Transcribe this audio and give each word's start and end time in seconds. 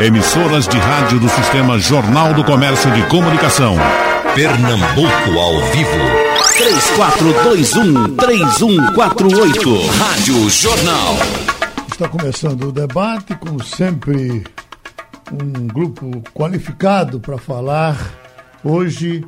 Emissoras 0.00 0.66
de 0.66 0.76
rádio 0.76 1.20
do 1.20 1.28
Sistema 1.28 1.78
Jornal 1.78 2.34
do 2.34 2.42
Comércio 2.44 2.90
de 2.90 3.02
Comunicação. 3.06 3.76
Pernambuco 4.34 5.38
ao 5.38 5.60
vivo. 5.70 5.90
3421-3148. 8.16 9.86
Rádio 9.96 10.50
Jornal. 10.50 11.14
Está 11.90 12.08
começando 12.08 12.68
o 12.68 12.72
debate, 12.72 13.36
como 13.36 13.62
sempre, 13.62 14.42
um 15.32 15.68
grupo 15.68 16.22
qualificado 16.34 17.20
para 17.20 17.38
falar 17.38 17.96
hoje 18.64 19.24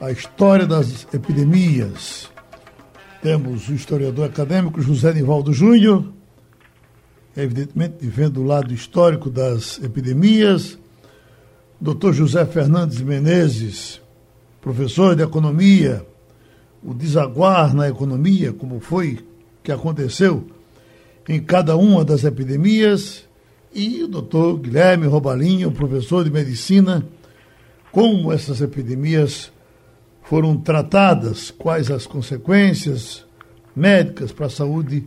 a 0.00 0.12
história 0.12 0.66
das 0.66 1.06
epidemias. 1.12 2.30
Temos 3.22 3.68
o 3.68 3.74
historiador 3.74 4.26
acadêmico 4.26 4.80
José 4.80 5.12
Nivaldo 5.12 5.52
Júnior, 5.52 6.04
evidentemente 7.36 8.06
vendo 8.06 8.40
o 8.40 8.44
lado 8.44 8.72
histórico 8.72 9.28
das 9.28 9.78
epidemias, 9.82 10.78
Dr. 11.78 12.12
José 12.12 12.46
Fernandes 12.46 13.00
Menezes, 13.00 14.00
professor 14.62 15.14
de 15.14 15.22
economia, 15.22 16.04
o 16.82 16.94
desaguar 16.94 17.74
na 17.74 17.88
economia, 17.88 18.52
como 18.52 18.80
foi 18.80 19.18
que 19.62 19.70
aconteceu 19.70 20.46
em 21.28 21.40
cada 21.40 21.76
uma 21.76 22.04
das 22.04 22.24
epidemias, 22.24 23.24
e 23.74 24.02
o 24.02 24.08
doutor 24.08 24.58
Guilherme 24.58 25.06
Robalinho, 25.06 25.70
professor 25.70 26.24
de 26.24 26.30
medicina, 26.30 27.06
como 27.92 28.32
essas 28.32 28.62
epidemias 28.62 29.52
foram 30.22 30.56
tratadas, 30.56 31.50
quais 31.50 31.90
as 31.90 32.06
consequências 32.06 33.26
médicas 33.74 34.32
para 34.32 34.46
a 34.46 34.50
saúde 34.50 35.06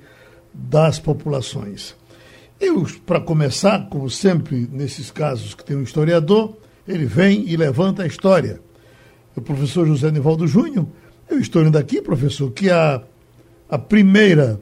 das 0.54 1.00
populações. 1.00 1.99
Eu, 2.60 2.86
para 3.06 3.22
começar, 3.22 3.88
como 3.90 4.10
sempre 4.10 4.68
nesses 4.72 5.10
casos 5.10 5.54
que 5.54 5.64
tem 5.64 5.78
um 5.78 5.84
historiador, 5.84 6.58
ele 6.86 7.06
vem 7.06 7.48
e 7.48 7.56
levanta 7.56 8.04
a 8.04 8.08
história. 8.08 8.60
O 9.36 9.42
professor 9.42 9.88
José 9.88 10.12
Nivaldo 10.12 10.46
Júnior, 10.46 10.86
eu 11.30 11.40
estou 11.40 11.64
indo 11.64 11.78
aqui, 11.78 12.02
professor, 12.02 12.52
que 12.52 12.70
a, 12.70 13.02
a 13.70 13.78
primeira 13.78 14.60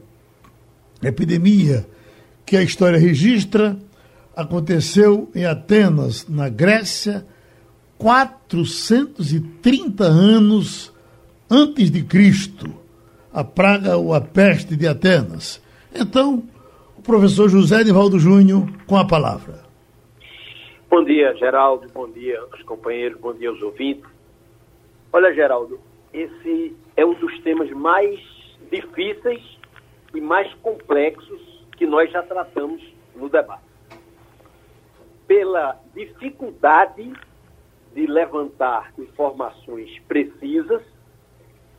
epidemia 1.02 1.84
que 2.46 2.56
a 2.56 2.62
história 2.62 2.98
registra 2.98 3.76
aconteceu 4.36 5.28
em 5.34 5.44
Atenas, 5.44 6.24
na 6.28 6.48
Grécia, 6.48 7.26
430 7.98 10.04
anos 10.04 10.92
antes 11.50 11.90
de 11.90 12.04
Cristo, 12.04 12.72
a 13.32 13.42
praga 13.42 13.96
ou 13.96 14.14
a 14.14 14.20
peste 14.20 14.76
de 14.76 14.86
Atenas. 14.86 15.60
Então, 15.92 16.44
professor 17.08 17.48
José 17.48 17.82
Nivaldo 17.84 18.18
Júnior 18.18 18.66
com 18.86 18.94
a 18.94 19.06
palavra. 19.06 19.64
Bom 20.90 21.02
dia, 21.02 21.34
Geraldo. 21.36 21.88
Bom 21.90 22.06
dia 22.06 22.38
aos 22.38 22.62
companheiros, 22.64 23.18
bom 23.18 23.32
dia 23.32 23.48
aos 23.48 23.62
ouvintes. 23.62 24.04
Olha, 25.10 25.32
Geraldo, 25.32 25.80
esse 26.12 26.76
é 26.98 27.06
um 27.06 27.14
dos 27.14 27.40
temas 27.40 27.70
mais 27.70 28.20
difíceis 28.70 29.42
e 30.14 30.20
mais 30.20 30.52
complexos 30.56 31.40
que 31.78 31.86
nós 31.86 32.12
já 32.12 32.22
tratamos 32.22 32.82
no 33.16 33.30
debate. 33.30 33.62
Pela 35.26 35.80
dificuldade 35.94 37.10
de 37.94 38.06
levantar 38.06 38.92
informações 38.98 39.98
precisas 40.06 40.82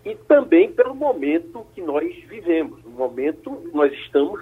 e 0.04 0.16
também 0.16 0.72
pelo 0.72 0.96
momento 0.96 1.68
que 1.76 1.82
nós 1.84 2.16
vivemos. 2.24 2.84
No 2.84 2.90
momento, 2.90 3.70
nós 3.72 3.94
estamos 3.94 4.42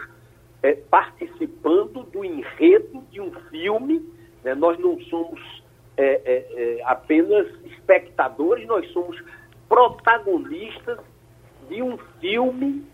é, 0.63 0.73
participando 0.73 2.03
do 2.03 2.23
enredo 2.23 3.03
de 3.11 3.21
um 3.21 3.31
filme, 3.49 4.03
né? 4.43 4.55
nós 4.55 4.77
não 4.79 4.99
somos 5.01 5.63
é, 5.95 6.21
é, 6.25 6.81
apenas 6.83 7.47
espectadores, 7.65 8.67
nós 8.67 8.89
somos 8.91 9.21
protagonistas 9.67 10.99
de 11.69 11.81
um 11.81 11.97
filme 12.19 12.85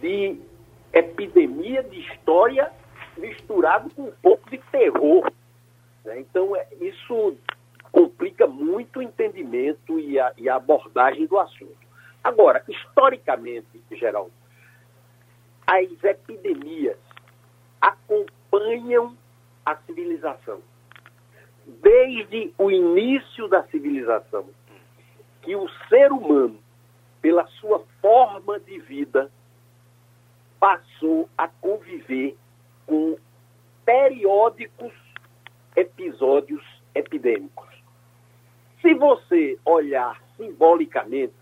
de 0.00 0.38
epidemia, 0.92 1.82
de 1.82 2.00
história, 2.00 2.70
misturado 3.16 3.90
com 3.94 4.04
um 4.04 4.12
pouco 4.22 4.48
de 4.50 4.58
terror. 4.70 5.30
Né? 6.04 6.20
Então, 6.20 6.52
isso 6.80 7.36
complica 7.92 8.46
muito 8.46 8.98
o 8.98 9.02
entendimento 9.02 9.98
e 9.98 10.18
a, 10.18 10.32
e 10.36 10.48
a 10.48 10.56
abordagem 10.56 11.26
do 11.26 11.38
assunto. 11.38 11.86
Agora, 12.22 12.62
historicamente, 12.68 13.66
Geraldo, 13.92 14.32
as 15.66 16.04
epidemias 16.04 16.98
acompanham 17.86 19.16
a 19.64 19.76
civilização. 19.76 20.60
Desde 21.66 22.52
o 22.58 22.70
início 22.70 23.48
da 23.48 23.62
civilização, 23.64 24.46
que 25.42 25.54
o 25.54 25.68
ser 25.88 26.10
humano, 26.10 26.58
pela 27.22 27.46
sua 27.46 27.84
forma 28.00 28.58
de 28.60 28.78
vida, 28.80 29.30
passou 30.58 31.28
a 31.38 31.46
conviver 31.48 32.36
com 32.86 33.16
periódicos 33.84 34.92
episódios 35.76 36.64
epidêmicos. 36.94 37.68
Se 38.80 38.94
você 38.94 39.58
olhar 39.64 40.20
simbolicamente, 40.36 41.34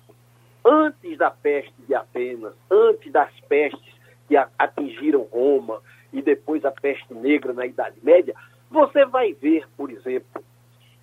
antes 0.64 1.16
da 1.16 1.30
peste 1.30 1.74
de 1.86 1.94
Atenas, 1.94 2.54
antes 2.70 3.12
das 3.12 3.32
pestes 3.48 3.94
que 4.28 4.36
atingiram 4.58 5.22
Roma 5.22 5.80
e 6.14 6.22
depois 6.22 6.64
a 6.64 6.70
peste 6.70 7.12
negra 7.12 7.52
na 7.52 7.66
Idade 7.66 7.98
Média, 8.02 8.34
você 8.70 9.04
vai 9.04 9.34
ver, 9.34 9.68
por 9.76 9.90
exemplo, 9.90 10.42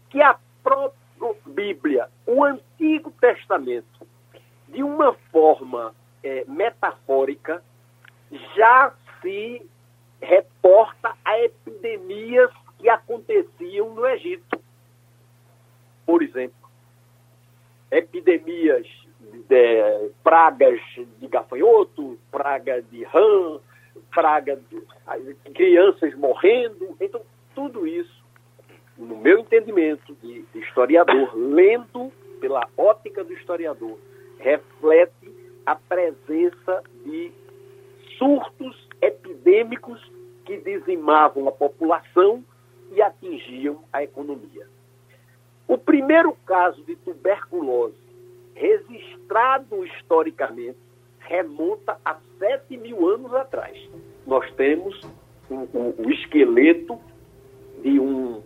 que 0.09 0.21
a 0.21 0.39
própria 0.63 1.01
Bíblia, 1.45 2.07
o 2.25 2.43
Antigo 2.43 3.11
Testamento, 3.19 4.07
de 4.69 4.81
uma 4.81 5.13
forma 5.31 5.93
é, 6.23 6.45
metafórica, 6.47 7.61
já 8.55 8.93
se 9.21 9.61
reporta 10.21 11.13
a 11.25 11.39
epidemias 11.41 12.49
que 12.79 12.89
aconteciam 12.89 13.93
no 13.93 14.07
Egito. 14.07 14.59
Por 16.05 16.23
exemplo, 16.23 16.69
epidemias 17.91 18.87
de 19.47 20.11
pragas 20.23 20.79
de 21.19 21.27
gafanhoto, 21.27 22.17
praga 22.31 22.81
de 22.81 23.03
rã, 23.03 23.59
praga 24.13 24.59
de 24.69 24.81
crianças 25.53 26.15
morrendo. 26.15 26.95
Então, 26.99 27.21
tudo 27.55 27.87
isso, 27.87 28.23
no 28.97 29.17
meu 29.17 29.39
entendimento 29.39 30.15
de 30.21 30.45
historiador, 30.55 31.35
lendo 31.35 32.11
pela 32.39 32.67
ótica 32.77 33.23
do 33.23 33.33
historiador, 33.33 33.97
reflete 34.39 35.31
a 35.65 35.75
presença 35.75 36.83
de 37.05 37.31
surtos 38.17 38.87
epidêmicos 39.01 40.01
que 40.45 40.57
dizimavam 40.57 41.47
a 41.47 41.51
população 41.51 42.43
e 42.91 43.01
atingiam 43.01 43.83
a 43.93 44.03
economia. 44.03 44.67
O 45.67 45.77
primeiro 45.77 46.35
caso 46.45 46.83
de 46.83 46.95
tuberculose 46.97 47.95
registrado 48.53 49.85
historicamente 49.85 50.77
remonta 51.31 51.97
a 52.03 52.17
7 52.37 52.75
mil 52.77 53.07
anos 53.07 53.33
atrás. 53.33 53.77
Nós 54.27 54.51
temos 54.55 55.01
o, 55.49 55.55
o, 55.55 55.95
o 55.97 56.11
esqueleto 56.11 56.99
de, 57.81 57.99
um, 57.99 58.41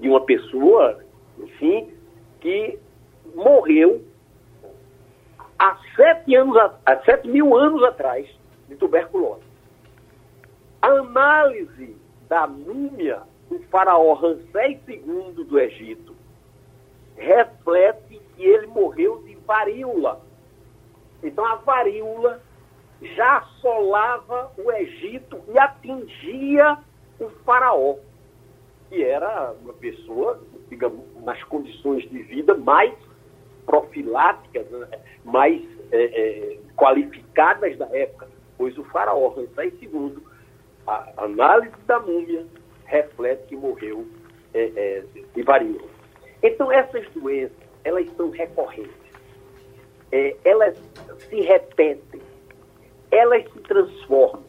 de 0.00 0.08
uma 0.08 0.20
pessoa, 0.20 1.00
enfim, 1.38 1.94
que 2.40 2.78
morreu 3.34 4.02
há 5.58 5.78
sete, 5.96 6.34
anos, 6.34 6.56
há 6.84 6.96
sete 7.04 7.28
mil 7.28 7.56
anos 7.56 7.82
atrás 7.84 8.28
de 8.68 8.74
tuberculose. 8.76 9.44
A 10.82 10.88
análise 10.88 11.96
da 12.28 12.46
múmia 12.46 13.22
do 13.48 13.60
faraó 13.70 14.12
Ramsés 14.14 14.78
II 14.88 15.44
do 15.44 15.58
Egito 15.58 16.14
reflete 17.16 18.20
que 18.36 18.44
ele 18.44 18.66
morreu 18.66 19.22
de 19.22 19.36
varíola. 19.46 20.20
Então 21.24 21.44
a 21.44 21.56
varíola 21.56 22.40
já 23.00 23.38
assolava 23.38 24.52
o 24.58 24.70
Egito 24.70 25.40
e 25.48 25.58
atingia 25.58 26.78
o 27.18 27.30
faraó, 27.44 27.96
que 28.88 29.02
era 29.02 29.52
uma 29.62 29.72
pessoa, 29.72 30.40
digamos, 30.68 31.00
nas 31.24 31.42
condições 31.44 32.08
de 32.10 32.22
vida 32.22 32.54
mais 32.54 32.94
profiláticas, 33.64 34.68
né? 34.70 34.86
mais 35.24 35.62
é, 35.90 36.04
é, 36.04 36.58
qualificadas 36.76 37.76
da 37.78 37.86
época, 37.96 38.28
pois 38.58 38.76
o 38.76 38.84
faraó 38.84 39.28
Ramsés 39.28 39.72
II, 39.80 40.18
a 40.86 41.12
análise 41.16 41.74
da 41.86 41.98
múmia 42.00 42.46
reflete 42.84 43.46
que 43.48 43.56
morreu 43.56 44.06
é, 44.52 44.70
é 44.76 45.04
de 45.34 45.42
varíola. 45.42 45.88
Então 46.42 46.70
essas 46.70 47.08
doenças, 47.14 47.56
elas 47.82 48.06
são 48.16 48.28
recorrentes 48.30 49.03
é, 50.14 50.36
elas 50.44 50.78
se 51.28 51.40
repetem, 51.40 52.20
elas 53.10 53.42
se 53.52 53.58
transformam, 53.60 54.44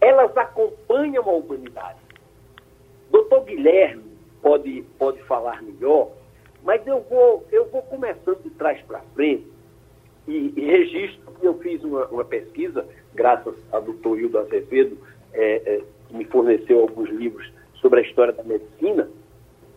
elas 0.00 0.36
acompanham 0.36 1.28
a 1.28 1.32
humanidade. 1.32 2.06
Guilherme 3.46 4.02
pode, 4.42 4.84
pode 4.98 5.22
falar 5.22 5.62
melhor, 5.62 6.10
mas 6.62 6.86
eu 6.86 7.00
vou, 7.08 7.46
eu 7.50 7.66
vou 7.70 7.82
começando 7.82 8.42
de 8.42 8.50
trás 8.50 8.80
para 8.82 9.00
frente 9.14 9.46
e, 10.26 10.52
e, 10.56 10.60
registro 10.60 11.32
que 11.40 11.46
eu 11.46 11.58
fiz 11.58 11.82
uma, 11.84 12.06
uma 12.06 12.24
pesquisa, 12.24 12.86
graças 13.14 13.54
ao 13.70 13.82
doutor 13.82 14.18
Hildo 14.18 14.38
Azevedo, 14.38 14.98
é, 15.32 15.62
é, 15.64 15.82
que 16.08 16.16
me 16.16 16.24
forneceu 16.24 16.80
alguns 16.80 17.08
livros 17.10 17.50
sobre 17.74 18.00
a 18.00 18.02
história 18.02 18.32
da 18.32 18.42
medicina, 18.42 19.08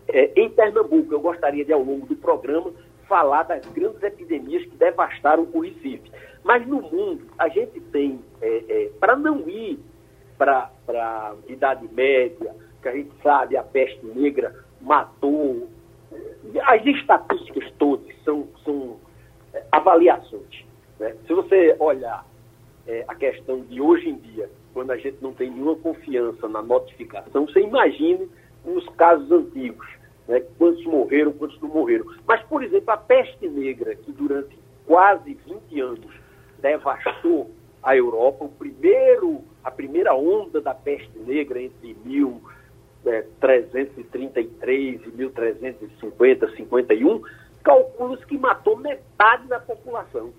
é, 0.08 0.32
em 0.36 0.50
Pernambuco. 0.50 1.14
Eu 1.14 1.20
gostaria 1.20 1.64
de, 1.64 1.72
ao 1.72 1.84
longo 1.84 2.08
do 2.08 2.16
programa, 2.16 2.72
falar 3.10 3.44
das 3.44 3.66
grandes 3.74 4.02
epidemias 4.04 4.64
que 4.64 4.78
devastaram 4.78 5.50
o 5.52 5.60
Recife. 5.60 6.10
Mas 6.44 6.66
no 6.66 6.82
mundo, 6.82 7.26
a 7.38 7.50
gente 7.50 7.82
tem, 7.82 8.20
é, 8.42 8.64
é, 8.70 8.90
para 9.00 9.16
não 9.16 9.50
ir 9.50 9.80
para 10.38 10.72
a 10.88 11.36
Idade 11.48 11.90
Média, 11.92 12.56
que 12.82 12.88
a 12.88 12.94
gente 12.94 13.12
sabe 13.22 13.58
a 13.58 13.64
peste 13.64 14.06
negra 14.06 14.56
matou, 14.80 15.68
as 16.66 16.86
estatísticas 16.86 17.70
todas 17.78 18.08
são, 18.24 18.48
são 18.64 18.98
é, 19.54 19.64
avaliações. 19.72 20.64
Né? 20.98 21.16
Se 21.28 21.34
você 21.34 21.76
olhar 21.80 22.26
é, 22.88 23.04
a 23.08 23.16
questão 23.16 23.62
de 23.62 23.82
hoje 23.82 24.10
em 24.10 24.16
dia, 24.16 24.50
quando 24.74 24.92
a 24.92 24.98
gente 24.98 25.18
não 25.22 25.34
tem 25.34 25.50
nenhuma 25.50 25.76
confiança 25.76 26.48
na 26.48 26.62
notificação, 26.62 27.46
você 27.46 27.60
imagine 27.60 28.30
nos 28.64 28.88
casos 28.90 29.30
antigos, 29.32 29.88
né? 30.30 30.42
quantos 30.58 30.86
morreram, 30.86 31.34
quantos 31.34 31.60
não 31.60 31.68
morreram. 31.70 32.06
Mas, 32.26 32.42
por 32.44 32.64
exemplo, 32.64 32.92
a 32.92 32.98
peste 32.98 33.50
negra, 33.50 33.94
que 33.96 34.12
durante 34.12 34.56
quase 34.86 35.34
20 35.46 35.82
anos 35.82 36.14
devastou 36.60 37.50
a 37.82 37.98
Europa, 37.98 38.46
o 38.46 38.50
primeiro, 38.50 39.42
a 39.64 39.72
primeira 39.72 40.14
onda 40.14 40.62
da 40.62 40.76
peste 40.76 41.18
negra 41.20 41.62
entre 41.62 41.98
1333 42.06 45.02
e 45.04 45.10
1350, 45.10 46.56
51, 46.56 47.24
calculos 47.64 48.24
que 48.26 48.38
matou 48.38 48.78
metade 48.78 49.48
da 49.48 49.60
população. 49.60 50.32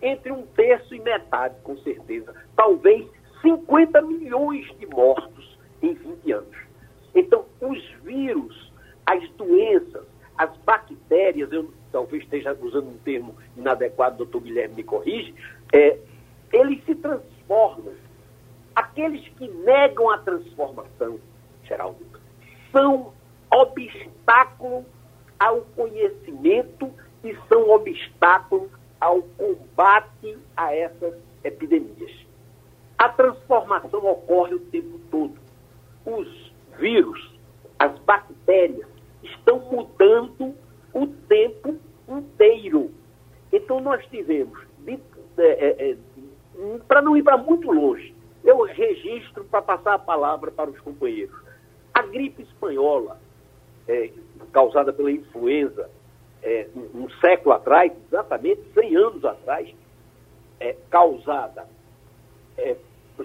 Entre 0.00 0.30
um 0.30 0.46
terço 0.46 0.94
e 0.94 1.00
metade, 1.00 1.56
com 1.62 1.76
certeza. 1.78 2.32
Talvez 2.54 3.04
50 3.40 4.00
milhões 4.02 4.68
de 4.78 4.86
mortos 4.86 5.58
em 5.82 5.94
20 5.94 6.30
anos. 6.32 6.56
Então, 7.14 7.44
os 7.60 7.84
vírus, 8.02 8.71
as 9.06 9.28
doenças, 9.30 10.04
as 10.36 10.56
bactérias, 10.58 11.52
eu 11.52 11.70
talvez 11.90 12.22
esteja 12.22 12.56
usando 12.60 12.88
um 12.88 12.98
termo 12.98 13.36
inadequado, 13.56 14.16
doutor 14.16 14.40
Guilherme 14.40 14.76
me 14.76 14.82
corrige, 14.82 15.34
é, 15.72 15.98
eles 16.52 16.84
se 16.84 16.94
transformam. 16.94 17.92
Aqueles 18.74 19.28
que 19.36 19.46
negam 19.48 20.08
a 20.10 20.18
transformação, 20.18 21.20
Geraldo, 21.64 22.04
são 22.72 23.12
obstáculo 23.52 24.84
ao 25.38 25.60
conhecimento 25.76 26.90
e 27.22 27.36
são 27.48 27.68
obstáculo 27.70 28.70
ao 28.98 29.22
combate 29.22 30.38
a 30.56 30.74
essas 30.74 31.14
epidemias. 31.44 32.12
A 32.96 33.08
transformação 33.08 34.06
ocorre 34.06 34.54
o 34.54 34.60
tempo 34.60 34.98
todo. 35.10 35.34
Os 36.06 36.52
vírus, 36.78 37.32
as 37.78 37.98
bactérias, 38.00 38.88
estão 39.22 39.58
mudando 39.70 40.54
o 40.92 41.06
tempo 41.28 41.76
inteiro. 42.08 42.90
Então, 43.52 43.80
nós 43.80 44.04
tivemos, 44.06 44.58
é, 44.86 44.96
é, 45.38 45.90
é, 45.90 45.96
para 46.88 47.02
não 47.02 47.16
ir 47.16 47.22
para 47.22 47.36
muito 47.36 47.70
longe, 47.70 48.14
eu 48.44 48.62
registro 48.62 49.44
para 49.44 49.62
passar 49.62 49.94
a 49.94 49.98
palavra 49.98 50.50
para 50.50 50.70
os 50.70 50.80
companheiros. 50.80 51.34
A 51.94 52.02
gripe 52.02 52.42
espanhola, 52.42 53.20
é, 53.86 54.10
causada 54.52 54.92
pela 54.92 55.10
influenza, 55.10 55.90
é, 56.42 56.68
um, 56.74 57.04
um, 57.04 57.10
século 57.20 57.54
atrás, 57.54 57.92
exatamente 58.08 58.62
100 58.74 58.96
anos 58.96 59.24
atrás, 59.24 59.72
é, 60.58 60.76
causada 60.90 61.66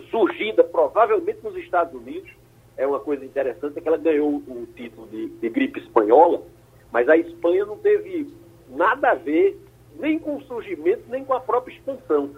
surgida 0.09 0.63
provavelmente 0.63 1.39
nos 1.43 1.55
Estados 1.57 1.93
Unidos. 1.93 2.29
É 2.77 2.85
uma 2.85 2.99
coisa 2.99 3.25
interessante 3.25 3.77
é 3.77 3.81
que 3.81 3.87
ela 3.87 3.97
ganhou 3.97 4.35
o 4.35 4.67
título 4.75 5.07
de, 5.07 5.29
de 5.29 5.49
gripe 5.49 5.79
espanhola, 5.79 6.43
mas 6.91 7.09
a 7.09 7.17
Espanha 7.17 7.65
não 7.65 7.77
teve 7.77 8.31
nada 8.69 9.11
a 9.11 9.15
ver 9.15 9.59
nem 9.99 10.19
com 10.19 10.35
o 10.35 10.41
surgimento, 10.43 11.03
nem 11.09 11.25
com 11.25 11.33
a 11.33 11.39
própria 11.39 11.73
expansão. 11.73 12.35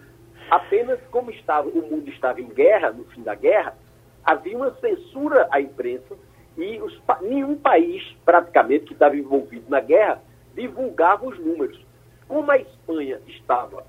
Apenas 0.49 0.99
como 1.11 1.29
estava, 1.29 1.67
o 1.67 1.81
mundo 1.81 2.09
estava 2.09 2.39
em 2.39 2.47
guerra, 2.47 2.91
no 2.91 3.03
fim 3.05 3.21
da 3.21 3.35
guerra, 3.35 3.75
havia 4.23 4.55
uma 4.55 4.71
censura 4.75 5.47
à 5.51 5.59
imprensa 5.59 6.15
e 6.57 6.81
os, 6.81 6.99
nenhum 7.21 7.55
país, 7.55 8.03
praticamente, 8.25 8.85
que 8.85 8.93
estava 8.93 9.15
envolvido 9.15 9.65
na 9.69 9.79
guerra, 9.79 10.21
divulgava 10.55 11.27
os 11.27 11.37
números. 11.37 11.79
Como 12.27 12.49
a 12.49 12.57
Espanha 12.57 13.19
estava 13.27 13.85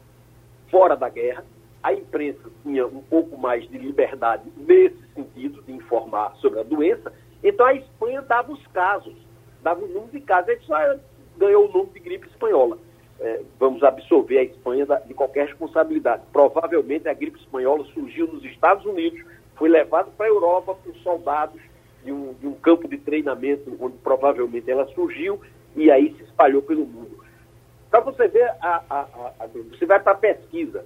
fora 0.70 0.96
da 0.96 1.08
guerra, 1.08 1.44
a 1.82 1.92
imprensa 1.92 2.50
tinha 2.62 2.86
um 2.86 3.02
pouco 3.02 3.38
mais 3.38 3.68
de 3.68 3.78
liberdade 3.78 4.44
nesse 4.56 4.99
sentido, 5.40 5.62
de 5.62 5.72
informar 5.72 6.34
sobre 6.36 6.60
a 6.60 6.62
doença, 6.62 7.12
então 7.42 7.64
a 7.64 7.74
Espanha 7.74 8.20
dava 8.22 8.52
os 8.52 8.66
casos, 8.68 9.14
dava 9.62 9.82
o 9.82 9.88
número 9.88 10.12
de 10.12 10.20
casos. 10.20 10.50
A 10.50 10.54
gente 10.54 10.66
só 10.66 10.76
ganhou 11.38 11.68
o 11.68 11.72
nome 11.72 11.90
de 11.94 12.00
gripe 12.00 12.28
espanhola. 12.28 12.78
É, 13.18 13.40
vamos 13.58 13.82
absolver 13.82 14.38
a 14.38 14.42
Espanha 14.42 14.86
de 15.06 15.14
qualquer 15.14 15.48
responsabilidade. 15.48 16.22
Provavelmente 16.32 17.08
a 17.08 17.14
gripe 17.14 17.38
espanhola 17.38 17.84
surgiu 17.86 18.26
nos 18.26 18.44
Estados 18.44 18.84
Unidos, 18.84 19.22
foi 19.56 19.68
levada 19.68 20.10
para 20.16 20.26
a 20.26 20.28
Europa 20.28 20.74
por 20.74 20.94
soldados 20.96 21.60
de 22.02 22.12
um, 22.12 22.32
de 22.34 22.46
um 22.46 22.54
campo 22.54 22.88
de 22.88 22.96
treinamento 22.96 23.76
onde 23.78 23.96
provavelmente 23.98 24.70
ela 24.70 24.86
surgiu 24.88 25.40
e 25.76 25.90
aí 25.90 26.14
se 26.16 26.22
espalhou 26.24 26.62
pelo 26.62 26.86
mundo. 26.86 27.22
Para 27.90 28.00
você 28.00 28.28
ver, 28.28 28.48
a, 28.60 28.82
a, 28.88 29.00
a, 29.40 29.46
você 29.46 29.84
vai 29.84 30.00
para 30.00 30.12
a 30.12 30.16
pesquisa, 30.16 30.84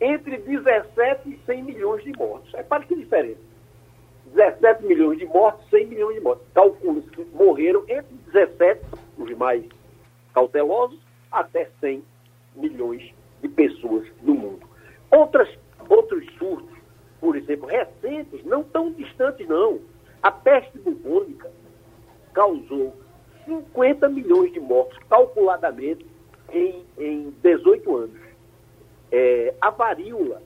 entre 0.00 0.38
17 0.38 1.28
e 1.28 1.38
100 1.44 1.62
milhões 1.62 2.02
de 2.02 2.12
mortos. 2.16 2.52
É 2.54 2.62
quase 2.62 2.86
que 2.86 2.94
diferença. 2.94 3.53
17 4.34 4.84
milhões 4.84 5.18
de 5.18 5.26
mortos, 5.26 5.64
100 5.70 5.86
milhões 5.86 6.16
de 6.16 6.20
mortos. 6.20 6.46
Calculos 6.52 7.08
que 7.10 7.24
morreram 7.32 7.84
entre 7.88 8.14
17, 8.32 8.80
os 9.16 9.30
mais 9.36 9.64
cautelosos, 10.32 10.98
até 11.30 11.70
100 11.80 12.02
milhões 12.56 13.14
de 13.40 13.48
pessoas 13.48 14.06
no 14.22 14.34
mundo. 14.34 14.66
Outras, 15.10 15.48
outros 15.88 16.26
surtos, 16.34 16.76
por 17.20 17.36
exemplo, 17.36 17.68
recentes, 17.68 18.44
não 18.44 18.64
tão 18.64 18.92
distantes 18.92 19.46
não. 19.46 19.80
A 20.22 20.30
peste 20.30 20.78
bubônica 20.78 21.50
causou 22.32 22.94
50 23.44 24.08
milhões 24.08 24.52
de 24.52 24.60
mortos, 24.60 24.98
calculadamente, 25.08 26.04
em, 26.52 26.84
em 26.98 27.34
18 27.42 27.96
anos. 27.96 28.20
É, 29.12 29.54
a 29.60 29.70
varíola 29.70 30.42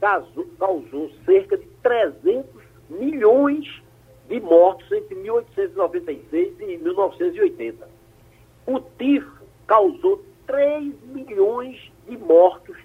causou, 0.00 0.46
causou 0.58 1.10
cerca 1.24 1.56
de 1.56 1.66
300 1.82 2.61
milhões 2.92 3.82
de 4.28 4.40
mortos 4.40 4.90
entre 4.92 5.14
1896 5.16 6.60
e 6.60 6.76
1980. 6.78 7.88
O 8.66 8.80
tifo 8.80 9.42
causou 9.66 10.24
3 10.46 10.94
milhões 11.06 11.90
de 12.08 12.16
mortos, 12.16 12.76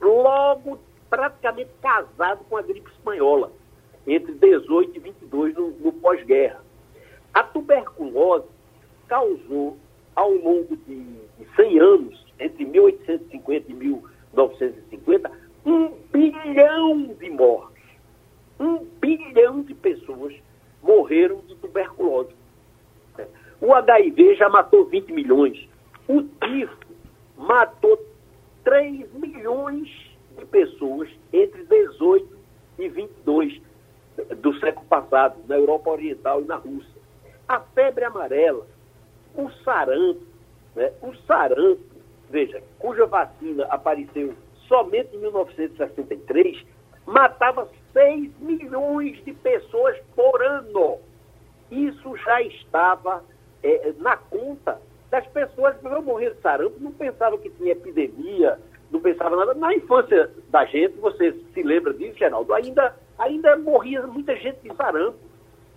logo 0.00 0.78
praticamente 1.10 1.70
casado 1.80 2.44
com 2.48 2.56
a 2.56 2.62
gripe 2.62 2.90
espanhola, 2.90 3.50
entre 4.06 4.32
18 4.32 4.96
e 4.96 5.00
22 5.00 5.54
no, 5.54 5.70
no 5.70 5.92
pós-guerra. 5.92 6.62
A 7.34 7.42
tuberculose 7.42 8.46
causou, 9.06 9.76
ao 10.14 10.30
longo 10.30 10.76
de, 10.76 11.02
de 11.38 11.56
100 11.56 11.80
anos, 11.80 12.26
entre 12.38 12.64
1850 12.64 13.70
e 13.70 13.74
1950, 13.74 15.30
um 15.64 15.88
bilhão 16.12 17.06
de 17.18 17.30
mortes. 17.30 17.77
Um 18.58 18.84
bilhão 19.00 19.62
de 19.62 19.74
pessoas 19.74 20.34
morreram 20.82 21.40
de 21.46 21.54
tuberculose. 21.56 22.34
O 23.60 23.72
HIV 23.74 24.36
já 24.36 24.48
matou 24.48 24.86
20 24.86 25.12
milhões. 25.12 25.68
O 26.06 26.22
tifo 26.22 26.76
matou 27.36 27.98
3 28.64 29.12
milhões 29.14 29.88
de 30.38 30.44
pessoas 30.46 31.08
entre 31.32 31.64
18 31.64 32.38
e 32.78 32.88
22 32.88 33.60
do 34.38 34.58
século 34.58 34.86
passado, 34.86 35.36
na 35.46 35.56
Europa 35.56 35.90
Oriental 35.90 36.42
e 36.42 36.44
na 36.44 36.56
Rússia. 36.56 36.98
A 37.46 37.60
febre 37.60 38.04
amarela 38.04 38.66
o 39.34 39.50
sarampo, 39.64 40.20
né, 40.74 40.92
o 41.02 41.14
sarampo, 41.26 41.80
veja, 42.28 42.62
cuja 42.78 43.06
vacina 43.06 43.64
apareceu 43.66 44.34
somente 44.66 45.14
em 45.14 45.20
1963, 45.20 46.64
matava 47.06 47.68
6 47.98 48.30
milhões 48.38 49.24
de 49.24 49.32
pessoas 49.32 49.98
por 50.14 50.40
ano. 50.40 50.98
Isso 51.68 52.16
já 52.18 52.40
estava 52.42 53.24
é, 53.60 53.92
na 53.98 54.16
conta 54.16 54.80
das 55.10 55.26
pessoas 55.26 55.76
que 55.78 55.88
vão 55.88 56.02
morrer 56.02 56.34
de 56.34 56.40
sarampo, 56.40 56.76
não 56.78 56.92
pensavam 56.92 57.38
que 57.38 57.50
tinha 57.50 57.72
epidemia, 57.72 58.56
não 58.92 59.00
pensava 59.00 59.34
nada. 59.34 59.54
Na 59.54 59.74
infância 59.74 60.30
da 60.48 60.64
gente, 60.66 60.96
você 60.98 61.32
se 61.52 61.62
lembra 61.62 61.92
disso, 61.92 62.16
Geraldo, 62.16 62.54
ainda, 62.54 62.94
ainda 63.18 63.56
morria 63.56 64.06
muita 64.06 64.36
gente 64.36 64.60
de 64.60 64.72
sarampo. 64.76 65.18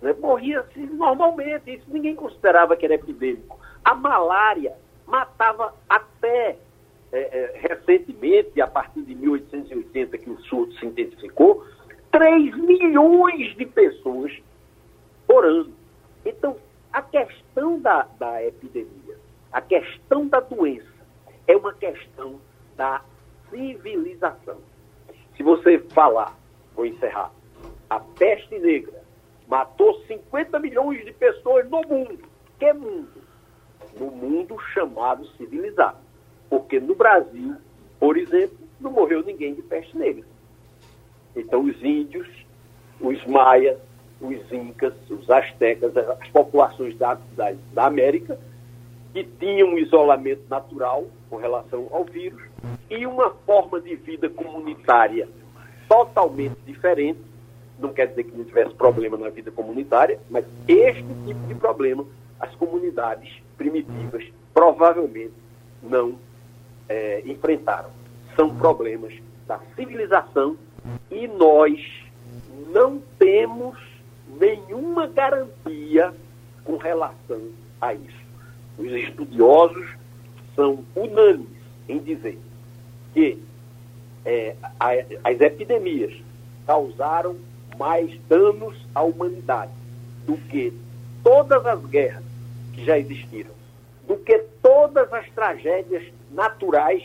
Né? 0.00 0.14
Morria-se 0.20 0.78
normalmente, 0.78 1.74
isso 1.74 1.86
ninguém 1.88 2.14
considerava 2.14 2.76
que 2.76 2.84
era 2.84 2.94
epidêmico. 2.94 3.58
A 3.84 3.94
malária 3.96 4.76
matava 5.06 5.74
até 5.88 6.56
é, 7.12 7.18
é, 7.20 7.60
recentemente, 7.68 8.60
a 8.60 8.66
partir 8.66 9.02
de 9.02 9.14
1880, 9.14 10.18
que 10.18 10.30
o 10.30 10.40
surto 10.42 10.72
se 10.78 10.86
intensificou, 10.86 11.64
3 12.12 12.56
milhões 12.58 13.56
de 13.56 13.66
pessoas 13.66 14.32
por 15.26 15.44
ano. 15.44 15.72
Então, 16.24 16.56
a 16.92 17.00
questão 17.02 17.80
da, 17.80 18.06
da 18.18 18.44
epidemia, 18.44 19.16
a 19.50 19.60
questão 19.60 20.28
da 20.28 20.40
doença, 20.40 20.86
é 21.48 21.56
uma 21.56 21.72
questão 21.72 22.38
da 22.76 23.02
civilização. 23.50 24.58
Se 25.36 25.42
você 25.42 25.78
falar, 25.78 26.36
vou 26.74 26.86
encerrar, 26.86 27.32
a 27.88 27.98
peste 27.98 28.58
negra 28.58 29.02
matou 29.48 30.00
50 30.06 30.58
milhões 30.58 31.04
de 31.04 31.12
pessoas 31.12 31.68
no 31.68 31.82
mundo. 31.82 32.20
Que 32.58 32.72
mundo? 32.72 33.22
No 33.98 34.10
mundo 34.10 34.58
chamado 34.72 35.26
civilizado. 35.36 35.98
Porque 36.48 36.78
no 36.78 36.94
Brasil, 36.94 37.56
por 37.98 38.16
exemplo, 38.16 38.58
não 38.80 38.90
morreu 38.90 39.22
ninguém 39.22 39.54
de 39.54 39.62
peste 39.62 39.96
negra. 39.96 40.24
Então, 41.34 41.64
os 41.64 41.82
índios, 41.82 42.28
os 43.00 43.24
maias, 43.26 43.78
os 44.20 44.52
incas, 44.52 44.94
os 45.10 45.28
astecas, 45.30 45.96
as 45.96 46.28
populações 46.28 46.96
da, 46.96 47.18
da, 47.36 47.54
da 47.72 47.86
América, 47.86 48.38
que 49.12 49.24
tinham 49.24 49.70
um 49.70 49.78
isolamento 49.78 50.42
natural 50.48 51.06
com 51.28 51.36
relação 51.36 51.88
ao 51.90 52.04
vírus 52.04 52.42
e 52.88 53.06
uma 53.06 53.30
forma 53.30 53.80
de 53.80 53.94
vida 53.96 54.28
comunitária 54.28 55.28
totalmente 55.88 56.56
diferente. 56.66 57.20
Não 57.78 57.92
quer 57.92 58.06
dizer 58.06 58.24
que 58.24 58.36
não 58.36 58.44
tivesse 58.44 58.74
problema 58.74 59.16
na 59.16 59.28
vida 59.28 59.50
comunitária, 59.50 60.20
mas 60.30 60.44
este 60.68 61.04
tipo 61.26 61.46
de 61.48 61.54
problema 61.54 62.06
as 62.38 62.54
comunidades 62.56 63.40
primitivas 63.56 64.24
provavelmente 64.52 65.34
não 65.82 66.16
é, 66.88 67.22
enfrentaram. 67.24 67.90
São 68.34 68.54
problemas 68.56 69.14
da 69.46 69.60
civilização 69.76 70.56
e 71.10 71.28
nós 71.28 71.80
não 72.72 73.00
temos 73.18 73.78
nenhuma 74.40 75.06
garantia 75.06 76.14
com 76.64 76.76
relação 76.76 77.40
a 77.80 77.94
isso. 77.94 78.22
Os 78.78 78.90
estudiosos 78.92 79.88
são 80.54 80.84
unânimes 80.96 81.48
em 81.88 81.98
dizer 81.98 82.38
que 83.12 83.38
é, 84.24 84.54
as 84.78 85.40
epidemias 85.40 86.14
causaram 86.66 87.36
mais 87.78 88.18
danos 88.28 88.76
à 88.94 89.02
humanidade 89.02 89.72
do 90.26 90.36
que 90.36 90.72
todas 91.22 91.64
as 91.66 91.84
guerras 91.86 92.24
que 92.72 92.84
já 92.84 92.98
existiram, 92.98 93.50
do 94.06 94.16
que 94.16 94.38
todas 94.62 95.12
as 95.12 95.28
tragédias 95.30 96.04
naturais 96.30 97.02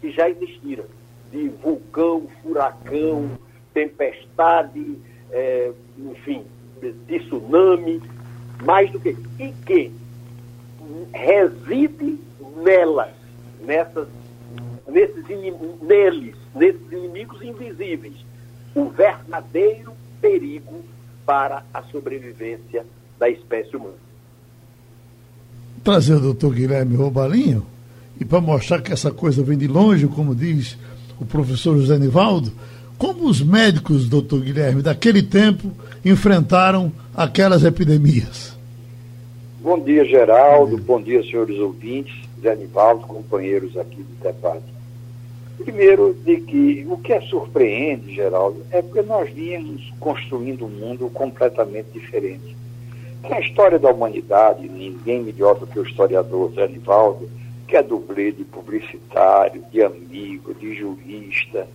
que 0.00 0.10
já 0.10 0.28
existiram, 0.28 0.84
de 1.30 1.48
vulcão, 1.62 2.26
furacão, 2.42 3.30
tempestade, 3.72 4.96
é, 5.30 5.70
enfim, 5.98 6.44
de 6.80 7.18
tsunami, 7.18 8.02
mais 8.62 8.90
do 8.90 9.00
que 9.00 9.16
e 9.38 9.52
que 9.64 9.92
reside 11.12 12.18
nelas, 12.62 13.14
nessas, 13.64 14.08
nesses 14.88 15.24
neles, 15.82 16.34
nesses 16.54 16.92
inimigos 16.92 17.40
invisíveis, 17.42 18.16
o 18.74 18.86
verdadeiro 18.86 19.92
perigo 20.20 20.84
para 21.24 21.64
a 21.72 21.82
sobrevivência 21.84 22.84
da 23.18 23.28
espécie 23.28 23.76
humana. 23.76 23.94
Trazer 25.84 26.14
o 26.14 26.20
doutor 26.20 26.54
Guilherme 26.54 26.96
Roubalinho, 26.96 27.66
e 28.20 28.24
para 28.24 28.40
mostrar 28.40 28.82
que 28.82 28.92
essa 28.92 29.10
coisa 29.10 29.42
vem 29.42 29.56
de 29.56 29.66
longe, 29.66 30.06
como 30.06 30.34
diz 30.34 30.76
o 31.20 31.26
professor 31.26 31.76
José 31.76 31.98
Nivaldo, 31.98 32.50
como 32.96 33.28
os 33.28 33.42
médicos, 33.42 34.08
doutor 34.08 34.40
Guilherme, 34.40 34.82
daquele 34.82 35.22
tempo 35.22 35.70
enfrentaram 36.04 36.90
aquelas 37.14 37.64
epidemias? 37.64 38.56
Bom 39.60 39.78
dia, 39.78 40.04
Geraldo. 40.04 40.78
Bom 40.78 41.00
dia, 41.00 41.22
senhores 41.22 41.58
ouvintes, 41.58 42.14
Zé 42.42 42.56
Nivaldo, 42.56 43.06
companheiros 43.06 43.76
aqui 43.76 44.02
do 44.02 44.22
debate. 44.22 44.64
Primeiro, 45.58 46.16
de 46.24 46.40
que 46.40 46.86
o 46.88 46.96
que 46.96 47.12
é 47.12 47.20
surpreende, 47.20 48.14
Geraldo, 48.14 48.62
é 48.70 48.80
porque 48.80 49.02
nós 49.02 49.30
vínhamos 49.30 49.92
construindo 50.00 50.64
um 50.64 50.68
mundo 50.68 51.10
completamente 51.10 51.88
diferente. 51.92 52.56
Na 53.28 53.38
história 53.40 53.78
da 53.78 53.90
humanidade, 53.90 54.66
ninguém 54.66 55.22
melhor 55.22 55.58
do 55.58 55.66
que 55.66 55.78
o 55.78 55.86
historiador 55.86 56.52
Zé 56.54 56.66
Nivaldo, 56.66 57.28
que 57.70 57.76
é 57.76 57.82
dublê 57.84 58.32
de 58.32 58.42
publicitário, 58.42 59.64
de 59.70 59.80
amigo, 59.80 60.52
de 60.52 60.74
jurista, 60.74 61.68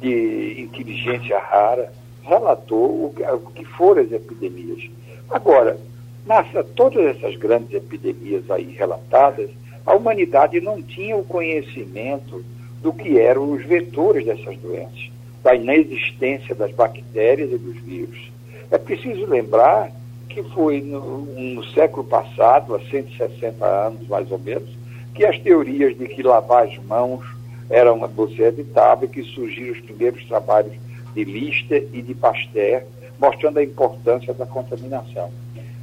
de 0.00 0.56
inteligência 0.58 1.38
rara, 1.38 1.92
relatou 2.22 3.04
o, 3.04 3.14
que 3.54 3.62
foram 3.66 4.00
as 4.02 4.10
epidemias. 4.10 4.90
Agora, 5.28 5.78
nessa, 6.26 6.64
todas 6.64 7.04
essas 7.14 7.36
grandes 7.36 7.74
epidemias 7.74 8.50
aí 8.50 8.72
relatadas, 8.72 9.50
a 9.84 9.94
humanidade 9.94 10.62
não 10.62 10.80
tinha 10.80 11.14
o 11.14 11.22
conhecimento 11.22 12.42
do 12.80 12.90
que 12.90 13.18
eram 13.18 13.52
os 13.52 13.62
vetores 13.66 14.24
dessas 14.24 14.56
doenças, 14.56 15.10
da 15.42 15.54
inexistência 15.54 16.54
das 16.54 16.72
bactérias 16.72 17.52
e 17.52 17.58
dos 17.58 17.76
vírus. 17.82 18.32
É 18.70 18.78
preciso 18.78 19.26
lembrar 19.26 19.92
que 20.26 20.42
foi 20.42 20.80
no, 20.80 21.20
no 21.20 21.62
século 21.66 22.02
passado, 22.04 22.74
há 22.74 22.80
160 22.80 23.62
anos 23.62 24.08
mais 24.08 24.30
ou 24.32 24.38
menos, 24.38 24.83
que 25.14 25.24
as 25.24 25.38
teorias 25.38 25.96
de 25.96 26.08
que 26.08 26.22
lavar 26.22 26.66
as 26.66 26.76
mãos 26.84 27.24
era 27.70 27.92
uma 27.92 28.08
doce 28.08 28.42
evitável, 28.42 29.08
que 29.08 29.22
surgiram 29.22 29.72
os 29.72 29.80
primeiros 29.80 30.24
trabalhos 30.26 30.74
de 31.14 31.24
Lister 31.24 31.86
e 31.92 32.02
de 32.02 32.14
Pasteur, 32.14 32.82
mostrando 33.18 33.58
a 33.58 33.64
importância 33.64 34.34
da 34.34 34.44
contaminação. 34.44 35.30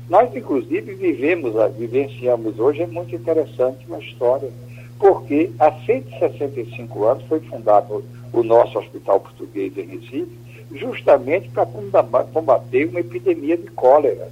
Nós, 0.10 0.36
inclusive, 0.36 0.94
vivemos, 0.94 1.54
vivenciamos 1.78 2.60
hoje, 2.60 2.82
é 2.82 2.88
muito 2.88 3.16
interessante 3.16 3.86
uma 3.88 4.00
história, 4.00 4.52
porque 5.00 5.50
há 5.58 5.72
165 5.72 7.06
anos 7.06 7.24
foi 7.24 7.40
fundado 7.40 8.04
o 8.34 8.44
nosso 8.44 8.78
Hospital 8.78 9.22
Português 9.22 9.76
em 9.78 9.86
Recife, 9.86 10.38
justamente 10.74 11.50
para 11.50 11.66
combater 11.66 12.86
uma 12.86 13.00
epidemia 13.00 13.58
de 13.58 13.68
cólera, 13.70 14.30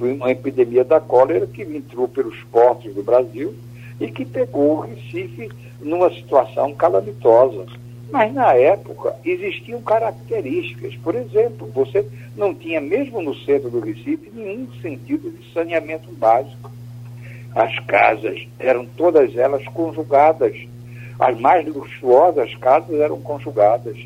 uma 0.00 0.30
epidemia 0.30 0.84
da 0.84 0.98
cólera 0.98 1.46
que 1.46 1.62
entrou 1.62 2.08
pelos 2.08 2.42
portos 2.44 2.94
do 2.94 3.02
Brasil 3.02 3.54
e 4.00 4.10
que 4.10 4.24
pegou 4.24 4.78
o 4.78 4.80
Recife 4.80 5.50
numa 5.80 6.10
situação 6.10 6.74
calamitosa. 6.74 7.66
Mas 8.10 8.32
na 8.34 8.54
época 8.54 9.14
existiam 9.24 9.80
características. 9.82 10.96
Por 10.96 11.14
exemplo, 11.14 11.70
você 11.72 12.04
não 12.36 12.52
tinha, 12.52 12.80
mesmo 12.80 13.22
no 13.22 13.34
centro 13.36 13.70
do 13.70 13.78
Recife, 13.78 14.30
nenhum 14.32 14.66
sentido 14.80 15.30
de 15.30 15.52
saneamento 15.52 16.10
básico. 16.12 16.70
As 17.54 17.78
casas 17.80 18.46
eram 18.58 18.84
todas 18.84 19.36
elas 19.36 19.64
conjugadas. 19.68 20.56
As 21.18 21.38
mais 21.38 21.66
luxuosas 21.66 22.54
casas 22.56 22.98
eram 22.98 23.20
conjugadas. 23.20 23.96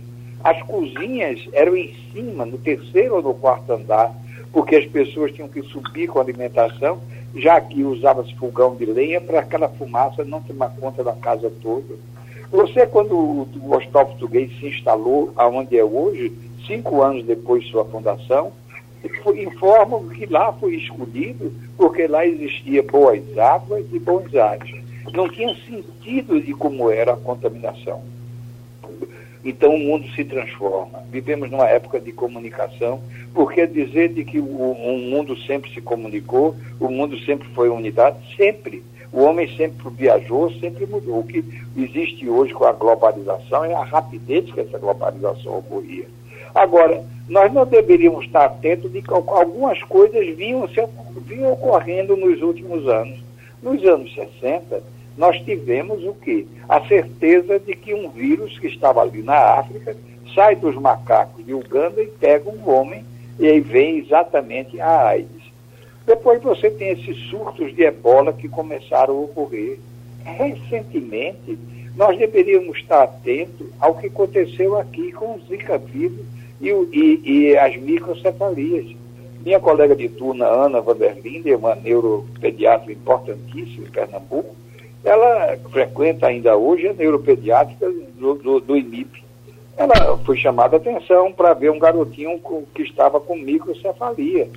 As 0.43 0.61
cozinhas 0.65 1.41
eram 1.53 1.75
em 1.75 1.95
cima, 2.13 2.45
no 2.45 2.59
terceiro 2.59 3.17
ou 3.17 3.23
no 3.23 3.35
quarto 3.35 3.73
andar, 3.73 4.15
porque 4.53 4.77
as 4.77 4.87
pessoas 4.87 5.33
tinham 5.33 5.49
que 5.49 5.63
subir 5.63 6.09
com 6.09 6.19
a 6.19 6.23
alimentação 6.23 7.01
já 7.35 7.61
que 7.61 7.83
usava-se 7.83 8.35
fogão 8.37 8.77
de 8.77 8.87
lenha 8.87 9.21
para 9.21 9.41
aquela 9.41 9.69
fumaça 9.69 10.25
não 10.25 10.41
tomar 10.41 10.71
conta 10.77 11.03
da 11.03 11.13
casa 11.13 11.53
toda. 11.63 11.95
Você, 12.51 12.87
quando 12.87 13.17
o, 13.17 13.75
Hospital 13.75 14.07
Português 14.07 14.51
se 14.59 14.69
instalou 14.69 15.33
aonde 15.35 15.77
é 15.77 15.85
hoje, 15.85 16.33
cinco 16.67 17.03
anos 17.03 17.25
depois 17.25 17.65
de 17.65 17.71
sua 17.71 17.85
fundação, 17.85 18.53
informam 19.37 20.09
que 20.09 20.27
lá 20.27 20.53
foi 20.53 20.77
escolhido 20.77 21.53
porque 21.77 22.07
lá 22.07 22.25
existia 22.25 22.83
boas 22.83 23.23
águas 23.37 23.85
e 23.93 23.99
bons 23.99 24.35
ares. 24.35 24.83
Não 25.13 25.29
tinha 25.29 25.55
sentido 25.67 26.41
de 26.41 26.55
como 26.55 26.91
era 26.91 27.15
a 27.15 27.17
contaminação. 27.17 28.03
Então 29.45 29.75
o 29.75 29.79
mundo 29.79 30.09
se 30.15 30.25
transforma. 30.25 31.03
Vivemos 31.11 31.51
numa 31.51 31.69
época 31.69 32.01
de 32.01 32.13
comunicação, 32.13 33.01
porque 33.35 33.67
dizer 33.67 34.09
de 34.09 34.25
que 34.25 34.41
o, 34.41 34.45
o 34.45 34.99
mundo 34.99 35.37
sempre 35.41 35.71
se 35.73 35.83
comunicou, 35.83 36.57
o 36.81 36.89
mundo 36.89 37.19
sempre 37.21 37.47
foi 37.49 37.69
unidade, 37.69 38.17
sempre. 38.37 38.83
O 39.13 39.23
homem 39.23 39.47
sempre 39.57 39.89
viajou, 39.91 40.51
sempre 40.55 40.87
mudou. 40.87 41.21
O 41.21 41.27
que 41.27 41.45
existe 41.77 42.29
hoje 42.29 42.55
com 42.55 42.65
a 42.65 42.73
globalização 42.73 43.65
é 43.65 43.75
a 43.75 43.85
rapidez 43.85 44.51
que 44.51 44.61
essa 44.61 44.79
globalização 44.79 45.59
ocorria. 45.59 46.07
Agora, 46.55 47.05
nós 47.29 47.53
não 47.53 47.67
deveríamos 47.67 48.25
estar 48.25 48.45
atentos 48.47 48.91
de 48.93 49.03
que 49.03 49.13
algumas 49.13 49.83
coisas 49.85 50.27
vinham, 50.37 50.69
vinham 51.27 51.53
ocorrendo 51.53 52.17
nos 52.17 52.41
últimos 52.41 52.89
anos. 52.89 53.19
Nos 53.63 53.85
anos 53.85 54.13
60, 54.15 54.83
nós 55.17 55.41
tivemos 55.41 56.05
o 56.05 56.15
quê? 56.15 56.47
A 56.69 56.81
certeza 56.87 57.59
de 57.59 57.75
que 57.75 57.95
um 57.95 58.11
vírus 58.11 58.59
que 58.59 58.67
estava 58.67 59.01
ali 59.03 59.23
na 59.23 59.37
África 59.37 59.97
sai 60.35 60.57
dos 60.57 60.75
macacos 60.75 61.45
de 61.45 61.55
Uganda 61.55 62.03
e 62.03 62.07
pega 62.07 62.51
um 62.51 62.69
homem 62.69 63.05
E 63.39 63.47
aí 63.47 63.61
vem 63.61 63.99
exatamente 63.99 64.81
a 64.81 65.09
AIDS. 65.09 65.43
Depois 66.07 66.43
você 66.43 66.71
tem 66.71 66.91
esses 66.91 67.17
surtos 67.31 67.75
de 67.75 67.83
ebola 67.83 68.33
que 68.33 68.49
começaram 68.49 69.15
a 69.15 69.21
ocorrer. 69.21 69.79
Recentemente, 70.25 71.59
nós 71.97 72.17
deveríamos 72.19 72.77
estar 72.79 73.03
atentos 73.03 73.69
ao 73.81 73.95
que 73.95 74.07
aconteceu 74.07 74.79
aqui 74.79 75.13
com 75.13 75.35
o 75.35 75.41
Zika 75.49 75.79
vírus 75.79 76.21
e, 76.61 76.69
e, 76.69 77.21
e 77.25 77.59
as 77.59 77.77
microcefalias. 77.77 78.95
Minha 79.45 79.61
colega 79.61 79.95
de 79.95 80.09
turma, 80.09 80.47
Ana 80.47 80.81
Vanderlinde, 80.81 81.55
uma 81.55 81.75
neuropediatra 81.75 82.93
importantíssima 82.93 83.87
em 83.87 83.91
Pernambuco, 83.91 84.57
ela 85.05 85.57
frequenta 85.71 86.27
ainda 86.27 86.57
hoje 86.57 86.89
a 86.89 86.93
neuropediátrica 86.95 87.91
do, 87.91 88.35
do, 88.35 88.61
do 88.61 88.77
IMIP. 88.77 89.23
Ela 89.77 90.17
foi 90.25 90.39
chamada 90.39 90.77
a 90.77 90.81
atenção 90.81 91.33
para 91.33 91.53
ver 91.53 91.71
um 91.71 91.79
garotinho 91.79 92.39
com, 92.39 92.65
que 92.75 92.83
estava 92.83 93.21
com 93.21 93.37
microcefalia. 93.37 94.49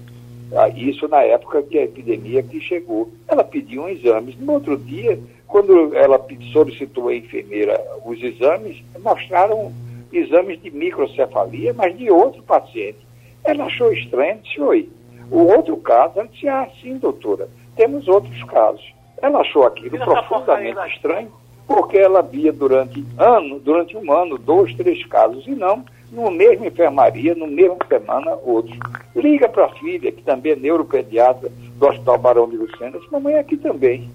Ah, 0.56 0.70
isso 0.70 1.08
na 1.10 1.22
época 1.24 1.62
que 1.64 1.78
a 1.78 1.84
epidemia 1.84 2.42
que 2.42 2.62
chegou. 2.62 3.12
Ela 3.28 3.44
pediu 3.44 3.90
exames. 3.90 4.40
No 4.40 4.54
outro 4.54 4.78
dia, 4.78 5.20
quando 5.48 5.94
ela 5.94 6.24
solicitou 6.54 7.10
à 7.10 7.16
enfermeira 7.16 7.84
os 8.06 8.22
exames, 8.24 8.82
mostraram 9.00 9.74
exames 10.14 10.62
de 10.62 10.72
microcefalia, 10.72 11.74
mas 11.74 11.98
de 11.98 12.10
outro 12.10 12.42
paciente. 12.44 13.00
Ela 13.44 13.66
achou 13.66 13.92
estranho, 13.92 14.40
disse, 14.42 14.62
oi. 14.62 14.90
O 15.30 15.40
outro 15.40 15.76
caso, 15.78 16.20
ela 16.20 16.30
disse, 16.30 16.48
ah, 16.48 16.70
sim, 16.82 16.98
doutora, 16.98 17.50
temos 17.76 18.08
outros 18.08 18.42
casos. 18.44 18.97
Ela 19.22 19.40
achou 19.40 19.64
aquilo 19.64 19.98
profundamente 19.98 20.80
estranho, 20.94 21.32
porque 21.68 21.98
ela 21.98 22.22
via 22.22 22.54
durante 22.54 23.04
ano, 23.18 23.60
durante 23.60 23.98
um 23.98 24.12
ano, 24.12 24.38
dois, 24.38 24.74
três 24.76 25.06
casos, 25.06 25.46
e 25.48 25.52
não 25.52 25.84
no 26.12 26.32
mesmo 26.32 26.66
enfermaria, 26.66 27.36
no 27.36 27.48
mesmo 27.48 27.78
semana, 27.88 28.38
outros. 28.44 28.78
Liga 29.16 29.50
para 29.50 29.66
a 29.66 29.74
filha, 29.76 30.12
que 30.12 30.22
também 30.22 30.54
é 30.54 30.56
neuropediatra 30.56 31.50
do 31.50 31.88
Hospital 31.88 32.18
Barão 32.18 32.50
de 32.50 32.58
Lucena, 32.58 32.98
disse, 32.98 33.12
mamãe, 33.12 33.36
aqui 33.36 33.58
também. 33.58 34.10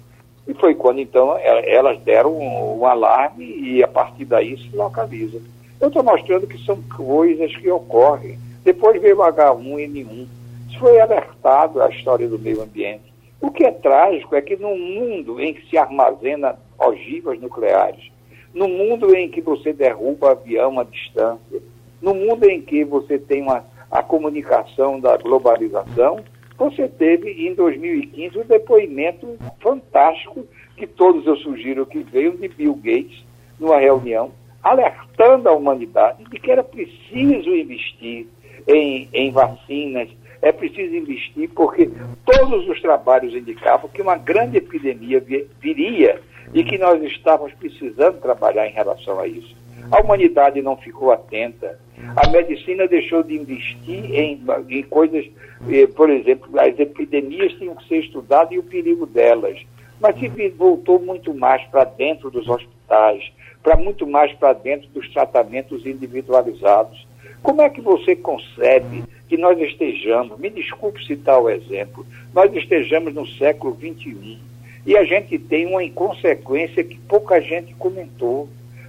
E 0.47 0.55
foi 0.55 0.75
quando, 0.75 1.01
então, 1.01 1.37
elas 1.39 2.01
deram 2.01 2.33
um, 2.33 2.81
um 2.81 2.87
alarme 2.87 3.45
e, 3.45 3.83
a 3.83 3.89
partir 3.89 4.25
daí, 4.25 4.57
se 4.59 4.75
localiza. 4.75 5.41
Eu 5.81 5.89
estou 5.89 6.03
mostrando 6.03 6.47
que 6.47 6.65
são 6.65 6.81
coisas 6.97 7.55
que 7.57 7.71
ocorrem. 7.71 8.39
Depois 8.65 9.01
veio 9.01 9.19
o 9.19 9.23
H1N1. 9.23 10.27
Isso 10.69 10.79
foi 10.79 11.01
alertado 11.01 11.83
a 11.83 11.89
história 11.91 12.29
do 12.29 12.39
meio 12.39 12.63
ambiente. 12.63 13.12
O 13.43 13.51
que 13.51 13.65
é 13.65 13.73
trágico 13.73 14.37
é 14.37 14.41
que 14.41 14.57
no 14.57 14.77
mundo 14.77 15.41
em 15.41 15.53
que 15.53 15.69
se 15.69 15.77
armazena 15.77 16.57
ogivas 16.79 17.41
nucleares, 17.41 18.11
no 18.55 18.69
mundo 18.69 19.15
em 19.17 19.29
que 19.29 19.41
você 19.41 19.73
derruba 19.73 20.31
avião 20.31 20.79
à 20.79 20.85
distância, 20.85 21.61
no 22.01 22.15
mundo 22.15 22.49
em 22.49 22.63
que 22.63 22.85
você 22.85 23.19
tem 23.19 23.43
uma, 23.43 23.65
a 23.91 24.01
comunicação 24.01 25.01
da 25.01 25.17
globalização, 25.17 26.21
você 26.57 26.87
teve 26.87 27.49
em 27.49 27.53
2015 27.53 28.39
um 28.39 28.45
depoimento 28.45 29.37
fantástico 29.61 30.47
que 30.77 30.87
todos 30.87 31.27
eu 31.27 31.37
sugiro 31.37 31.85
que 31.85 31.99
veio 31.99 32.37
de 32.37 32.47
Bill 32.47 32.75
Gates 32.77 33.25
numa 33.59 33.79
reunião 33.79 34.31
alertando 34.63 35.49
a 35.49 35.53
humanidade 35.53 36.25
de 36.25 36.39
que 36.39 36.51
era 36.51 36.63
preciso 36.63 37.51
investir 37.51 38.29
em, 38.69 39.09
em 39.13 39.33
vacinas, 39.33 40.09
é 40.43 40.51
preciso 40.51 40.95
investir 40.95 41.49
porque 41.55 41.89
todos 42.27 42.69
os 42.69 42.83
trabalhos 42.83 43.33
indicavam 43.33 43.89
que 43.89 44.03
uma 44.03 44.17
grande 44.17 44.59
epidemia 44.59 45.25
viria 45.61 46.21
e 46.53 46.65
que 46.65 46.77
nós 46.77 47.01
estávamos 47.05 47.55
precisando 47.55 48.21
trabalhar 48.21 48.67
em 48.67 48.73
relação 48.73 49.21
a 49.21 49.27
isso. 49.27 49.57
A 49.91 50.01
humanidade 50.01 50.61
não 50.61 50.77
ficou 50.77 51.13
atenta. 51.13 51.79
A 52.17 52.29
medicina 52.29 52.89
deixou 52.89 53.23
de 53.23 53.35
investir 53.35 54.13
em, 54.13 54.43
em 54.69 54.83
coisas, 54.83 55.25
eh, 55.71 55.87
por 55.87 56.11
exemplo, 56.11 56.49
as 56.59 56.79
epidemias 56.79 57.53
tinham 57.55 57.77
que 57.77 57.87
ser 57.89 57.99
estudadas 57.99 58.53
e 58.53 58.59
o 58.59 58.63
perigo 58.63 59.07
delas. 59.07 59.61
Mas 60.01 60.19
se 60.19 60.29
voltou 60.51 60.99
muito 60.99 61.33
mais 61.33 61.63
para 61.69 61.85
dentro 61.85 62.31
dos 62.31 62.49
hospitais, 62.49 63.33
para 63.63 63.77
muito 63.77 64.07
mais 64.07 64.33
para 64.33 64.53
dentro 64.53 64.89
dos 64.89 65.09
tratamentos 65.13 65.87
individualizados. 65.87 67.07
Como 67.43 67.63
é 67.63 67.69
que 67.69 67.81
você 67.81 68.17
concebe 68.17 69.05
que 69.33 69.39
nós 69.39 69.59
estejamos, 69.59 70.39
me 70.39 70.51
desculpe 70.51 71.03
citar 71.07 71.41
o 71.41 71.49
exemplo, 71.49 72.05
nós 72.35 72.55
estejamos 72.55 73.15
no 73.15 73.27
século 73.27 73.75
XXI 73.75 74.39
e 74.85 74.95
a 74.95 75.05
gente 75.05 75.39
tem 75.39 75.65
uma 75.65 75.83
inconsequência 75.83 76.85
que 76.85 76.99
pouca 77.09 77.41
gente 77.41 77.73
comentou. 77.77 78.47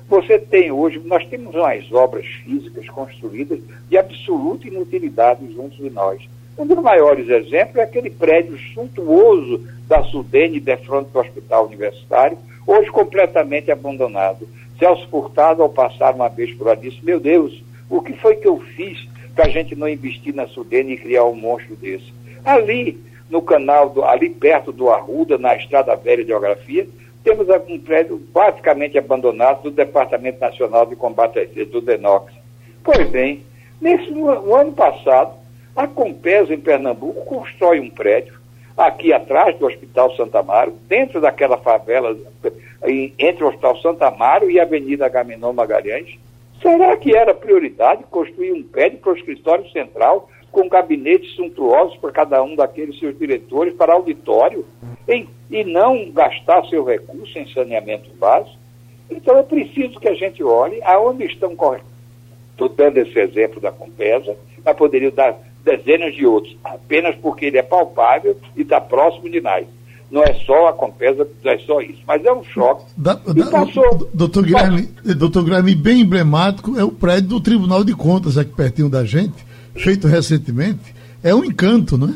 Você 0.09 0.37
tem 0.37 0.69
hoje, 0.69 0.99
nós 1.05 1.25
temos 1.27 1.55
umas 1.55 1.89
obras 1.93 2.25
físicas 2.25 2.89
construídas 2.89 3.61
de 3.89 3.97
absoluta 3.97 4.67
inutilidade 4.67 5.49
junto 5.53 5.81
de 5.81 5.89
nós. 5.89 6.21
Um 6.57 6.67
dos 6.67 6.83
maiores 6.83 7.29
exemplos 7.29 7.77
é 7.77 7.83
aquele 7.83 8.09
prédio 8.09 8.57
suntuoso 8.73 9.65
da 9.87 10.03
Sudene, 10.03 10.59
de 10.59 10.75
frente 10.75 11.07
do 11.07 11.19
Hospital 11.19 11.67
Universitário, 11.67 12.37
hoje 12.67 12.91
completamente 12.91 13.71
abandonado. 13.71 14.45
Celso 14.77 15.07
Furtado, 15.07 15.63
ao 15.63 15.69
passar 15.69 16.13
uma 16.13 16.27
vez 16.27 16.53
por 16.53 16.67
lá, 16.67 16.75
disse: 16.75 16.99
Meu 17.01 17.17
Deus, 17.17 17.63
o 17.89 18.01
que 18.01 18.11
foi 18.17 18.35
que 18.35 18.47
eu 18.49 18.59
fiz 18.75 19.07
para 19.35 19.45
a 19.45 19.49
gente 19.49 19.75
não 19.75 19.89
investir 19.89 20.33
na 20.33 20.47
Sudene 20.47 20.93
e 20.93 20.97
criar 20.97 21.25
um 21.25 21.35
monstro 21.35 21.75
desse? 21.75 22.13
Ali, 22.45 22.99
no 23.29 23.41
canal, 23.41 23.89
do, 23.89 24.03
ali 24.03 24.29
perto 24.29 24.71
do 24.71 24.89
Arruda, 24.89 25.37
na 25.37 25.55
Estrada 25.55 25.95
Velha 25.95 26.23
de 26.23 26.29
Geografia, 26.29 26.87
temos 27.23 27.47
um 27.69 27.79
prédio 27.79 28.17
basicamente 28.33 28.97
abandonado 28.97 29.63
do 29.63 29.71
Departamento 29.71 30.39
Nacional 30.39 30.85
de 30.85 30.95
Combate 30.95 31.39
a 31.39 31.43
Incêndio, 31.43 31.65
do 31.67 31.81
DENOX. 31.81 32.33
Pois 32.83 33.09
bem, 33.09 33.41
nesse, 33.79 34.11
no, 34.11 34.41
no 34.41 34.55
ano 34.55 34.73
passado, 34.73 35.33
a 35.75 35.87
Compesa, 35.87 36.53
em 36.53 36.59
Pernambuco, 36.59 37.25
constrói 37.25 37.79
um 37.79 37.89
prédio 37.89 38.33
aqui 38.77 39.13
atrás 39.13 39.57
do 39.57 39.67
Hospital 39.67 40.15
Santa 40.15 40.39
Amaro, 40.39 40.73
dentro 40.87 41.21
daquela 41.21 41.57
favela, 41.57 42.17
entre 43.17 43.43
o 43.43 43.47
Hospital 43.47 43.77
Santa 43.79 44.07
Amaro 44.07 44.49
e 44.49 44.59
a 44.59 44.63
Avenida 44.63 45.05
Agamenon 45.05 45.53
Magalhães, 45.53 46.17
Será 46.63 46.95
que 46.95 47.13
era 47.13 47.33
prioridade 47.33 48.05
construir 48.09 48.53
um 48.53 48.63
prédio 48.63 48.99
para 48.99 49.11
o 49.11 49.17
escritório 49.17 49.69
central 49.71 50.29
com 50.49 50.69
gabinetes 50.69 51.35
suntuosos 51.35 51.97
para 51.97 52.11
cada 52.13 52.41
um 52.41 52.55
daqueles 52.55 52.97
seus 52.97 53.19
diretores, 53.19 53.75
para 53.75 53.91
auditório, 53.91 54.65
em, 55.05 55.27
e 55.51 55.65
não 55.65 56.09
gastar 56.09 56.65
seu 56.67 56.85
recurso 56.85 57.37
em 57.37 57.51
saneamento 57.53 58.09
básico? 58.15 58.57
Então 59.11 59.37
é 59.37 59.43
preciso 59.43 59.99
que 59.99 60.07
a 60.07 60.13
gente 60.13 60.41
olhe 60.41 60.81
aonde 60.83 61.25
estão 61.25 61.53
correndo. 61.53 61.91
Estou 62.51 62.69
dando 62.69 62.97
esse 62.97 63.19
exemplo 63.19 63.59
da 63.59 63.71
Compesa, 63.71 64.37
mas 64.63 64.77
poderia 64.77 65.11
dar 65.11 65.37
dezenas 65.65 66.15
de 66.15 66.25
outros, 66.25 66.55
apenas 66.63 67.13
porque 67.17 67.47
ele 67.47 67.57
é 67.57 67.63
palpável 67.63 68.37
e 68.55 68.61
está 68.61 68.79
próximo 68.79 69.29
de 69.29 69.41
nós 69.41 69.67
não 70.13 70.23
é 70.23 70.31
só 70.45 70.67
a 70.67 70.73
Compesa, 70.73 71.27
não 71.43 71.51
é 71.51 71.57
só 71.57 71.81
isso, 71.81 71.99
mas 72.05 72.23
é 72.23 72.31
um 72.31 72.43
choque. 72.43 72.85
Da, 72.95 73.15
da, 73.15 73.49
passou, 73.49 74.07
doutor, 74.13 74.45
Guilherme, 74.45 74.83
doutor 75.17 75.43
Guilherme, 75.43 75.73
bem 75.73 76.01
emblemático 76.01 76.79
é 76.79 76.83
o 76.83 76.91
prédio 76.91 77.29
do 77.29 77.41
Tribunal 77.41 77.83
de 77.83 77.95
Contas 77.95 78.37
aqui 78.37 78.53
pertinho 78.53 78.89
da 78.89 79.03
gente, 79.03 79.43
feito 79.73 80.07
recentemente. 80.07 80.93
É 81.23 81.33
um 81.33 81.43
encanto, 81.43 81.97
não 81.97 82.09
é? 82.09 82.13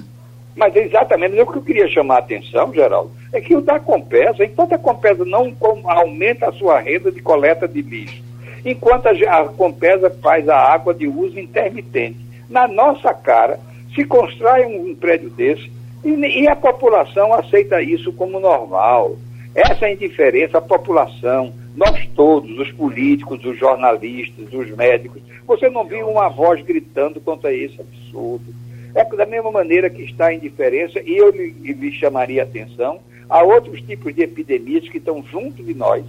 Mas 0.56 0.76
é 0.76 0.86
exatamente 0.86 1.42
o 1.42 1.48
que 1.48 1.58
eu 1.58 1.62
queria 1.64 1.88
chamar 1.88 2.18
a 2.18 2.20
atenção, 2.20 2.72
Geraldo, 2.72 3.10
é 3.34 3.42
que 3.42 3.56
o 3.56 3.62
da 3.62 3.80
Compesa, 3.80 4.46
enquanto 4.46 4.74
a 4.74 4.78
Compesa 4.78 5.26
não 5.26 5.52
aumenta 5.86 6.50
a 6.50 6.54
sua 6.54 6.80
renda 6.80 7.12
de 7.12 7.20
coleta 7.20 7.68
de 7.68 7.82
lixo, 7.82 8.22
enquanto 8.64 9.08
a 9.08 9.46
Compesa 9.46 10.16
faz 10.22 10.48
a 10.48 10.56
água 10.56 10.94
de 10.94 11.08
uso 11.08 11.40
intermitente, 11.40 12.20
na 12.48 12.68
nossa 12.68 13.12
cara, 13.12 13.60
se 13.96 14.06
constrói 14.06 14.66
um, 14.68 14.92
um 14.92 14.96
prédio 14.96 15.32
desse, 15.32 15.72
e, 16.08 16.44
e 16.44 16.48
a 16.48 16.56
população 16.56 17.34
aceita 17.34 17.82
isso 17.82 18.12
como 18.14 18.40
normal. 18.40 19.18
Essa 19.54 19.90
indiferença, 19.90 20.60
a 20.60 20.62
população, 20.62 21.54
nós 21.76 22.08
todos, 22.16 22.58
os 22.60 22.72
políticos, 22.72 23.44
os 23.44 23.58
jornalistas, 23.58 24.52
os 24.54 24.70
médicos, 24.76 25.22
você 25.46 25.70
não 25.70 25.84
viu 25.84 26.08
uma 26.08 26.30
voz 26.30 26.62
gritando 26.64 27.20
contra 27.20 27.54
esse 27.54 27.80
absurdo. 27.80 28.46
É 28.94 29.04
da 29.04 29.26
mesma 29.26 29.52
maneira 29.52 29.90
que 29.90 30.04
está 30.04 30.28
a 30.28 30.34
indiferença, 30.34 31.00
e 31.00 31.18
eu 31.18 31.30
lhe, 31.30 31.50
lhe 31.50 31.92
chamaria 31.92 32.42
a 32.42 32.46
atenção 32.46 33.00
a 33.30 33.44
outros 33.44 33.82
tipos 33.82 34.16
de 34.16 34.24
epidemias 34.24 34.88
que 34.88 34.98
estão 34.98 35.24
junto 35.24 35.62
de 35.62 35.74
nós. 35.74 36.06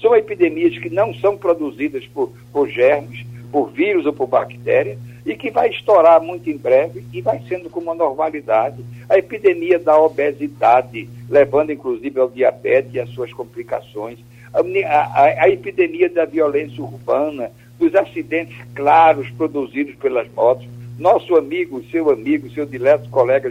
São 0.00 0.16
epidemias 0.16 0.76
que 0.78 0.90
não 0.90 1.14
são 1.14 1.36
produzidas 1.36 2.04
por, 2.06 2.32
por 2.52 2.68
germes, 2.68 3.24
por 3.50 3.70
vírus 3.70 4.06
ou 4.06 4.12
por 4.12 4.26
bactéria, 4.26 4.98
e 5.24 5.36
que 5.36 5.50
vai 5.50 5.68
estourar 5.70 6.20
muito 6.20 6.50
em 6.50 6.56
breve 6.56 7.04
e 7.12 7.20
vai 7.20 7.40
sendo 7.48 7.70
como 7.70 7.86
uma 7.86 7.94
normalidade. 7.94 8.84
A 9.08 9.18
epidemia 9.18 9.78
da 9.78 9.98
obesidade, 9.98 11.08
levando 11.28 11.72
inclusive 11.72 12.18
ao 12.18 12.28
diabetes 12.28 12.94
e 12.94 13.00
às 13.00 13.08
suas 13.10 13.32
complicações, 13.32 14.18
a, 14.52 14.60
a, 14.60 15.44
a 15.44 15.48
epidemia 15.48 16.10
da 16.10 16.24
violência 16.24 16.82
urbana, 16.82 17.50
dos 17.78 17.94
acidentes 17.94 18.56
claros 18.74 19.28
produzidos 19.30 19.94
pelas 19.96 20.30
motos. 20.32 20.66
Nosso 20.98 21.36
amigo, 21.36 21.82
seu 21.90 22.10
amigo, 22.10 22.50
seu 22.50 22.66
dileto 22.66 23.08
colega, 23.08 23.50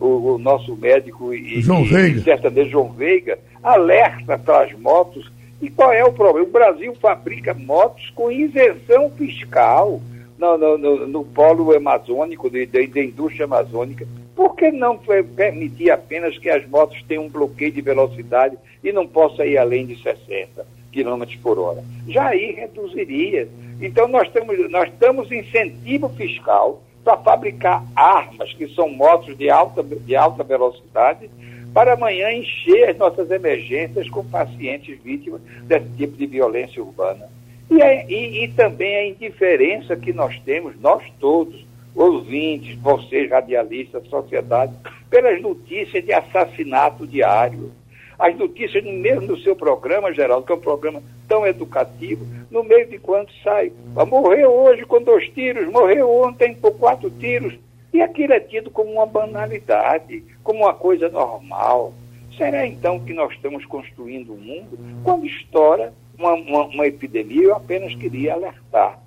o, 0.00 0.34
o 0.34 0.38
nosso 0.38 0.74
médico 0.76 1.34
e, 1.34 1.60
João 1.60 1.82
e, 1.82 1.88
Veiga. 1.88 2.20
e 2.20 2.22
sertanejo 2.22 2.70
João 2.70 2.92
Veiga, 2.92 3.38
alerta 3.62 4.38
para 4.38 4.64
as 4.64 4.72
motos. 4.78 5.30
E 5.60 5.68
qual 5.68 5.92
é 5.92 6.04
o 6.04 6.12
problema? 6.12 6.46
O 6.46 6.52
Brasil 6.52 6.94
fabrica 7.00 7.52
motos 7.52 8.10
com 8.10 8.30
isenção 8.30 9.10
fiscal 9.10 10.00
no, 10.38 10.56
no, 10.56 10.78
no, 10.78 11.06
no 11.06 11.24
polo 11.24 11.74
amazônico, 11.74 12.48
de, 12.48 12.68
indústria 13.02 13.44
amazônica, 13.44 14.06
por 14.34 14.54
que 14.54 14.70
não 14.70 14.96
permitir 14.96 15.90
apenas 15.90 16.38
que 16.38 16.48
as 16.48 16.66
motos 16.68 17.02
tenham 17.02 17.24
um 17.24 17.28
bloqueio 17.28 17.72
de 17.72 17.80
velocidade 17.80 18.56
e 18.84 18.92
não 18.92 19.06
possa 19.06 19.44
ir 19.44 19.58
além 19.58 19.84
de 19.84 20.00
60 20.00 20.64
km 20.92 21.24
por 21.42 21.58
hora? 21.58 21.82
Já 22.06 22.28
aí 22.28 22.52
reduziria. 22.52 23.48
Então 23.80 24.06
nós 24.06 24.30
temos, 24.30 24.70
nós 24.70 24.90
temos 24.98 25.30
incentivo 25.32 26.08
fiscal 26.10 26.82
para 27.02 27.16
fabricar 27.16 27.84
armas, 27.96 28.52
que 28.54 28.68
são 28.74 28.88
motos 28.88 29.36
de 29.36 29.50
alta, 29.50 29.82
de 29.82 30.14
alta 30.14 30.44
velocidade, 30.44 31.28
para 31.74 31.94
amanhã 31.94 32.30
encher 32.32 32.90
as 32.90 32.96
nossas 32.96 33.30
emergências 33.30 34.08
com 34.08 34.24
pacientes 34.24 34.98
vítimas 35.02 35.40
desse 35.64 35.88
tipo 35.96 36.16
de 36.16 36.26
violência 36.26 36.82
urbana. 36.82 37.28
E, 37.70 37.82
é, 37.82 38.10
e, 38.10 38.44
e 38.44 38.48
também 38.48 38.96
a 38.96 39.06
indiferença 39.06 39.96
que 39.96 40.12
nós 40.12 40.38
temos, 40.40 40.78
nós 40.80 41.02
todos, 41.20 41.66
ouvintes, 41.94 42.78
vocês, 42.78 43.30
radialistas, 43.30 44.06
sociedade, 44.08 44.72
pelas 45.10 45.40
notícias 45.42 46.04
de 46.04 46.12
assassinato 46.12 47.06
diário. 47.06 47.72
As 48.18 48.36
notícias, 48.36 48.82
mesmo 48.84 49.28
no 49.28 49.38
seu 49.38 49.54
programa, 49.54 50.12
Geraldo, 50.12 50.44
que 50.44 50.52
é 50.52 50.54
um 50.54 50.60
programa 50.60 51.02
tão 51.28 51.46
educativo, 51.46 52.26
no 52.50 52.64
meio 52.64 52.88
de 52.88 52.98
quando 52.98 53.30
sai. 53.44 53.70
Morreu 54.08 54.50
hoje 54.50 54.84
com 54.84 55.00
dois 55.00 55.28
tiros, 55.30 55.70
morreu 55.70 56.10
ontem 56.10 56.54
por 56.54 56.72
quatro 56.72 57.10
tiros. 57.10 57.54
E 57.92 58.00
aquilo 58.00 58.32
é 58.32 58.40
tido 58.40 58.70
como 58.70 58.90
uma 58.90 59.06
banalidade, 59.06 60.24
como 60.42 60.60
uma 60.60 60.74
coisa 60.74 61.08
normal. 61.08 61.94
Será 62.36 62.66
então 62.66 63.00
que 63.00 63.12
nós 63.12 63.32
estamos 63.32 63.64
construindo 63.66 64.32
um 64.32 64.36
mundo 64.36 64.78
quando 65.02 65.26
estoura 65.26 65.92
uma, 66.18 66.34
uma, 66.34 66.64
uma 66.64 66.86
epidemia? 66.86 67.44
Eu 67.44 67.54
apenas 67.56 67.94
queria 67.94 68.34
alertar. 68.34 69.00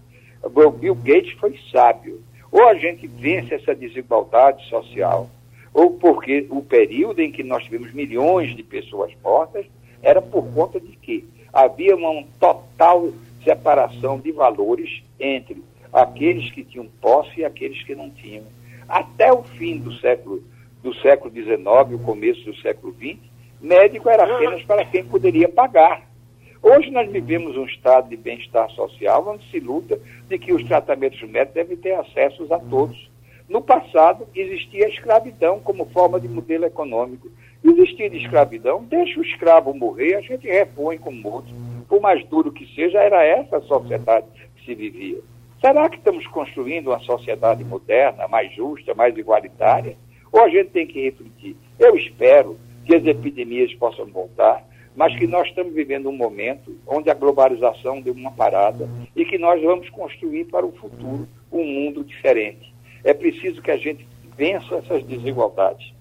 O 0.44 0.72
Bill 0.72 0.96
Gates 0.96 1.34
foi 1.34 1.60
sábio. 1.72 2.22
Ou 2.52 2.68
a 2.68 2.74
gente 2.74 3.08
vence 3.08 3.54
essa 3.54 3.74
desigualdade 3.74 4.68
social, 4.68 5.30
ou 5.74 5.92
porque 5.92 6.46
o 6.50 6.62
período 6.62 7.22
em 7.22 7.32
que 7.32 7.44
nós 7.44 7.64
tivemos 7.64 7.94
milhões 7.94 8.54
de 8.56 8.62
pessoas 8.62 9.14
mortas 9.24 9.66
era 10.02 10.22
por 10.22 10.46
conta 10.54 10.80
de 10.80 10.92
que 10.98 11.26
havia 11.54 11.96
uma 11.96 12.26
total 12.40 13.14
separação 13.44 14.20
de 14.20 14.34
valores 14.34 15.02
entre 15.18 15.64
aqueles 15.94 16.52
que 16.52 16.64
tinham 16.64 16.88
posse 17.00 17.40
e 17.40 17.46
aqueles 17.46 17.82
que 17.84 17.96
não 17.96 18.10
tinham. 18.10 18.44
Até 18.88 19.32
o 19.32 19.44
fim 19.44 19.78
do 19.78 19.94
século 19.94 20.44
do 20.84 20.94
século 20.96 21.32
XIX, 21.32 21.62
o 21.94 22.00
começo 22.00 22.44
do 22.44 22.56
século 22.58 22.94
XX, 22.94 23.20
médico 23.62 24.10
era 24.10 24.24
apenas 24.24 24.64
para 24.64 24.84
quem 24.84 25.06
poderia 25.06 25.48
pagar. 25.48 26.11
Hoje 26.62 26.92
nós 26.92 27.12
vivemos 27.12 27.58
um 27.58 27.66
estado 27.66 28.08
de 28.10 28.16
bem-estar 28.16 28.70
social 28.72 29.28
onde 29.28 29.50
se 29.50 29.60
luta 29.60 30.00
de 30.30 30.38
que 30.38 30.54
os 30.54 30.64
tratamentos 30.64 31.20
médicos 31.24 31.56
devem 31.56 31.76
ter 31.76 31.94
acesso 31.94 32.46
a 32.54 32.60
todos. 32.60 33.10
No 33.50 33.62
passado, 33.62 34.28
existia 34.36 34.86
a 34.86 34.90
escravidão 34.90 35.60
como 35.60 35.88
forma 35.88 36.20
de 36.20 36.28
modelo 36.28 36.66
econômico. 36.66 37.30
Existia 37.64 38.16
escravidão, 38.16 38.84
deixa 38.84 39.20
o 39.20 39.24
escravo 39.24 39.74
morrer, 39.74 40.16
a 40.16 40.22
gente 40.22 40.48
repõe 40.48 41.00
como 41.00 41.28
outro. 41.28 41.54
Por 41.90 42.00
mais 42.00 42.24
duro 42.28 42.52
que 42.52 42.66
seja, 42.76 43.00
era 43.00 43.24
essa 43.24 43.58
a 43.58 43.62
sociedade 43.62 44.28
que 44.56 44.66
se 44.66 44.76
vivia. 44.76 45.20
Será 45.60 45.90
que 45.90 45.98
estamos 45.98 46.26
construindo 46.28 46.88
uma 46.88 47.00
sociedade 47.00 47.64
moderna, 47.64 48.28
mais 48.28 48.54
justa, 48.54 48.94
mais 48.94 49.18
igualitária? 49.18 49.98
Ou 50.32 50.42
a 50.44 50.50
gente 50.50 50.70
tem 50.70 50.86
que 50.86 51.02
refletir? 51.02 51.56
Eu 51.80 51.96
espero 51.96 52.58
que 52.86 52.96
as 52.96 53.06
epidemias 53.06 53.74
possam 53.76 54.06
voltar, 54.06 54.64
mas 54.96 55.16
que 55.18 55.26
nós 55.26 55.48
estamos 55.48 55.74
vivendo 55.74 56.10
um 56.10 56.16
momento 56.16 56.76
onde 56.86 57.10
a 57.10 57.14
globalização 57.14 58.02
deu 58.02 58.14
uma 58.14 58.32
parada 58.32 58.90
e 59.16 59.26
que 59.26 59.38
nós 59.38 59.62
vamos 59.62 59.90
construir 59.90 60.46
para 60.46 60.66
o 60.66 60.72
futuro 60.72 61.28
um 61.52 61.64
mundo 61.64 62.04
diferente. 62.04 62.74
É 63.04 63.14
preciso 63.14 63.62
que 63.62 63.72
a 63.72 63.78
gente 63.78 64.06
vença 64.38 64.76
essas 64.76 65.04
desigualdades. 65.04 65.94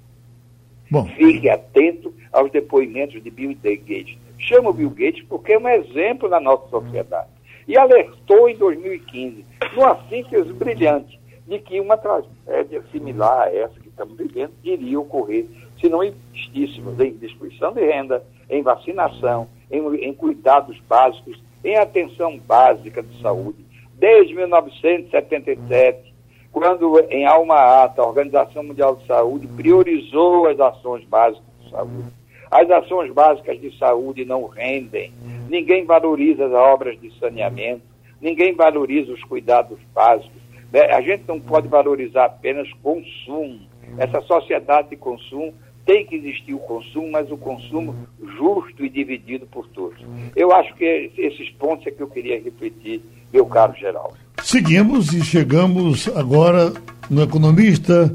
Bom. 0.90 1.06
Fique 1.06 1.48
atento 1.48 2.12
aos 2.32 2.50
depoimentos 2.50 3.22
de 3.22 3.30
Bill 3.30 3.56
Gates. 3.62 4.18
Chama 4.38 4.70
o 4.70 4.72
Bill 4.72 4.90
Gates 4.90 5.24
porque 5.28 5.52
é 5.52 5.58
um 5.58 5.68
exemplo 5.68 6.28
na 6.28 6.40
nossa 6.40 6.68
sociedade 6.68 7.28
e 7.68 7.78
alertou 7.78 8.48
em 8.48 8.56
2015, 8.56 9.44
numa 9.76 9.96
síntese 10.08 10.52
brilhante, 10.52 11.20
de 11.46 11.58
que 11.60 11.80
uma 11.80 11.96
tragédia 11.96 12.82
similar 12.90 13.48
a 13.48 13.54
essa 13.54 13.78
que 13.78 13.88
estamos 13.88 14.16
vivendo 14.16 14.52
iria 14.64 14.98
ocorrer 14.98 15.46
se 15.80 15.88
não 15.88 16.02
investíssemos 16.02 16.98
em 16.98 17.12
distribuição 17.12 17.72
de 17.72 17.80
renda, 17.80 18.24
em 18.50 18.62
vacinação, 18.62 19.48
em, 19.70 19.78
em 20.04 20.12
cuidados 20.12 20.78
básicos, 20.88 21.40
em 21.64 21.76
atenção 21.76 22.38
básica 22.38 23.02
de 23.02 23.20
saúde. 23.22 23.64
Desde 23.94 24.34
1977, 24.34 26.10
quando 26.52 26.98
em 27.10 27.24
Alma 27.24 27.84
Ata, 27.84 28.02
a 28.02 28.06
Organização 28.06 28.64
Mundial 28.64 28.96
de 28.96 29.06
Saúde 29.06 29.46
priorizou 29.46 30.48
as 30.48 30.58
ações 30.58 31.04
básicas 31.04 31.44
de 31.62 31.70
saúde. 31.70 32.20
As 32.50 32.68
ações 32.68 33.12
básicas 33.12 33.60
de 33.60 33.78
saúde 33.78 34.24
não 34.24 34.46
rendem, 34.46 35.12
ninguém 35.48 35.84
valoriza 35.84 36.46
as 36.46 36.52
obras 36.52 37.00
de 37.00 37.16
saneamento, 37.20 37.82
ninguém 38.20 38.52
valoriza 38.54 39.12
os 39.12 39.22
cuidados 39.22 39.78
básicos. 39.94 40.40
Né? 40.72 40.80
A 40.92 41.00
gente 41.00 41.22
não 41.28 41.38
pode 41.38 41.68
valorizar 41.68 42.24
apenas 42.24 42.68
consumo. 42.82 43.60
Essa 43.98 44.20
sociedade 44.22 44.90
de 44.90 44.96
consumo 44.96 45.54
tem 45.90 46.06
que 46.06 46.14
existir 46.14 46.54
o 46.54 46.58
consumo, 46.60 47.10
mas 47.10 47.28
o 47.32 47.36
consumo 47.36 48.06
justo 48.38 48.84
e 48.84 48.88
dividido 48.88 49.44
por 49.46 49.66
todos. 49.70 49.98
Eu 50.36 50.52
acho 50.52 50.72
que 50.76 51.10
esses 51.18 51.50
pontos 51.58 51.84
é 51.84 51.90
que 51.90 52.00
eu 52.00 52.06
queria 52.06 52.40
refletir, 52.40 53.02
meu 53.32 53.44
caro 53.46 53.74
Geraldo. 53.74 54.14
Seguimos 54.40 55.12
e 55.12 55.24
chegamos 55.24 56.06
agora 56.14 56.72
no 57.10 57.20
economista 57.20 58.12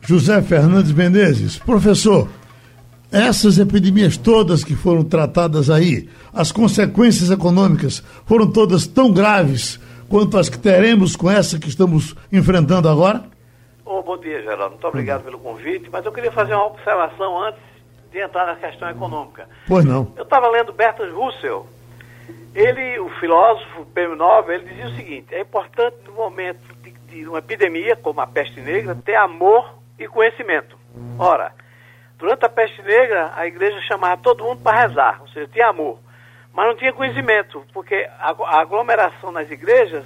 José 0.00 0.42
Fernandes 0.42 0.90
Menezes. 0.90 1.60
Professor, 1.60 2.28
essas 3.12 3.56
epidemias 3.56 4.16
todas 4.16 4.64
que 4.64 4.74
foram 4.74 5.04
tratadas 5.04 5.70
aí, 5.70 6.08
as 6.32 6.50
consequências 6.50 7.30
econômicas 7.30 8.02
foram 8.26 8.50
todas 8.50 8.84
tão 8.84 9.12
graves 9.12 9.78
quanto 10.08 10.36
as 10.36 10.48
que 10.48 10.58
teremos 10.58 11.14
com 11.14 11.30
essa 11.30 11.56
que 11.56 11.68
estamos 11.68 12.16
enfrentando 12.32 12.88
agora? 12.88 13.30
Oh, 13.84 14.02
bom 14.02 14.16
dia, 14.18 14.42
Geraldo. 14.42 14.70
Muito 14.70 14.86
obrigado 14.86 15.24
pelo 15.24 15.38
convite, 15.38 15.88
mas 15.90 16.04
eu 16.04 16.12
queria 16.12 16.32
fazer 16.32 16.54
uma 16.54 16.66
observação 16.66 17.40
antes 17.42 17.62
de 18.10 18.18
entrar 18.20 18.46
na 18.46 18.56
questão 18.56 18.88
econômica. 18.88 19.48
Pois 19.66 19.84
não. 19.84 20.12
Eu 20.16 20.22
estava 20.22 20.48
lendo 20.48 20.72
Bertrand 20.72 21.12
Russell. 21.12 21.66
Ele, 22.54 22.98
o 22.98 23.08
filósofo, 23.18 23.86
prêmio 23.86 24.14
Nobel, 24.14 24.56
ele 24.56 24.68
dizia 24.68 24.86
o 24.86 24.94
seguinte: 24.96 25.34
é 25.34 25.40
importante 25.40 25.96
no 26.06 26.12
momento 26.12 26.60
de, 26.82 26.90
de 26.90 27.26
uma 27.26 27.38
epidemia, 27.38 27.96
como 27.96 28.20
a 28.20 28.26
peste 28.26 28.60
negra, 28.60 28.94
ter 28.94 29.14
amor 29.14 29.78
e 29.98 30.06
conhecimento. 30.06 30.76
Ora, 31.18 31.52
Durante 32.22 32.46
a 32.46 32.48
peste 32.48 32.80
negra, 32.82 33.32
a 33.34 33.48
igreja 33.48 33.80
chamava 33.80 34.16
todo 34.16 34.44
mundo 34.44 34.62
para 34.62 34.86
rezar, 34.86 35.18
ou 35.22 35.26
seja, 35.26 35.48
tinha 35.48 35.66
amor. 35.66 35.98
Mas 36.52 36.68
não 36.68 36.76
tinha 36.76 36.92
conhecimento, 36.92 37.64
porque 37.72 38.08
a, 38.16 38.60
aglomeração 38.60 39.32
nas 39.32 39.50
igrejas 39.50 40.04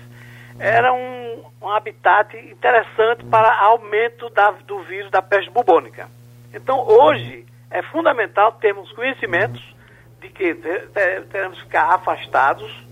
era 0.59 0.93
um, 0.93 1.45
um 1.61 1.69
habitat 1.69 2.37
interessante 2.37 3.25
para 3.25 3.61
aumento 3.61 4.31
da, 4.31 4.51
do 4.53 4.83
vírus 4.85 5.11
da 5.11 5.21
peste 5.21 5.51
bubônica. 5.51 6.09
Então, 6.53 6.87
hoje, 6.87 7.47
é 7.71 7.83
fundamental 7.83 8.53
termos 8.53 8.91
conhecimentos 8.93 9.63
de 10.21 10.29
que 10.29 10.55
teremos 11.31 11.59
que 11.59 11.65
ficar 11.65 11.95
afastados 11.95 12.85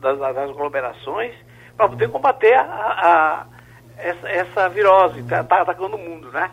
das, 0.00 0.18
das 0.18 0.36
aglomerações 0.36 1.34
para 1.76 1.88
poder 1.88 2.08
combater 2.08 2.54
a, 2.54 2.62
a, 2.62 3.46
essa, 3.98 4.28
essa 4.28 4.68
virose 4.68 5.14
que 5.14 5.20
está 5.20 5.42
tá 5.42 5.62
atacando 5.62 5.96
o 5.96 5.98
mundo, 5.98 6.30
né? 6.30 6.50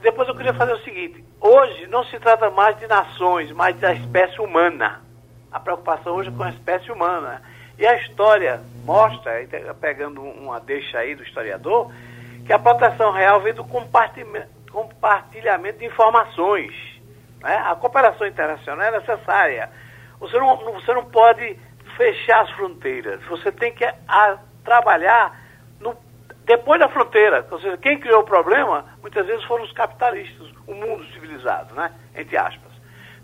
Depois 0.00 0.28
eu 0.28 0.34
queria 0.34 0.54
fazer 0.54 0.72
o 0.72 0.84
seguinte: 0.84 1.24
hoje 1.40 1.86
não 1.86 2.04
se 2.04 2.18
trata 2.18 2.50
mais 2.50 2.78
de 2.78 2.86
nações, 2.86 3.50
mas 3.52 3.76
da 3.78 3.92
espécie 3.92 4.40
humana. 4.40 5.02
A 5.50 5.58
preocupação 5.58 6.14
hoje 6.14 6.28
é 6.28 6.32
com 6.32 6.42
a 6.42 6.50
espécie 6.50 6.92
humana. 6.92 7.42
E 7.78 7.86
a 7.86 7.96
história 7.96 8.60
mostra, 8.84 9.32
pegando 9.80 10.20
uma 10.20 10.58
deixa 10.58 10.98
aí 10.98 11.14
do 11.14 11.22
historiador, 11.22 11.92
que 12.44 12.52
a 12.52 12.58
proteção 12.58 13.12
real 13.12 13.40
vem 13.40 13.54
do 13.54 13.64
compartilhamento 13.64 15.78
de 15.78 15.86
informações. 15.86 16.74
Né? 17.40 17.56
A 17.64 17.76
cooperação 17.76 18.26
internacional 18.26 18.88
é 18.88 18.98
necessária. 18.98 19.70
Você 20.18 20.36
não, 20.38 20.56
você 20.72 20.92
não 20.92 21.04
pode 21.04 21.56
fechar 21.96 22.42
as 22.42 22.50
fronteiras. 22.50 23.22
Você 23.26 23.52
tem 23.52 23.72
que 23.72 23.84
a, 23.84 24.38
trabalhar 24.64 25.40
no 25.78 25.96
depois 26.44 26.80
da 26.80 26.88
fronteira. 26.88 27.46
Ou 27.48 27.60
seja, 27.60 27.76
quem 27.76 28.00
criou 28.00 28.22
o 28.22 28.24
problema, 28.24 28.86
muitas 29.00 29.24
vezes 29.24 29.44
foram 29.44 29.62
os 29.62 29.72
capitalistas, 29.72 30.48
o 30.66 30.74
mundo 30.74 31.06
civilizado, 31.12 31.76
né? 31.76 31.92
entre 32.16 32.36
aspas. 32.36 32.72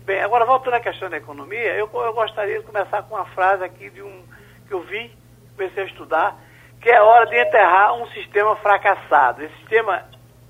Bem, 0.05 0.21
agora 0.21 0.45
voltando 0.45 0.75
à 0.75 0.79
questão 0.79 1.09
da 1.09 1.17
economia, 1.17 1.73
eu, 1.73 1.89
eu 1.91 2.13
gostaria 2.13 2.59
de 2.59 2.65
começar 2.65 3.01
com 3.03 3.15
uma 3.15 3.25
frase 3.25 3.63
aqui 3.63 3.89
de 3.89 4.03
um 4.03 4.23
que 4.67 4.73
eu 4.73 4.81
vi, 4.81 5.11
comecei 5.55 5.83
a 5.83 5.87
estudar, 5.87 6.37
que 6.81 6.89
é 6.89 7.01
hora 7.01 7.25
de 7.25 7.37
enterrar 7.37 7.93
um 7.95 8.07
sistema 8.07 8.55
fracassado. 8.57 9.43
Esse 9.43 9.55
sistema 9.57 10.05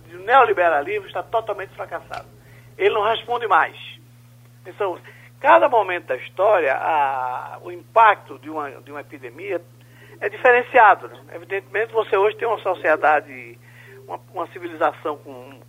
de 0.08 0.18
neoliberalismo 0.18 1.08
está 1.08 1.24
totalmente 1.24 1.74
fracassado. 1.76 2.28
Ele 2.78 2.94
não 2.94 3.04
responde 3.04 3.48
mais. 3.48 3.78
Então, 4.66 5.00
cada 5.40 5.70
momento 5.70 6.08
da 6.08 6.16
história, 6.18 6.74
a, 6.76 7.60
o 7.62 7.72
impacto 7.72 8.38
de 8.40 8.50
uma, 8.50 8.72
de 8.82 8.92
uma 8.92 9.02
epidemia 9.02 9.62
é 10.20 10.30
diferenciado. 10.30 11.08
Né? 11.08 11.20
Evidentemente, 11.34 11.94
você 11.94 12.18
hoje 12.18 12.36
tem 12.38 12.48
uma 12.48 12.60
sociedade, 12.60 13.58
uma, 14.08 14.20
uma 14.34 14.48
civilização 14.48 15.18
com 15.18 15.60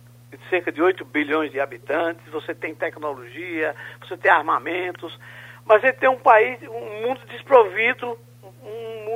cerca 0.49 0.71
de 0.71 0.81
8 0.81 1.05
bilhões 1.05 1.51
de 1.51 1.59
habitantes, 1.59 2.25
você 2.31 2.53
tem 2.53 2.75
tecnologia, 2.75 3.75
você 4.01 4.17
tem 4.17 4.31
armamentos, 4.31 5.17
mas 5.65 5.83
ele 5.83 5.93
tem 5.93 6.09
um 6.09 6.19
país, 6.19 6.61
um 6.63 7.01
mundo 7.01 7.21
desprovido, 7.27 8.17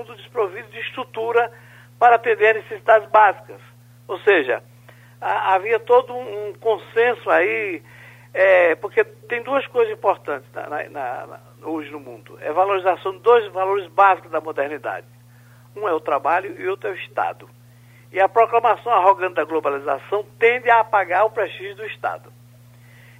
mundo 0.01 0.15
desprovido 0.15 0.67
de 0.69 0.79
estrutura 0.79 1.51
para 1.99 2.15
atender 2.15 2.55
necessidades 2.55 3.09
básicas. 3.09 3.61
Ou 4.07 4.19
seja, 4.19 4.63
a, 5.19 5.53
havia 5.53 5.79
todo 5.79 6.13
um, 6.13 6.49
um 6.49 6.53
consenso 6.53 7.29
aí, 7.29 7.81
é, 8.33 8.75
porque 8.75 9.03
tem 9.03 9.43
duas 9.43 9.65
coisas 9.67 9.93
importantes 9.93 10.49
na, 10.53 10.67
na, 10.67 10.89
na, 10.89 11.39
hoje 11.63 11.91
no 11.91 11.99
mundo. 11.99 12.37
É 12.41 12.51
valorização 12.51 13.13
de 13.13 13.19
dois 13.19 13.47
valores 13.51 13.87
básicos 13.87 14.31
da 14.31 14.41
modernidade. 14.41 15.07
Um 15.75 15.87
é 15.87 15.93
o 15.93 15.99
trabalho 15.99 16.59
e 16.59 16.67
outro 16.67 16.89
é 16.89 16.91
o 16.91 16.95
Estado. 16.95 17.47
E 18.11 18.19
a 18.19 18.27
proclamação 18.27 18.91
arrogante 18.91 19.35
da 19.35 19.45
globalização 19.45 20.25
tende 20.37 20.69
a 20.69 20.81
apagar 20.81 21.25
o 21.25 21.29
prestígio 21.29 21.75
do 21.75 21.85
Estado. 21.85 22.33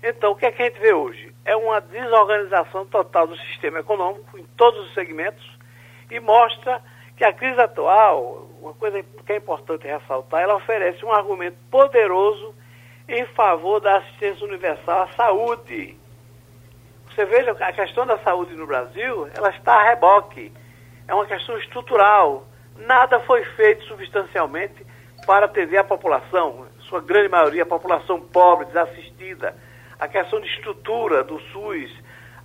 Então, 0.03 0.31
o 0.31 0.35
que, 0.35 0.47
é 0.47 0.51
que 0.51 0.61
a 0.63 0.65
gente 0.65 0.79
vê 0.79 0.91
hoje? 0.91 1.33
É 1.45 1.55
uma 1.55 1.79
desorganização 1.79 2.85
total 2.87 3.27
do 3.27 3.37
sistema 3.37 3.79
econômico 3.79 4.37
em 4.37 4.43
todos 4.57 4.87
os 4.87 4.93
segmentos 4.95 5.50
e 6.11 6.19
mostra 6.19 6.81
que 7.15 7.23
a 7.23 7.31
crise 7.31 7.59
atual, 7.59 8.49
uma 8.61 8.73
coisa 8.73 9.01
que 9.01 9.31
é 9.31 9.37
importante 9.37 9.87
ressaltar, 9.87 10.41
ela 10.41 10.55
oferece 10.55 11.03
um 11.05 11.11
argumento 11.11 11.57
poderoso 11.71 12.53
em 13.07 13.25
favor 13.27 13.79
da 13.79 13.97
assistência 13.97 14.45
universal 14.45 15.03
à 15.03 15.07
saúde. 15.13 15.97
Você 17.07 17.25
veja, 17.25 17.51
a 17.51 17.73
questão 17.73 18.05
da 18.05 18.17
saúde 18.19 18.53
no 18.55 18.67
Brasil, 18.67 19.29
ela 19.35 19.49
está 19.49 19.75
a 19.75 19.83
reboque. 19.83 20.51
É 21.07 21.13
uma 21.13 21.25
questão 21.25 21.57
estrutural. 21.57 22.45
Nada 22.75 23.19
foi 23.21 23.43
feito 23.55 23.83
substancialmente 23.85 24.85
para 25.25 25.45
atender 25.45 25.77
a 25.77 25.83
população, 25.83 26.67
sua 26.89 27.01
grande 27.01 27.29
maioria, 27.29 27.63
a 27.63 27.65
população 27.65 28.19
pobre, 28.19 28.65
desassistida. 28.65 29.55
A 29.99 30.07
questão 30.07 30.41
de 30.41 30.47
estrutura 30.47 31.23
do 31.23 31.39
SUS, 31.39 31.91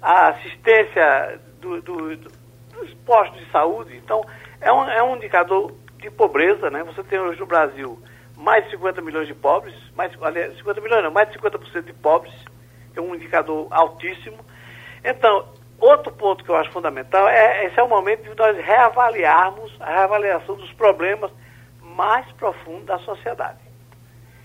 a 0.02 0.28
assistência 0.28 1.40
do, 1.60 1.80
do, 1.80 2.16
do, 2.16 2.30
dos 2.76 2.94
postos 3.04 3.38
de 3.44 3.50
saúde. 3.50 3.96
Então, 3.96 4.22
é 4.60 4.72
um, 4.72 4.88
é 4.88 5.02
um 5.02 5.16
indicador 5.16 5.74
de 5.98 6.10
pobreza, 6.10 6.70
né? 6.70 6.82
Você 6.84 7.02
tem 7.02 7.18
hoje 7.18 7.40
no 7.40 7.46
Brasil 7.46 7.98
mais 8.36 8.64
de 8.64 8.72
50 8.72 9.00
milhões 9.00 9.26
de 9.26 9.34
pobres, 9.34 9.74
mais, 9.96 10.12
aliás, 10.20 10.56
50 10.58 10.80
milhões 10.80 11.02
não, 11.02 11.10
mais 11.10 11.30
de 11.30 11.38
50% 11.38 11.82
de 11.82 11.92
pobres, 11.94 12.34
é 12.94 13.00
um 13.00 13.14
indicador 13.14 13.66
altíssimo. 13.70 14.38
Então, 15.02 15.48
outro 15.78 16.12
ponto 16.12 16.44
que 16.44 16.50
eu 16.50 16.56
acho 16.56 16.70
fundamental 16.70 17.28
é 17.28 17.66
esse 17.66 17.78
é 17.78 17.82
o 17.82 17.88
momento 17.88 18.22
de 18.22 18.34
nós 18.36 18.56
reavaliarmos 18.58 19.74
a 19.80 19.90
reavaliação 19.90 20.54
dos 20.56 20.72
problemas 20.72 21.30
mais 21.80 22.30
profundos 22.32 22.86
da 22.86 22.98
sociedade. 22.98 23.58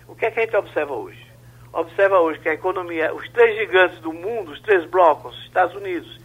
O 0.08 0.16
que 0.16 0.26
é 0.26 0.32
que 0.32 0.40
a 0.40 0.44
gente 0.44 0.56
observa 0.56 0.94
hoje? 0.94 1.26
Observa 1.74 2.20
hoje 2.20 2.40
que 2.40 2.50
a 2.50 2.54
economia, 2.54 3.14
os 3.14 3.28
três 3.30 3.58
gigantes 3.58 4.00
do 4.00 4.12
mundo, 4.12 4.52
os 4.52 4.62
três 4.62 4.86
blocos, 4.90 5.38
Estados 5.46 5.76
Unidos, 5.76 6.18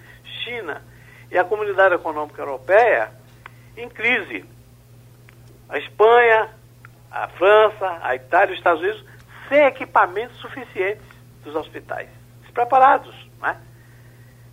China 0.44 0.82
e 1.30 1.38
a 1.38 1.44
Comunidade 1.44 1.94
Econômica 1.94 2.40
Europeia, 2.40 3.10
em 3.76 3.88
crise. 3.88 4.44
A 5.68 5.78
Espanha, 5.78 6.50
a 7.10 7.28
França, 7.28 7.98
a 8.02 8.14
Itália 8.14 8.52
os 8.52 8.58
Estados 8.58 8.80
Unidos 8.80 9.04
sem 9.48 9.64
equipamentos 9.64 10.36
suficientes 10.38 11.04
dos 11.44 11.54
hospitais, 11.54 12.08
despreparados, 12.42 13.14
né? 13.40 13.60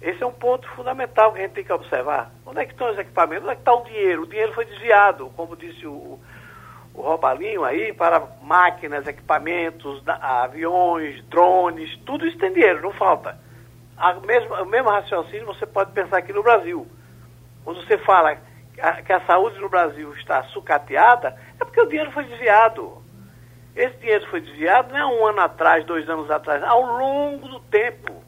Esse 0.01 0.21
é 0.21 0.25
um 0.25 0.33
ponto 0.33 0.67
fundamental 0.69 1.31
que 1.31 1.39
a 1.39 1.43
gente 1.43 1.53
tem 1.53 1.63
que 1.63 1.71
observar. 1.71 2.29
Onde 2.45 2.59
é 2.59 2.65
que 2.65 2.73
estão 2.73 2.91
os 2.91 2.99
equipamentos? 2.99 3.45
Onde 3.45 3.53
é 3.53 3.55
que 3.55 3.62
está 3.62 3.73
o 3.73 3.86
dinheiro? 3.86 4.23
O 4.23 4.27
dinheiro 4.27 4.53
foi 4.53 4.65
desviado, 4.65 5.31
como 5.36 5.55
disse 5.55 5.88
o, 5.88 6.19
o 6.93 7.01
Robalinho 7.01 7.63
aí, 7.63 7.93
para 7.93 8.21
máquinas, 8.41 9.07
equipamentos, 9.07 10.03
aviões, 10.05 11.23
drones, 11.27 11.97
tudo 12.05 12.27
isso 12.27 12.38
tem 12.38 12.51
dinheiro, 12.51 12.81
não 12.81 12.91
falta. 12.91 13.39
A 13.97 14.13
mesma, 14.15 14.62
o 14.62 14.65
mesmo 14.65 14.89
raciocínio 14.89 15.45
você 15.45 15.65
pode 15.65 15.91
pensar 15.91 16.17
aqui 16.17 16.34
no 16.34 16.43
Brasil. 16.43 16.88
Quando 17.63 17.86
você 17.86 17.97
fala 17.99 18.38
que 19.06 19.13
a 19.13 19.21
saúde 19.25 19.60
no 19.60 19.69
Brasil 19.69 20.13
está 20.15 20.43
sucateada, 20.45 21.38
é 21.60 21.63
porque 21.63 21.79
o 21.79 21.88
dinheiro 21.88 22.12
foi 22.12 22.23
desviado. 22.25 23.03
Esse 23.75 23.95
dinheiro 23.97 24.27
foi 24.29 24.41
desviado 24.41 24.91
não 24.91 24.99
é 24.99 25.06
um 25.06 25.25
ano 25.27 25.41
atrás, 25.41 25.86
dois 25.86 26.08
anos 26.10 26.29
atrás, 26.29 26.63
ao 26.63 26.82
longo 26.82 27.47
do 27.47 27.60
tempo. 27.62 28.23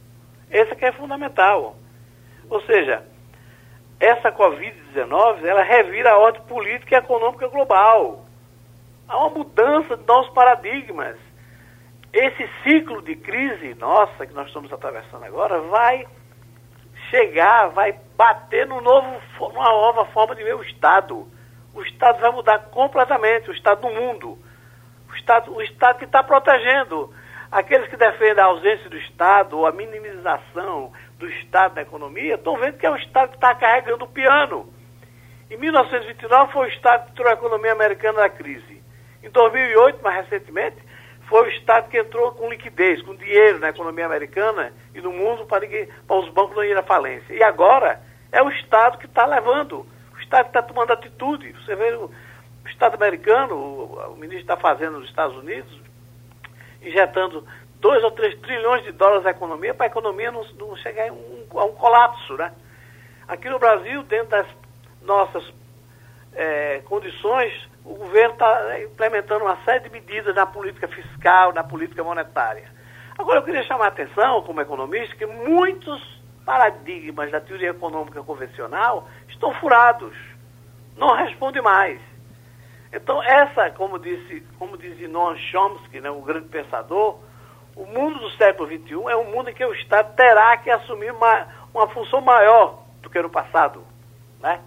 Esse 0.49 0.75
que 0.75 0.85
é 0.85 0.91
fundamental. 0.91 1.75
Ou 2.49 2.61
seja, 2.61 3.03
essa 3.99 4.31
Covid-19, 4.31 5.43
ela 5.43 5.63
revira 5.63 6.11
a 6.11 6.17
ordem 6.17 6.41
política 6.43 6.95
e 6.95 6.97
econômica 6.97 7.47
global. 7.47 8.25
Há 9.07 9.17
uma 9.17 9.29
mudança 9.29 9.97
de 9.97 10.05
nossos 10.05 10.33
paradigmas. 10.33 11.17
Esse 12.15 12.49
ciclo 12.63 13.01
de 13.01 13.13
crise 13.17 13.73
nossa 13.73 14.25
que 14.25 14.33
nós 14.33 14.47
estamos 14.47 14.71
atravessando 14.71 15.25
agora 15.25 15.59
vai 15.63 16.07
chegar, 17.09 17.67
vai 17.71 17.91
bater 18.15 18.65
no 18.65 18.79
novo, 18.79 19.19
numa 19.37 19.69
nova 19.69 20.05
forma 20.05 20.33
de 20.33 20.41
ver 20.41 20.55
o 20.55 20.63
Estado. 20.63 21.27
O 21.73 21.81
Estado 21.81 22.21
vai 22.21 22.31
mudar 22.31 22.57
completamente, 22.69 23.49
o 23.49 23.53
Estado 23.53 23.81
do 23.81 23.93
mundo. 23.93 24.39
O 25.11 25.15
Estado, 25.17 25.53
o 25.53 25.61
Estado 25.61 25.99
que 25.99 26.05
está 26.05 26.23
protegendo. 26.23 27.13
Aqueles 27.51 27.89
que 27.89 27.97
defendem 27.97 28.41
a 28.41 28.47
ausência 28.47 28.89
do 28.89 28.97
Estado 28.97 29.57
ou 29.57 29.67
a 29.67 29.73
minimização 29.73 30.93
do 31.19 31.27
Estado 31.27 31.75
na 31.75 31.81
economia 31.81 32.35
estão 32.35 32.55
vendo 32.55 32.77
que 32.77 32.85
é 32.85 32.91
o 32.91 32.95
Estado 32.95 33.31
que 33.31 33.35
está 33.35 33.53
carregando 33.55 34.05
o 34.05 34.09
piano. 34.09 34.73
Em 35.51 35.57
1929 35.57 36.53
foi 36.53 36.67
o 36.67 36.71
Estado 36.71 37.07
que 37.07 37.15
tirou 37.15 37.29
a 37.29 37.33
economia 37.33 37.73
americana 37.73 38.19
da 38.19 38.29
crise. 38.29 38.81
Em 39.21 39.29
2008, 39.29 40.01
mais 40.01 40.29
recentemente, 40.29 40.84
foi 41.27 41.47
o 41.47 41.51
Estado 41.51 41.89
que 41.89 41.97
entrou 41.97 42.31
com 42.33 42.49
liquidez, 42.49 43.01
com 43.01 43.15
dinheiro 43.15 43.59
na 43.59 43.69
economia 43.69 44.05
americana 44.05 44.71
e 44.93 45.01
no 45.01 45.11
mundo 45.11 45.45
para, 45.45 45.61
ninguém, 45.61 45.87
para 46.07 46.17
os 46.17 46.29
bancos 46.29 46.55
não 46.55 46.63
irem 46.63 46.77
à 46.77 46.83
falência. 46.83 47.33
E 47.33 47.43
agora 47.43 48.01
é 48.31 48.41
o 48.41 48.49
Estado 48.49 48.97
que 48.97 49.05
está 49.05 49.25
levando, 49.25 49.85
o 50.13 50.19
Estado 50.19 50.43
que 50.43 50.49
está 50.49 50.61
tomando 50.61 50.93
atitude. 50.93 51.51
Você 51.53 51.75
vê 51.75 51.93
o, 51.93 52.11
Estado 52.67 52.95
americano, 52.95 53.55
o, 53.55 54.13
o 54.13 54.15
ministro 54.15 54.41
está 54.41 54.57
fazendo 54.57 54.99
nos 54.99 55.09
Estados 55.09 55.35
Unidos, 55.37 55.71
injetando 56.81 57.45
2 57.79 58.03
ou 58.03 58.11
3 58.11 58.39
trilhões 58.39 58.83
de 58.83 58.91
dólares 58.91 59.23
na 59.23 59.31
economia 59.31 59.73
para 59.73 59.85
a 59.85 59.87
economia 59.87 60.31
não, 60.31 60.43
não 60.59 60.75
chegar 60.77 61.09
a 61.09 61.13
um, 61.13 61.45
a 61.55 61.65
um 61.65 61.73
colapso. 61.73 62.33
Né? 62.35 62.51
Aqui 63.27 63.49
no 63.49 63.59
Brasil, 63.59 64.03
dentro 64.03 64.29
das 64.29 64.47
nossas 65.01 65.53
é, 66.33 66.81
condições, 66.85 67.53
o 67.85 67.93
governo 67.93 68.33
está 68.33 68.81
implementando 68.81 69.45
uma 69.45 69.57
série 69.63 69.81
de 69.81 69.89
medidas 69.91 70.35
na 70.35 70.45
política 70.45 70.87
fiscal, 70.87 71.53
na 71.53 71.63
política 71.63 72.03
monetária. 72.03 72.67
Agora, 73.17 73.39
eu 73.39 73.43
queria 73.43 73.63
chamar 73.63 73.85
a 73.85 73.89
atenção, 73.89 74.41
como 74.41 74.59
economista, 74.59 75.15
que 75.15 75.25
muitos 75.25 76.01
paradigmas 76.43 77.31
da 77.31 77.39
teoria 77.39 77.69
econômica 77.69 78.21
convencional 78.23 79.07
estão 79.29 79.53
furados, 79.53 80.15
não 80.97 81.15
respondem 81.15 81.61
mais. 81.61 82.01
Então, 82.91 83.21
essa, 83.21 83.69
como 83.71 83.99
disse, 83.99 84.41
como 84.57 84.77
dizia 84.77 85.07
Noam 85.07 85.37
Chomsky, 85.37 86.01
né, 86.01 86.09
o 86.09 86.21
grande 86.21 86.47
pensador, 86.47 87.19
o 87.75 87.85
mundo 87.85 88.19
do 88.19 88.31
século 88.31 88.67
XXI 88.67 88.93
é 89.09 89.15
um 89.15 89.31
mundo 89.31 89.49
em 89.49 89.53
que 89.53 89.65
o 89.65 89.73
Estado 89.73 90.15
terá 90.15 90.57
que 90.57 90.71
assumir 90.71 91.11
uma, 91.11 91.47
uma 91.73 91.87
função 91.89 92.21
maior 92.21 92.79
do 93.01 93.09
que 93.09 93.21
no 93.21 93.29
passado. 93.29 93.83
Né? 94.39 94.59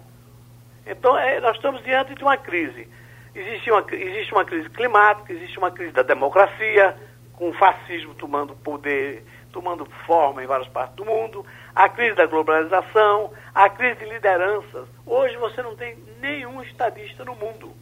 Então, 0.85 1.17
é, 1.17 1.39
nós 1.39 1.55
estamos 1.55 1.83
diante 1.83 2.15
de 2.15 2.23
uma 2.23 2.37
crise. 2.37 2.87
Existe 3.33 3.71
uma, 3.71 3.85
existe 3.91 4.33
uma 4.33 4.45
crise 4.45 4.69
climática, 4.69 5.31
existe 5.31 5.57
uma 5.57 5.71
crise 5.71 5.91
da 5.91 6.01
democracia, 6.01 6.97
com 7.33 7.49
o 7.49 7.53
fascismo 7.53 8.13
tomando 8.15 8.55
poder, 8.55 9.23
tomando 9.51 9.85
forma 10.05 10.43
em 10.43 10.47
várias 10.47 10.67
partes 10.67 10.95
do 10.95 11.05
mundo, 11.05 11.45
a 11.73 11.87
crise 11.87 12.15
da 12.15 12.25
globalização, 12.25 13.31
a 13.55 13.69
crise 13.69 13.99
de 13.99 14.05
lideranças. 14.05 14.87
Hoje 15.05 15.37
você 15.37 15.61
não 15.61 15.75
tem 15.75 15.97
nenhum 16.19 16.61
estadista 16.61 17.23
no 17.23 17.35
mundo. 17.35 17.73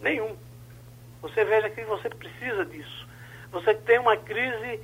Nenhum. 0.00 0.36
Você 1.22 1.44
veja 1.44 1.70
que 1.70 1.82
você 1.84 2.08
precisa 2.08 2.64
disso. 2.64 3.08
Você 3.52 3.74
tem 3.74 3.98
uma 3.98 4.16
crise, 4.16 4.80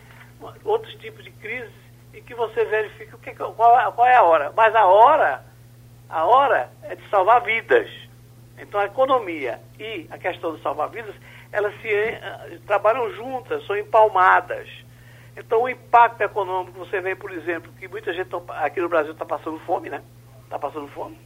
outros 0.64 0.94
tipos 0.94 1.24
de 1.24 1.30
crise, 1.32 1.72
e 2.12 2.20
que 2.20 2.34
você 2.34 2.64
verifica 2.64 3.16
o 3.16 3.18
que, 3.18 3.34
qual, 3.34 3.52
qual 3.92 4.06
é 4.06 4.14
a 4.14 4.22
hora. 4.22 4.52
Mas 4.56 4.74
a 4.74 4.86
hora, 4.86 5.44
a 6.08 6.24
hora 6.24 6.70
é 6.84 6.94
de 6.94 7.08
salvar 7.08 7.42
vidas. 7.42 7.90
Então 8.58 8.80
a 8.80 8.84
economia 8.84 9.60
e 9.78 10.06
a 10.10 10.18
questão 10.18 10.54
de 10.54 10.62
salvar 10.62 10.88
vidas, 10.90 11.14
elas 11.50 11.74
se 11.80 11.88
uh, 11.88 12.60
trabalham 12.66 13.10
juntas, 13.12 13.66
são 13.66 13.76
empalmadas. 13.76 14.68
Então 15.36 15.62
o 15.62 15.68
impacto 15.68 16.20
econômico, 16.20 16.78
você 16.78 17.00
vê, 17.00 17.14
por 17.14 17.32
exemplo, 17.32 17.72
que 17.78 17.88
muita 17.88 18.12
gente 18.12 18.30
aqui 18.48 18.80
no 18.80 18.88
Brasil 18.88 19.12
está 19.12 19.24
passando 19.24 19.58
fome, 19.60 19.90
né? 19.90 20.02
Está 20.44 20.58
passando 20.58 20.88
fome. 20.88 21.18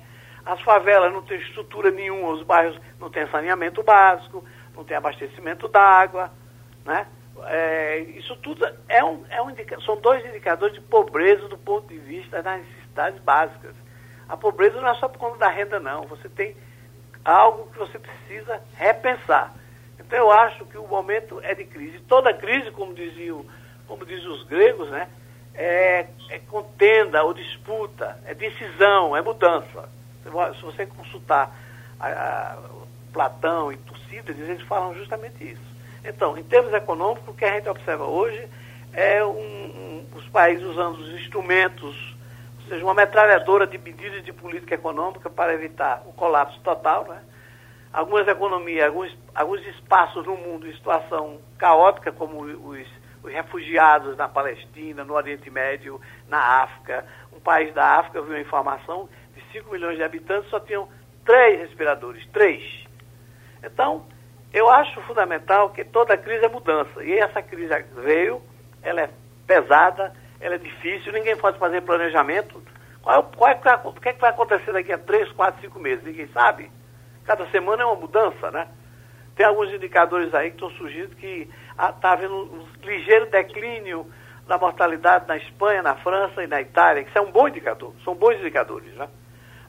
As 0.46 0.60
favelas 0.62 1.12
não 1.12 1.22
têm 1.22 1.38
estrutura 1.38 1.90
nenhuma, 1.90 2.30
os 2.30 2.42
bairros 2.42 2.80
não 2.98 3.10
têm 3.10 3.28
saneamento 3.28 3.82
básico, 3.82 4.42
não 4.74 4.82
tem 4.82 4.96
abastecimento 4.96 5.68
d'água, 5.68 6.30
né? 6.86 7.06
É, 7.44 7.98
isso 8.16 8.34
tudo 8.36 8.66
é 8.88 9.04
um, 9.04 9.24
é 9.28 9.40
um 9.42 9.54
são 9.84 10.00
dois 10.00 10.24
indicadores 10.24 10.74
de 10.74 10.80
pobreza 10.80 11.46
do 11.48 11.58
ponto 11.58 11.86
de 11.86 11.98
vista 11.98 12.42
das 12.42 12.60
necessidades 12.60 13.20
básicas. 13.20 13.74
A 14.28 14.36
pobreza 14.36 14.80
não 14.80 14.88
é 14.88 14.94
só 14.94 15.08
por 15.08 15.18
conta 15.18 15.38
da 15.38 15.48
renda, 15.48 15.78
não. 15.78 16.02
Você 16.04 16.28
tem 16.28 16.56
algo 17.24 17.70
que 17.70 17.78
você 17.78 17.98
precisa 17.98 18.60
repensar. 18.74 19.54
Então 19.98 20.18
eu 20.18 20.30
acho 20.30 20.64
que 20.66 20.78
o 20.78 20.86
momento 20.86 21.40
é 21.42 21.54
de 21.54 21.64
crise. 21.64 21.98
Toda 22.00 22.32
crise, 22.32 22.70
como 22.70 22.94
diziam, 22.94 23.44
como 23.86 24.06
dizem 24.06 24.28
os 24.28 24.42
gregos, 24.44 24.88
né, 24.90 25.08
é, 25.54 26.06
é 26.30 26.38
contenda 26.38 27.22
ou 27.24 27.34
disputa, 27.34 28.18
é 28.24 28.32
decisão, 28.32 29.16
é 29.16 29.20
mudança. 29.20 29.88
Se 30.22 30.62
você 30.62 30.86
consultar 30.86 31.54
a, 31.98 32.08
a, 32.08 32.58
Platão 33.12 33.72
e 33.72 33.76
Tucídides, 33.78 34.48
eles 34.48 34.62
falam 34.62 34.94
justamente 34.94 35.42
isso. 35.42 35.68
Então, 36.04 36.38
em 36.38 36.42
termos 36.44 36.72
econômicos, 36.72 37.26
o 37.28 37.34
que 37.34 37.44
a 37.44 37.54
gente 37.54 37.68
observa 37.68 38.04
hoje 38.04 38.46
é 38.92 39.24
um, 39.24 39.30
um, 39.30 40.06
os 40.14 40.28
países 40.28 40.64
usando 40.64 40.98
os 40.98 41.20
instrumentos, 41.20 42.07
ou 42.68 42.74
seja, 42.74 42.84
uma 42.84 42.92
metralhadora 42.92 43.66
de 43.66 43.78
medidas 43.78 44.22
de 44.22 44.30
política 44.30 44.74
econômica 44.74 45.30
para 45.30 45.54
evitar 45.54 46.02
o 46.06 46.12
colapso 46.12 46.60
total, 46.60 47.04
né? 47.04 47.22
Algumas 47.90 48.28
economias, 48.28 48.86
alguns, 48.86 49.18
alguns 49.34 49.66
espaços 49.68 50.26
no 50.26 50.36
mundo 50.36 50.68
em 50.68 50.74
situação 50.74 51.40
caótica, 51.56 52.12
como 52.12 52.42
os, 52.42 52.86
os 53.22 53.32
refugiados 53.32 54.18
na 54.18 54.28
Palestina, 54.28 55.02
no 55.02 55.14
Oriente 55.14 55.48
Médio, 55.48 55.98
na 56.28 56.62
África. 56.62 57.06
Um 57.34 57.40
país 57.40 57.72
da 57.72 58.00
África, 58.00 58.18
eu 58.18 58.24
vi 58.24 58.32
uma 58.32 58.40
informação, 58.40 59.08
de 59.34 59.42
5 59.50 59.72
milhões 59.72 59.96
de 59.96 60.02
habitantes, 60.02 60.50
só 60.50 60.60
tinham 60.60 60.86
três 61.24 61.60
respiradores, 61.60 62.26
três. 62.26 62.86
Então, 63.64 64.04
eu 64.52 64.68
acho 64.68 65.00
fundamental 65.02 65.70
que 65.70 65.84
toda 65.84 66.18
crise 66.18 66.44
é 66.44 66.48
mudança. 66.48 67.02
E 67.02 67.18
essa 67.18 67.40
crise 67.40 67.72
veio, 68.04 68.42
ela 68.82 69.00
é 69.00 69.10
pesada, 69.46 70.12
ela 70.40 70.54
é 70.54 70.58
difícil, 70.58 71.12
ninguém 71.12 71.36
pode 71.36 71.58
fazer 71.58 71.80
planejamento. 71.82 72.62
Qual, 73.02 73.24
qual 73.24 73.50
é, 73.50 73.80
o 73.84 73.92
que, 73.92 74.08
é 74.08 74.12
que 74.12 74.20
vai 74.20 74.30
acontecer 74.30 74.72
daqui 74.72 74.92
a 74.92 74.98
três, 74.98 75.30
quatro, 75.32 75.60
cinco 75.60 75.78
meses? 75.78 76.04
Ninguém 76.04 76.28
sabe. 76.28 76.70
Cada 77.24 77.48
semana 77.50 77.82
é 77.82 77.86
uma 77.86 77.96
mudança, 77.96 78.50
né? 78.50 78.68
Tem 79.34 79.46
alguns 79.46 79.72
indicadores 79.72 80.34
aí 80.34 80.50
que 80.50 80.56
estão 80.56 80.70
surgindo 80.72 81.14
que 81.14 81.48
está 81.70 82.08
ah, 82.08 82.12
havendo 82.12 82.34
um 82.34 82.66
ligeiro 82.82 83.26
declínio 83.26 84.10
da 84.48 84.58
mortalidade 84.58 85.28
na 85.28 85.36
Espanha, 85.36 85.82
na 85.82 85.94
França 85.96 86.42
e 86.42 86.46
na 86.46 86.60
Itália, 86.60 87.04
que 87.04 87.10
isso 87.10 87.18
é 87.18 87.20
um 87.20 87.30
bom 87.30 87.46
indicador, 87.46 87.94
são 88.02 88.14
bons 88.14 88.34
indicadores, 88.36 88.92
né? 88.94 89.08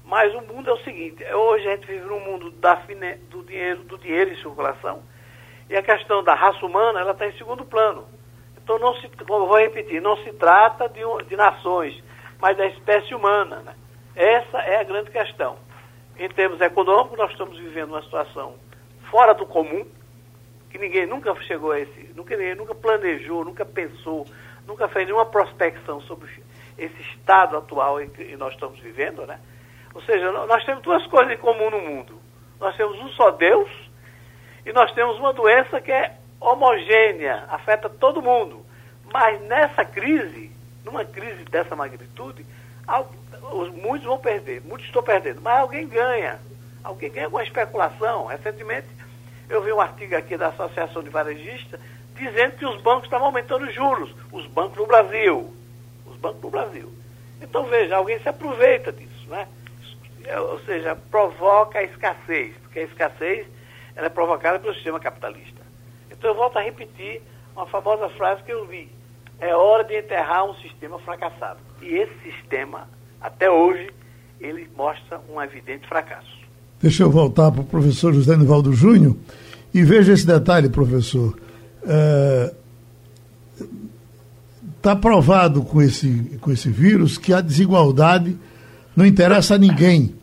Mas 0.06 0.34
o 0.34 0.42
mundo 0.42 0.72
é 0.72 0.74
o 0.74 0.84
seguinte, 0.84 1.24
hoje 1.32 1.68
a 1.68 1.76
gente 1.76 1.86
vive 1.86 2.06
num 2.06 2.20
mundo 2.20 2.50
da 2.50 2.82
do, 3.30 3.44
dinheiro, 3.44 3.84
do 3.84 3.98
dinheiro 4.00 4.32
em 4.32 4.38
circulação. 4.38 5.04
E 5.70 5.76
a 5.76 5.84
questão 5.84 6.24
da 6.24 6.34
raça 6.34 6.66
humana, 6.66 7.00
ela 7.02 7.12
está 7.12 7.28
em 7.28 7.38
segundo 7.38 7.64
plano. 7.64 8.08
Então, 8.70 8.78
não 8.78 8.94
se, 8.98 9.10
vou 9.26 9.58
repetir, 9.58 10.00
não 10.00 10.16
se 10.18 10.32
trata 10.34 10.88
de, 10.90 11.02
de 11.28 11.36
nações, 11.36 12.04
mas 12.40 12.56
da 12.56 12.68
espécie 12.68 13.16
humana. 13.16 13.64
Né? 13.66 13.74
Essa 14.16 14.60
é 14.60 14.80
a 14.80 14.84
grande 14.84 15.10
questão. 15.10 15.58
Em 16.16 16.30
termos 16.30 16.62
econômicos, 16.62 17.18
nós 17.18 17.32
estamos 17.32 17.58
vivendo 17.58 17.90
uma 17.90 18.04
situação 18.04 18.54
fora 19.10 19.34
do 19.34 19.48
comum, 19.48 19.88
que 20.70 20.78
ninguém 20.78 21.08
nunca 21.08 21.34
chegou 21.46 21.72
a 21.72 21.80
esse, 21.80 22.14
nunca, 22.16 22.38
ninguém 22.38 22.54
nunca 22.54 22.76
planejou, 22.76 23.44
nunca 23.44 23.66
pensou, 23.66 24.28
nunca 24.68 24.88
fez 24.88 25.08
nenhuma 25.08 25.26
prospecção 25.26 26.00
sobre 26.02 26.30
esse 26.78 27.02
estado 27.14 27.58
atual 27.58 28.00
em 28.00 28.08
que 28.08 28.38
nós 28.38 28.54
estamos 28.54 28.80
vivendo, 28.82 29.26
né? 29.26 29.40
Ou 29.96 30.02
seja, 30.04 30.32
nós 30.32 30.64
temos 30.64 30.84
duas 30.84 31.08
coisas 31.08 31.34
em 31.34 31.38
comum 31.38 31.72
no 31.72 31.82
mundo. 31.82 32.22
Nós 32.60 32.78
temos 32.78 33.00
um 33.00 33.10
só 33.14 33.32
Deus 33.32 33.68
e 34.64 34.72
nós 34.72 34.92
temos 34.92 35.18
uma 35.18 35.34
doença 35.34 35.82
que 35.82 35.92
é 35.92 36.19
homogênea, 36.40 37.46
afeta 37.50 37.90
todo 37.90 38.22
mundo. 38.22 38.66
Mas 39.12 39.42
nessa 39.42 39.84
crise, 39.84 40.52
numa 40.86 41.04
crise 41.04 41.44
dessa 41.46 41.76
magnitude, 41.76 42.46
muitos 43.82 44.08
vão 44.08 44.18
perder, 44.18 44.62
muitos 44.62 44.88
estão 44.88 45.04
perdendo, 45.04 45.42
mas 45.42 45.60
alguém 45.60 45.88
ganha. 45.88 46.40
Alguém 46.84 47.12
ganha 47.12 47.30
com 47.30 47.38
a 47.38 47.44
especulação. 47.44 48.28
Recentemente, 48.28 48.88
eu 49.50 49.62
vi 49.62 49.74
um 49.74 49.82
artigo 49.82 50.16
aqui 50.16 50.38
da 50.38 50.48
Associação 50.48 51.04
de 51.04 51.10
Varejistas 51.10 51.80
dizendo 52.16 52.58
que 52.58 52.66
os 52.66 52.82
bancos 52.82 53.06
estavam 53.06 53.28
aumentando 53.28 53.66
os 53.66 53.74
juros. 53.74 54.16
Os 54.32 54.46
bancos 54.48 54.78
no 54.78 54.86
Brasil. 54.86 55.54
Os 56.06 56.18
bancos 56.18 56.42
no 56.42 56.50
Brasil. 56.50 56.92
Então, 57.42 57.66
veja, 57.66 57.98
alguém 57.98 58.20
se 58.20 58.30
aproveita 58.30 58.92
disso, 58.92 59.28
né? 59.28 59.48
Ou 60.38 60.60
seja, 60.60 60.96
provoca 60.96 61.80
a 61.80 61.84
escassez, 61.84 62.56
porque 62.62 62.80
a 62.80 62.84
escassez 62.84 63.48
ela 63.96 64.08
é 64.08 64.10
provocada 64.10 64.60
pelo 64.60 64.74
sistema 64.74 65.00
capitalista. 65.00 65.59
Então 66.20 66.32
eu 66.32 66.36
volto 66.36 66.58
a 66.58 66.62
repetir 66.62 67.22
uma 67.56 67.66
famosa 67.66 68.10
frase 68.10 68.44
que 68.44 68.52
eu 68.52 68.66
li. 68.66 68.90
É 69.40 69.56
hora 69.56 69.86
de 69.86 69.98
enterrar 69.98 70.46
um 70.46 70.54
sistema 70.56 71.00
fracassado. 71.00 71.60
E 71.82 71.88
esse 71.88 72.14
sistema, 72.20 72.90
até 73.22 73.50
hoje, 73.50 73.90
ele 74.40 74.70
mostra 74.76 75.22
um 75.34 75.42
evidente 75.42 75.88
fracasso. 75.88 76.38
Deixa 76.82 77.04
eu 77.04 77.10
voltar 77.10 77.52
para 77.52 77.62
o 77.62 77.66
professor 77.66 78.14
José 78.14 78.36
Nivaldo 78.36 78.74
Júnior 78.74 79.16
e 79.74 79.82
veja 79.82 80.12
esse 80.12 80.28
detalhe, 80.28 80.68
professor. 80.68 81.40
Está 84.78 84.92
é, 84.92 84.96
provado 84.96 85.62
com 85.64 85.82
esse, 85.82 86.38
com 86.42 86.52
esse 86.52 86.70
vírus 86.70 87.18
que 87.18 87.32
a 87.32 87.40
desigualdade 87.40 88.38
não 88.94 89.06
interessa 89.06 89.56
a 89.56 89.58
ninguém. 89.58 90.14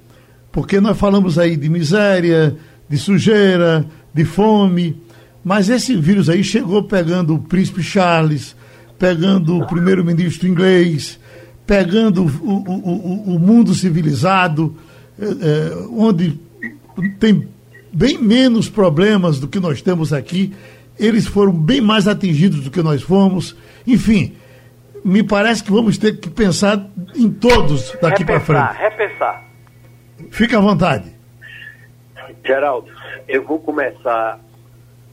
Porque 0.53 0.79
nós 0.79 0.99
falamos 0.99 1.39
aí 1.39 1.57
de 1.57 1.71
miséria, 1.71 2.55
de 2.87 2.99
sujeira, 2.99 3.87
de 4.13 4.27
fome, 4.27 5.06
mas 5.47 5.69
esse 5.69 5.95
vírus 5.95 6.29
aí 6.29 6.43
chegou 6.43 6.83
pegando 6.83 7.37
o 7.37 7.39
príncipe 7.39 7.81
Charles, 7.81 8.57
pegando 8.99 9.57
o 9.57 9.65
primeiro-ministro 9.65 10.49
inglês, 10.49 11.21
pegando 11.65 12.25
o, 12.25 12.27
o, 12.27 13.33
o, 13.33 13.37
o 13.37 13.39
mundo 13.39 13.73
civilizado, 13.73 14.77
é, 15.17 15.87
onde 15.93 16.37
tem 17.21 17.49
bem 17.93 18.19
menos 18.19 18.69
problemas 18.69 19.39
do 19.39 19.47
que 19.47 19.61
nós 19.61 19.81
temos 19.81 20.13
aqui. 20.13 20.53
Eles 20.99 21.29
foram 21.29 21.53
bem 21.53 21.81
mais 21.81 22.09
atingidos 22.09 22.65
do 22.65 22.71
que 22.73 22.83
nós 22.83 23.01
fomos. 23.01 23.57
Enfim, 23.87 24.35
me 25.05 25.23
parece 25.23 25.63
que 25.63 25.71
vamos 25.71 25.97
ter 25.97 26.19
que 26.19 26.29
pensar 26.29 26.85
em 27.15 27.31
todos 27.31 27.97
daqui 28.03 28.25
para 28.25 28.41
frente. 28.41 28.79
Repensar. 28.79 29.45
Fique 30.29 30.57
à 30.57 30.61
vontade. 30.61 31.05
Geraldo, 32.45 32.89
eu 33.29 33.45
vou 33.45 33.61
começar 33.61 34.41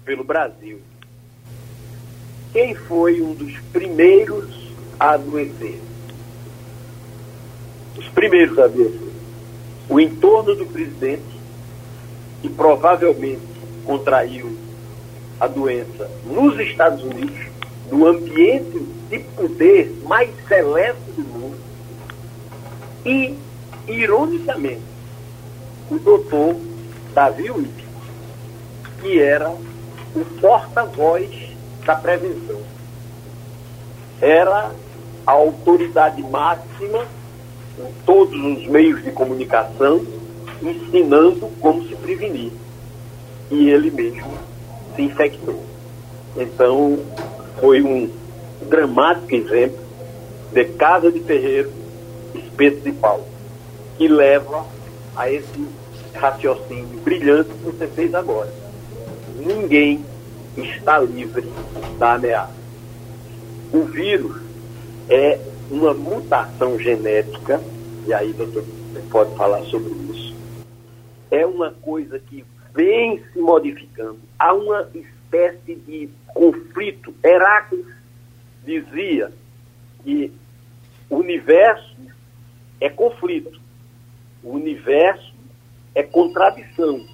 pelo 0.05 0.23
Brasil. 0.23 0.79
Quem 2.51 2.75
foi 2.75 3.21
um 3.21 3.33
dos 3.33 3.57
primeiros 3.71 4.71
a 4.99 5.11
adoecer? 5.11 5.79
Os 7.97 8.07
primeiros 8.09 8.57
a 8.59 8.65
adoecer. 8.65 9.11
O 9.89 9.99
entorno 9.99 10.55
do 10.55 10.65
presidente, 10.65 11.23
que 12.41 12.49
provavelmente 12.49 13.41
contraiu 13.85 14.55
a 15.39 15.47
doença 15.47 16.09
nos 16.25 16.59
Estados 16.59 17.03
Unidos, 17.03 17.47
no 17.91 18.07
ambiente 18.07 18.79
de 19.09 19.19
poder 19.19 19.93
mais 20.03 20.29
seleto 20.47 20.99
do 21.17 21.23
mundo. 21.23 21.57
E, 23.05 23.35
ironicamente, 23.87 24.81
o 25.91 25.99
doutor 25.99 26.55
Davi 27.13 27.51
Witt, 27.51 27.85
que 29.01 29.19
era 29.19 29.53
o 30.15 30.25
porta-voz 30.39 31.29
da 31.85 31.95
prevenção. 31.95 32.61
Era 34.21 34.71
a 35.25 35.31
autoridade 35.31 36.21
máxima 36.21 37.05
em 37.79 37.91
todos 38.05 38.35
os 38.35 38.67
meios 38.67 39.03
de 39.03 39.11
comunicação, 39.11 40.05
ensinando 40.61 41.49
como 41.59 41.83
se 41.87 41.95
prevenir. 41.95 42.51
E 43.49 43.69
ele 43.69 43.89
mesmo 43.89 44.33
se 44.95 45.01
infectou. 45.01 45.63
Então, 46.37 46.99
foi 47.59 47.81
um 47.81 48.09
dramático 48.61 49.35
exemplo 49.35 49.79
de 50.51 50.65
casa 50.65 51.11
de 51.11 51.19
terreiro, 51.19 51.71
espeto 52.35 52.81
de 52.81 52.91
pau, 52.91 53.25
que 53.97 54.07
leva 54.07 54.65
a 55.15 55.29
esse 55.29 55.67
raciocínio 56.13 56.99
brilhante 57.03 57.49
que 57.49 57.65
você 57.65 57.87
fez 57.87 58.13
agora. 58.13 58.51
Ninguém 59.35 60.03
está 60.57 60.99
livre 60.99 61.47
da 61.97 62.13
ameaça. 62.13 62.53
O 63.71 63.83
vírus 63.83 64.41
é 65.09 65.39
uma 65.69 65.93
mutação 65.93 66.77
genética, 66.77 67.61
e 68.05 68.13
aí, 68.13 68.33
doutor, 68.33 68.63
pode 69.09 69.35
falar 69.35 69.63
sobre 69.63 69.91
isso. 70.11 70.35
É 71.31 71.45
uma 71.45 71.71
coisa 71.71 72.19
que 72.19 72.45
vem 72.73 73.23
se 73.31 73.39
modificando. 73.39 74.19
Há 74.37 74.53
uma 74.53 74.87
espécie 74.93 75.75
de 75.75 76.09
conflito. 76.27 77.13
Heráclito 77.23 77.91
dizia 78.63 79.31
que 80.03 80.31
o 81.09 81.17
universo 81.17 81.95
é 82.79 82.89
conflito, 82.89 83.59
o 84.43 84.51
universo 84.51 85.33
é 85.95 86.03
contradição, 86.03 87.05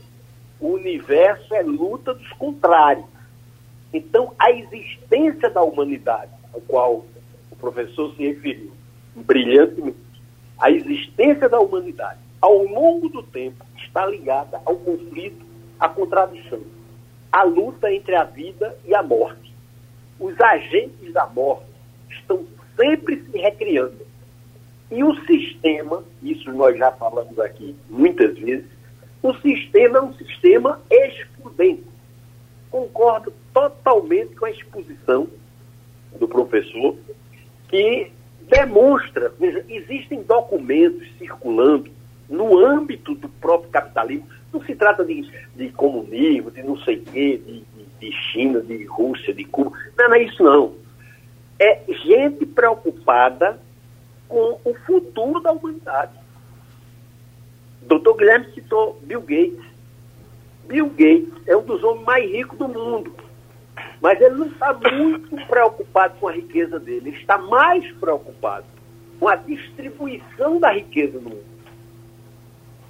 o 0.59 0.69
universo 0.69 1.53
é 1.53 1.61
luta 1.61 2.13
dos 2.13 2.31
contrários. 2.33 3.05
Então, 3.93 4.33
a 4.37 4.51
existência 4.51 5.49
da 5.49 5.61
humanidade, 5.63 6.31
ao 6.53 6.61
qual 6.61 7.05
o 7.51 7.55
professor 7.55 8.13
se 8.15 8.27
referiu 8.27 8.71
brilhantemente, 9.15 9.97
a 10.59 10.69
existência 10.69 11.49
da 11.49 11.59
humanidade 11.59 12.19
ao 12.41 12.63
longo 12.63 13.09
do 13.09 13.23
tempo, 13.23 13.65
está 13.77 14.05
ligada 14.05 14.61
ao 14.65 14.75
conflito, 14.77 15.45
à 15.79 15.89
contradição, 15.89 16.61
à 17.31 17.43
luta 17.43 17.91
entre 17.91 18.15
a 18.15 18.23
vida 18.23 18.77
e 18.85 18.93
a 18.93 19.03
morte. 19.03 19.53
Os 20.19 20.39
agentes 20.39 21.11
da 21.13 21.25
morte 21.27 21.65
estão 22.09 22.45
sempre 22.75 23.23
se 23.23 23.37
recriando. 23.37 24.07
E 24.91 25.03
o 25.03 25.15
sistema, 25.25 26.03
isso 26.23 26.51
nós 26.51 26.77
já 26.77 26.91
falamos 26.91 27.37
aqui 27.39 27.75
muitas 27.89 28.37
vezes, 28.37 28.65
o 29.21 29.33
sistema 29.35 29.99
é 29.99 30.01
um 30.01 30.13
sistema 30.13 30.81
excludente. 30.89 31.83
Concordo 32.71 33.33
totalmente 33.53 34.35
com 34.35 34.45
a 34.45 34.51
exposição 34.51 35.27
do 36.17 36.27
professor, 36.27 36.95
que 37.67 38.11
demonstra, 38.41 39.31
veja, 39.39 39.63
existem 39.69 40.23
documentos 40.23 41.07
circulando 41.17 41.91
no 42.27 42.57
âmbito 42.57 43.15
do 43.15 43.29
próprio 43.29 43.71
capitalismo. 43.71 44.27
Não 44.51 44.63
se 44.63 44.75
trata 44.75 45.05
de, 45.05 45.29
de 45.55 45.69
comunismo, 45.69 46.49
de 46.49 46.63
não 46.63 46.77
sei 46.79 46.97
o 46.97 47.03
quê, 47.03 47.41
de, 47.45 47.59
de, 47.59 47.85
de 47.99 48.11
China, 48.31 48.61
de 48.61 48.83
Rússia, 48.85 49.33
de 49.33 49.43
Cuba. 49.45 49.71
Não, 49.97 50.09
não 50.09 50.15
é 50.15 50.23
isso 50.23 50.43
não. 50.43 50.73
É 51.59 51.81
gente 51.87 52.45
preocupada 52.45 53.59
com 54.27 54.59
o 54.63 54.73
futuro 54.85 55.39
da 55.41 55.51
humanidade. 55.51 56.13
Dr. 57.81 58.17
Guilherme 58.17 58.53
citou 58.53 58.99
Bill 59.03 59.21
Gates. 59.21 59.65
Bill 60.67 60.89
Gates 60.89 61.33
é 61.47 61.57
um 61.57 61.63
dos 61.63 61.83
homens 61.83 62.05
mais 62.05 62.31
ricos 62.31 62.57
do 62.57 62.67
mundo. 62.67 63.13
Mas 64.01 64.19
ele 64.21 64.35
não 64.35 64.47
está 64.47 64.73
muito 64.73 65.35
preocupado 65.47 66.15
com 66.19 66.27
a 66.27 66.31
riqueza 66.31 66.79
dele. 66.79 67.09
Ele 67.09 67.17
está 67.17 67.37
mais 67.37 67.89
preocupado 67.93 68.65
com 69.19 69.27
a 69.27 69.35
distribuição 69.35 70.59
da 70.59 70.71
riqueza 70.71 71.19
no 71.19 71.29
mundo. 71.31 71.59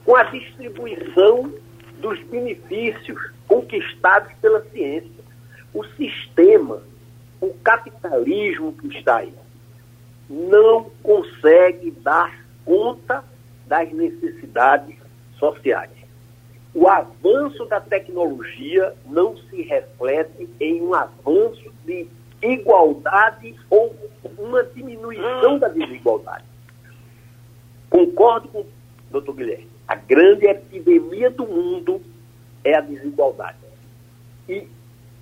Com 0.06 0.16
a 0.16 0.24
distribuição 0.24 1.52
dos 2.00 2.20
benefícios 2.24 3.20
conquistados 3.48 4.32
pela 4.42 4.62
ciência. 4.70 5.10
O 5.74 5.84
sistema, 5.84 6.82
o 7.42 7.54
capitalismo 7.64 8.74
que 8.74 8.88
está 8.98 9.18
aí, 9.18 9.34
não 10.30 10.90
consegue 11.02 11.92
dar 11.92 12.46
conta 12.64 13.24
das 13.68 13.92
necessidades 13.92 14.96
sociais. 15.38 15.99
O 16.74 16.88
avanço 16.88 17.66
da 17.66 17.80
tecnologia 17.80 18.94
não 19.06 19.36
se 19.36 19.62
reflete 19.64 20.48
em 20.60 20.82
um 20.82 20.94
avanço 20.94 21.72
de 21.86 22.08
igualdade 22.42 23.56
ou 23.70 23.96
uma 24.38 24.64
diminuição 24.64 25.58
da 25.58 25.68
desigualdade. 25.68 26.46
Concordo 27.90 28.48
com 28.50 28.60
o 28.60 28.68
doutor 29.12 29.36
Guilherme. 29.36 29.68
A 29.88 29.96
grande 29.96 30.46
epidemia 30.46 31.32
do 31.32 31.48
mundo 31.48 32.02
é 32.64 32.76
a 32.76 32.82
desigualdade. 32.82 33.58
E 34.48 34.68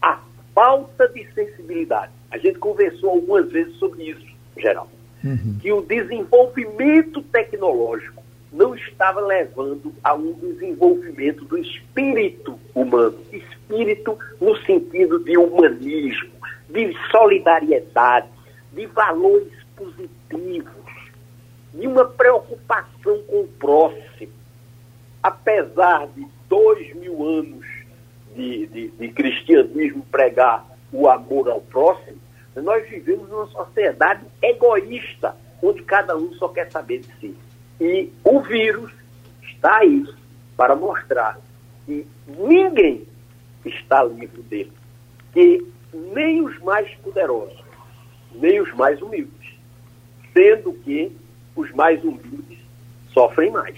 a 0.02 0.20
falta 0.54 1.08
de 1.08 1.26
sensibilidade. 1.34 2.12
A 2.30 2.38
gente 2.38 2.60
conversou 2.60 3.12
algumas 3.12 3.50
vezes 3.50 3.76
sobre 3.78 4.10
isso, 4.10 4.28
geral. 4.58 4.89
Uhum. 5.24 5.58
Que 5.62 5.72
o 5.72 5.82
desenvolvimento 5.82 7.22
tecnológico 7.24 8.22
não 8.52 8.76
estava 8.76 9.20
levando 9.22 9.93
a 10.04 10.14
um 10.14 10.34
desenvolvimento 10.34 11.43
do 11.45 11.58
espírito 11.58 12.58
humano, 12.74 13.18
espírito 13.32 14.18
no 14.39 14.56
sentido 14.64 15.20
de 15.20 15.38
humanismo, 15.38 16.32
de 16.70 16.95
solidariedade, 17.12 18.28
de 18.74 18.86
valores 18.88 19.52
positivos, 19.76 21.12
de 21.74 21.88
uma 21.88 22.06
preocupação 22.06 23.22
com 23.28 23.41
o 23.41 23.48
próximo. 23.60 24.32
Apesar 25.22 26.08
de 26.08 26.26
dois 26.48 26.95
mil 26.95 27.26
anos 27.26 27.66
de, 28.36 28.68
de, 28.68 28.88
de 28.89 29.10
cristianismo 29.10 30.06
pregar 30.10 30.66
o 30.91 31.10
amor 31.10 31.50
ao 31.50 31.60
próximo, 31.62 32.18
nós 32.56 32.88
vivemos 32.89 33.30
numa 33.30 33.48
sociedade 33.48 34.22
egoísta, 34.41 35.36
onde 35.62 35.84
cada 35.84 36.16
um 36.16 36.34
só 36.34 36.48
quer 36.48 36.72
saber 36.72 37.00
de 37.00 37.08
si. 37.20 37.36
E 37.80 38.11
o 38.23 38.41
vírus 38.41 38.91
está 39.43 39.78
aí 39.78 40.05
para 40.55 40.75
mostrar 40.75 41.39
que 41.86 42.05
ninguém 42.28 43.05
está 43.65 44.03
livre 44.03 44.41
dele. 44.43 44.73
Que 45.32 45.65
nem 45.93 46.41
os 46.41 46.57
mais 46.59 46.89
poderosos, 46.95 47.63
nem 48.34 48.59
os 48.59 48.73
mais 48.73 49.01
humildes. 49.01 49.55
Sendo 50.34 50.73
que 50.73 51.15
os 51.55 51.71
mais 51.71 52.03
humildes 52.03 52.59
sofrem 53.13 53.51
mais. 53.51 53.78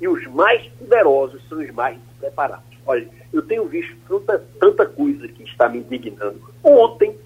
E 0.00 0.08
os 0.08 0.26
mais 0.26 0.66
poderosos 0.78 1.46
são 1.48 1.58
os 1.58 1.70
mais 1.70 1.98
despreparados. 1.98 2.76
Olha, 2.86 3.08
eu 3.32 3.42
tenho 3.42 3.66
visto 3.66 3.96
tanta, 4.08 4.38
tanta 4.60 4.86
coisa 4.86 5.26
que 5.28 5.42
está 5.42 5.68
me 5.68 5.78
indignando. 5.78 6.40
Ontem, 6.62 7.16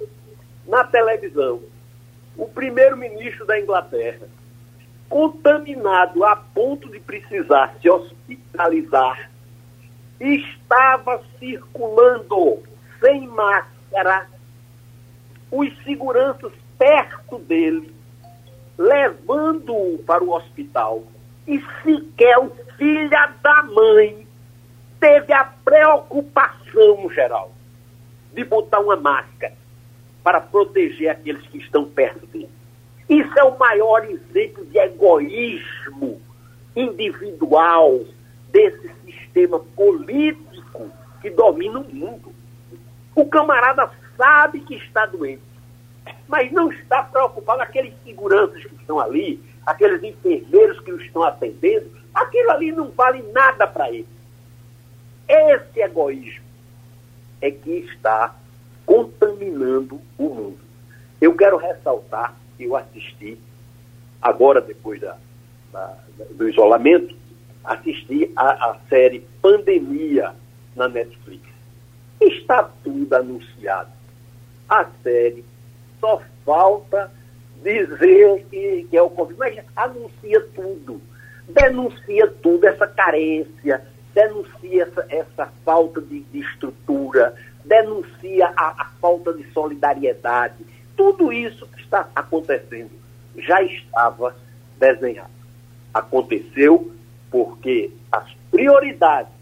na 0.66 0.84
televisão, 0.84 1.61
o 2.36 2.46
primeiro-ministro 2.46 3.44
da 3.44 3.61
Inglaterra 3.61 4.28
contaminado 5.11 6.24
a 6.24 6.36
ponto 6.36 6.88
de 6.88 7.00
precisar 7.00 7.74
se 7.82 7.90
hospitalizar, 7.90 9.28
estava 10.20 11.20
circulando 11.38 12.62
sem 13.00 13.26
máscara, 13.26 14.28
os 15.50 15.76
seguranças 15.82 16.52
perto 16.78 17.38
dele, 17.40 17.92
levando-o 18.78 19.98
para 20.06 20.22
o 20.22 20.32
hospital. 20.32 21.02
E 21.46 21.61
sequer 21.82 22.38
o 22.38 22.50
filho 22.78 23.11
da 23.11 23.62
mãe 23.64 24.26
teve 25.00 25.32
a 25.32 25.44
preocupação, 25.64 27.11
geral, 27.11 27.52
de 28.32 28.44
botar 28.44 28.78
uma 28.78 28.94
máscara 28.94 29.54
para 30.22 30.40
proteger 30.40 31.11
aqueles 31.11 31.44
que 31.48 31.58
estão 31.58 31.84
perto 31.86 32.24
dele. 32.26 32.59
Isso 33.11 33.36
é 33.36 33.42
o 33.42 33.58
maior 33.58 34.04
exemplo 34.04 34.64
de 34.66 34.78
egoísmo 34.78 36.22
individual 36.76 37.98
desse 38.52 38.88
sistema 39.04 39.58
político 39.58 40.88
que 41.20 41.28
domina 41.28 41.80
o 41.80 41.92
mundo. 41.92 42.32
O 43.16 43.26
camarada 43.26 43.90
sabe 44.16 44.61
que 44.61 44.76
está 44.76 45.06
doente, 45.06 45.42
mas 46.28 46.52
não 46.52 46.70
está 46.70 47.02
preocupado. 47.02 47.61
Aqueles 47.61 47.92
seguranças 48.04 48.62
que 48.62 48.76
estão 48.76 49.00
ali, 49.00 49.42
aqueles 49.66 50.00
enfermeiros 50.04 50.78
que 50.78 50.92
o 50.92 51.02
estão 51.02 51.24
atendendo, 51.24 51.90
aquilo 52.14 52.52
ali 52.52 52.70
não 52.70 52.92
vale 52.92 53.24
nada 53.32 53.66
para 53.66 53.90
ele. 53.90 54.06
Esse 55.28 55.80
egoísmo 55.80 56.44
é 57.40 57.50
que 57.50 57.70
está 57.92 58.36
contaminando 58.86 60.00
o 60.16 60.28
mundo. 60.28 60.61
Eu 61.20 61.34
quero 61.34 61.56
ressaltar 61.56 62.36
que 62.61 62.64
eu 62.66 62.76
assisti, 62.76 63.38
agora 64.20 64.61
depois 64.61 65.00
da, 65.00 65.16
da 65.72 65.96
do 66.32 66.46
isolamento, 66.46 67.16
assisti 67.64 68.30
a, 68.36 68.70
a 68.70 68.76
série 68.90 69.26
Pandemia 69.40 70.34
na 70.76 70.86
Netflix. 70.86 71.42
Está 72.20 72.70
tudo 72.84 73.14
anunciado. 73.14 73.90
A 74.68 74.84
série 75.02 75.42
só 75.98 76.20
falta 76.44 77.11
dizer 77.62 78.44
que, 78.50 78.86
que 78.90 78.96
é 78.96 79.00
o 79.00 79.08
Covid, 79.08 79.38
mas 79.38 79.64
anuncia 79.74 80.40
tudo. 80.54 81.00
Denuncia 81.48 82.26
tudo, 82.42 82.66
essa 82.66 82.86
carência, 82.86 83.82
denuncia 84.14 84.82
essa, 84.82 85.06
essa 85.08 85.46
falta 85.64 86.00
de, 86.02 86.20
de 86.20 86.40
estrutura, 86.40 87.34
denuncia 87.64 88.52
a, 88.54 88.82
a 88.82 88.84
falta 89.00 89.32
de 89.32 89.50
solidariedade. 89.52 90.62
Tudo 91.01 91.32
isso 91.32 91.66
está 91.78 92.11
acontecendo 92.14 92.90
já 93.38 93.62
estava 93.62 94.36
desenhado. 94.78 95.30
Aconteceu 95.94 96.92
porque 97.30 97.90
as 98.12 98.30
prioridades 98.51 99.32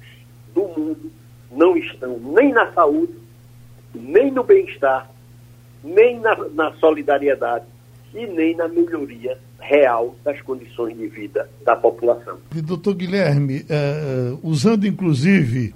do 0.54 0.68
mundo 0.68 1.10
não 1.50 1.76
estão 1.76 2.16
nem 2.20 2.52
na 2.52 2.70
saúde, 2.70 3.12
nem 3.92 4.30
no 4.30 4.44
bem-estar, 4.44 5.10
nem 5.82 6.20
na, 6.20 6.36
na, 6.50 6.72
solidariedade 6.74 7.64
e 8.14 8.24
nem 8.24 8.54
na 8.54 8.68
melhoria 8.68 9.36
real 9.58 10.14
das 10.22 10.40
condições 10.42 10.96
de 10.96 11.08
vida 11.08 11.50
da 11.64 11.74
população. 11.74 12.38
doutor 12.54 12.94
Guilherme, 12.94 13.66
eh, 13.68 14.32
usando 14.44 14.86
inclusive 14.86 15.74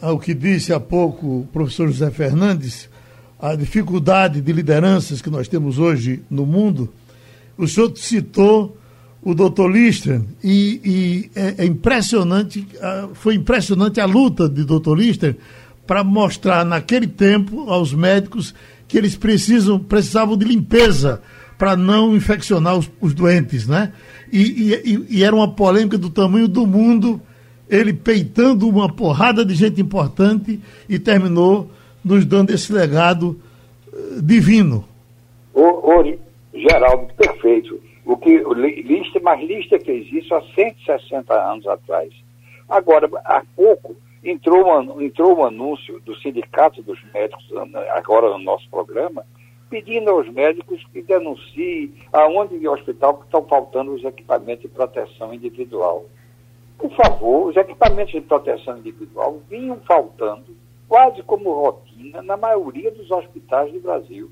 o 0.00 0.18
que 0.18 0.32
disse 0.32 0.72
há 0.72 0.80
pouco 0.80 1.40
o 1.40 1.46
professor 1.52 1.88
José 1.88 2.10
Fernandes, 2.10 2.90
a 3.42 3.56
dificuldade 3.56 4.40
de 4.40 4.52
lideranças 4.52 5.20
que 5.20 5.28
nós 5.28 5.48
temos 5.48 5.76
hoje 5.76 6.22
no 6.30 6.46
mundo, 6.46 6.88
o 7.58 7.66
senhor 7.66 7.92
citou 7.96 8.78
o 9.20 9.34
doutor 9.34 9.68
Lister 9.68 10.22
e, 10.42 10.80
e 10.84 11.30
é, 11.34 11.54
é, 11.58 11.66
impressionante, 11.66 12.64
foi 13.14 13.34
impressionante 13.34 14.00
a 14.00 14.04
luta 14.04 14.48
de 14.48 14.62
doutor 14.62 14.96
Lister 14.96 15.36
para 15.84 16.04
mostrar 16.04 16.64
naquele 16.64 17.08
tempo 17.08 17.68
aos 17.68 17.92
médicos 17.92 18.54
que 18.86 18.96
eles 18.96 19.16
precisam, 19.16 19.76
precisavam 19.76 20.36
de 20.36 20.44
limpeza 20.44 21.20
para 21.58 21.76
não 21.76 22.14
infeccionar 22.14 22.76
os, 22.76 22.88
os 23.00 23.12
doentes, 23.12 23.66
né? 23.66 23.92
E, 24.32 24.40
e, 24.84 25.06
e, 25.18 25.24
era 25.24 25.34
uma 25.34 25.48
polêmica 25.48 25.98
do 25.98 26.10
tamanho 26.10 26.48
do 26.48 26.66
mundo, 26.66 27.20
ele 27.68 27.92
peitando 27.92 28.68
uma 28.68 28.88
porrada 28.88 29.44
de 29.44 29.54
gente 29.54 29.80
importante 29.80 30.60
e 30.88 30.98
terminou 30.98 31.70
nos 32.04 32.24
dando 32.24 32.50
esse 32.50 32.72
legado 32.72 33.40
uh, 33.92 34.22
divino. 34.22 34.84
O, 35.54 35.62
o 35.62 36.18
Geraldo, 36.54 37.12
perfeito. 37.14 37.80
O 38.04 38.16
que 38.16 38.38
Lista, 38.82 39.20
mas 39.22 39.40
Lista 39.40 39.78
fez 39.78 40.10
isso 40.12 40.34
há 40.34 40.42
160 40.54 41.32
anos 41.34 41.66
atrás. 41.66 42.12
Agora, 42.68 43.08
há 43.24 43.42
pouco, 43.54 43.96
entrou 44.24 44.66
um, 44.66 45.00
entrou 45.00 45.38
um 45.38 45.44
anúncio 45.44 46.00
do 46.00 46.16
Sindicato 46.16 46.82
dos 46.82 46.98
Médicos, 47.12 47.44
agora 47.94 48.30
no 48.30 48.38
nosso 48.38 48.68
programa, 48.70 49.24
pedindo 49.70 50.10
aos 50.10 50.28
médicos 50.28 50.84
que 50.92 51.02
denunciem 51.02 51.92
aonde 52.12 52.56
em 52.56 52.68
hospital 52.68 53.22
estão 53.24 53.42
faltando 53.44 53.94
os 53.94 54.04
equipamentos 54.04 54.62
de 54.62 54.68
proteção 54.68 55.32
individual. 55.32 56.04
Por 56.76 56.90
favor, 56.96 57.48
os 57.48 57.56
equipamentos 57.56 58.12
de 58.12 58.20
proteção 58.20 58.76
individual 58.78 59.40
vinham 59.48 59.78
faltando 59.86 60.54
quase 60.92 61.22
como 61.22 61.50
rotina 61.50 62.20
na 62.20 62.36
maioria 62.36 62.90
dos 62.90 63.10
hospitais 63.10 63.72
do 63.72 63.80
Brasil. 63.80 64.30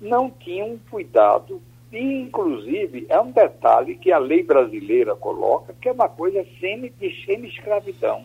Não 0.00 0.30
tinham 0.30 0.78
cuidado 0.88 1.60
e, 1.90 1.98
inclusive, 1.98 3.06
é 3.08 3.20
um 3.20 3.32
detalhe 3.32 3.96
que 3.96 4.12
a 4.12 4.18
lei 4.18 4.44
brasileira 4.44 5.16
coloca, 5.16 5.74
que 5.82 5.88
é 5.88 5.92
uma 5.92 6.08
coisa 6.08 6.46
semi, 6.60 6.90
de 6.90 7.24
semi-escravidão. 7.24 8.22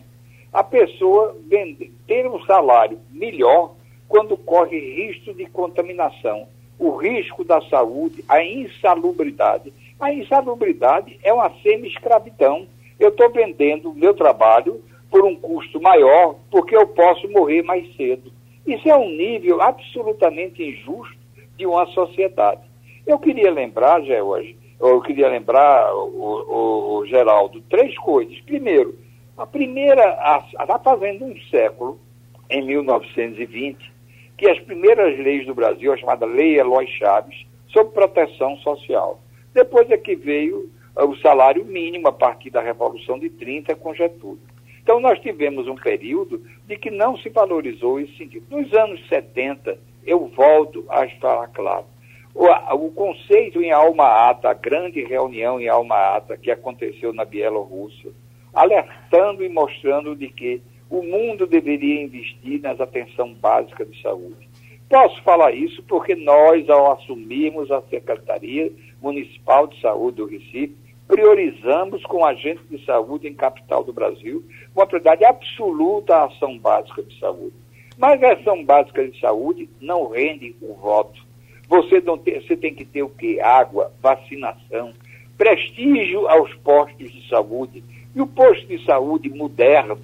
A 0.52 0.62
pessoa 0.62 1.36
vende, 1.48 1.90
ter 2.06 2.24
um 2.24 2.40
salário 2.44 3.00
melhor 3.10 3.74
quando 4.06 4.36
corre 4.36 4.78
risco 4.78 5.34
de 5.34 5.46
contaminação, 5.46 6.46
o 6.78 6.94
risco 6.94 7.42
da 7.42 7.60
saúde, 7.62 8.24
a 8.28 8.44
insalubridade. 8.44 9.72
A 9.98 10.12
insalubridade 10.14 11.18
é 11.20 11.32
uma 11.32 11.50
semi-escravidão. 11.64 12.64
Eu 13.00 13.08
estou 13.08 13.28
vendendo 13.28 13.90
o 13.90 13.94
meu 13.94 14.14
trabalho 14.14 14.80
por 15.12 15.26
um 15.26 15.36
custo 15.36 15.78
maior 15.78 16.36
porque 16.50 16.74
eu 16.74 16.86
posso 16.86 17.28
morrer 17.28 17.62
mais 17.62 17.94
cedo. 17.94 18.32
Isso 18.66 18.88
é 18.88 18.96
um 18.96 19.10
nível 19.10 19.60
absolutamente 19.60 20.62
injusto 20.62 21.18
de 21.58 21.66
uma 21.66 21.84
sociedade. 21.88 22.62
Eu 23.06 23.18
queria 23.18 23.50
lembrar, 23.50 24.02
George, 24.02 24.56
eu 24.80 25.02
queria 25.02 25.28
lembrar, 25.28 25.94
o, 25.94 26.06
o, 26.08 26.98
o 26.98 27.06
Geraldo, 27.06 27.60
três 27.68 27.96
coisas. 27.98 28.40
Primeiro, 28.40 28.98
a 29.36 29.46
primeira, 29.46 30.18
está 30.58 30.78
fazendo 30.78 31.26
um 31.26 31.36
século, 31.50 32.00
em 32.48 32.64
1920, 32.64 33.92
que 34.38 34.48
as 34.48 34.58
primeiras 34.60 35.18
leis 35.18 35.46
do 35.46 35.54
Brasil, 35.54 35.92
a 35.92 35.96
chamada 35.96 36.24
Lei 36.24 36.58
Eloy 36.58 36.86
Chaves, 36.86 37.46
sobre 37.68 37.92
proteção 37.92 38.56
social. 38.58 39.20
Depois 39.52 39.90
é 39.90 39.96
que 39.96 40.14
veio 40.14 40.70
uh, 40.96 41.04
o 41.04 41.16
salário 41.18 41.64
mínimo 41.64 42.08
a 42.08 42.12
partir 42.12 42.50
da 42.50 42.60
Revolução 42.60 43.18
de 43.18 43.28
30 43.30 43.74
com 43.76 43.94
Getúlio. 43.94 44.51
Então 44.82 45.00
nós 45.00 45.18
tivemos 45.20 45.68
um 45.68 45.76
período 45.76 46.42
de 46.66 46.76
que 46.76 46.90
não 46.90 47.16
se 47.16 47.28
valorizou 47.28 48.00
esse 48.00 48.16
sentido. 48.16 48.44
Nos 48.50 48.72
anos 48.72 49.00
70, 49.08 49.78
eu 50.04 50.26
volto 50.28 50.84
a 50.88 51.08
falar 51.20 51.48
claro, 51.48 51.86
o, 52.34 52.46
o 52.74 52.90
conceito 52.92 53.62
em 53.62 53.70
Alma 53.70 54.04
Ata, 54.30 54.50
a 54.50 54.54
grande 54.54 55.02
reunião 55.04 55.60
em 55.60 55.68
Alma 55.68 56.16
Ata 56.16 56.36
que 56.36 56.50
aconteceu 56.50 57.12
na 57.12 57.24
Bielorrússia, 57.24 58.10
alertando 58.52 59.44
e 59.44 59.48
mostrando 59.48 60.16
de 60.16 60.28
que 60.28 60.62
o 60.90 61.02
mundo 61.02 61.46
deveria 61.46 62.02
investir 62.02 62.60
nas 62.60 62.80
atenção 62.80 63.32
básica 63.32 63.84
de 63.84 64.00
saúde. 64.02 64.48
Posso 64.88 65.22
falar 65.22 65.54
isso 65.54 65.82
porque 65.84 66.14
nós, 66.14 66.68
ao 66.68 66.92
assumirmos 66.92 67.70
a 67.70 67.80
Secretaria 67.82 68.70
Municipal 69.00 69.66
de 69.66 69.80
Saúde 69.80 70.18
do 70.18 70.26
Recife, 70.26 70.76
priorizamos 71.12 72.02
com 72.04 72.24
agentes 72.24 72.66
de 72.70 72.82
saúde 72.86 73.28
em 73.28 73.34
capital 73.34 73.84
do 73.84 73.92
Brasil 73.92 74.42
uma 74.74 74.86
prioridade 74.86 75.22
absoluta 75.26 76.16
à 76.16 76.24
ação 76.24 76.58
básica 76.58 77.02
de 77.02 77.20
saúde. 77.20 77.52
Mas 77.98 78.22
a 78.22 78.32
ação 78.32 78.64
básica 78.64 79.06
de 79.06 79.20
saúde 79.20 79.68
não 79.78 80.08
rende 80.08 80.56
o 80.62 80.72
voto. 80.72 81.20
Você, 81.68 82.00
não 82.00 82.16
tem, 82.16 82.40
você 82.40 82.56
tem 82.56 82.74
que 82.74 82.86
ter 82.86 83.02
o 83.02 83.10
quê? 83.10 83.38
Água, 83.42 83.92
vacinação, 84.00 84.94
prestígio 85.36 86.26
aos 86.28 86.54
postos 86.54 87.12
de 87.12 87.28
saúde. 87.28 87.84
E 88.16 88.20
o 88.22 88.26
posto 88.26 88.66
de 88.66 88.82
saúde 88.82 89.28
moderno, 89.28 89.98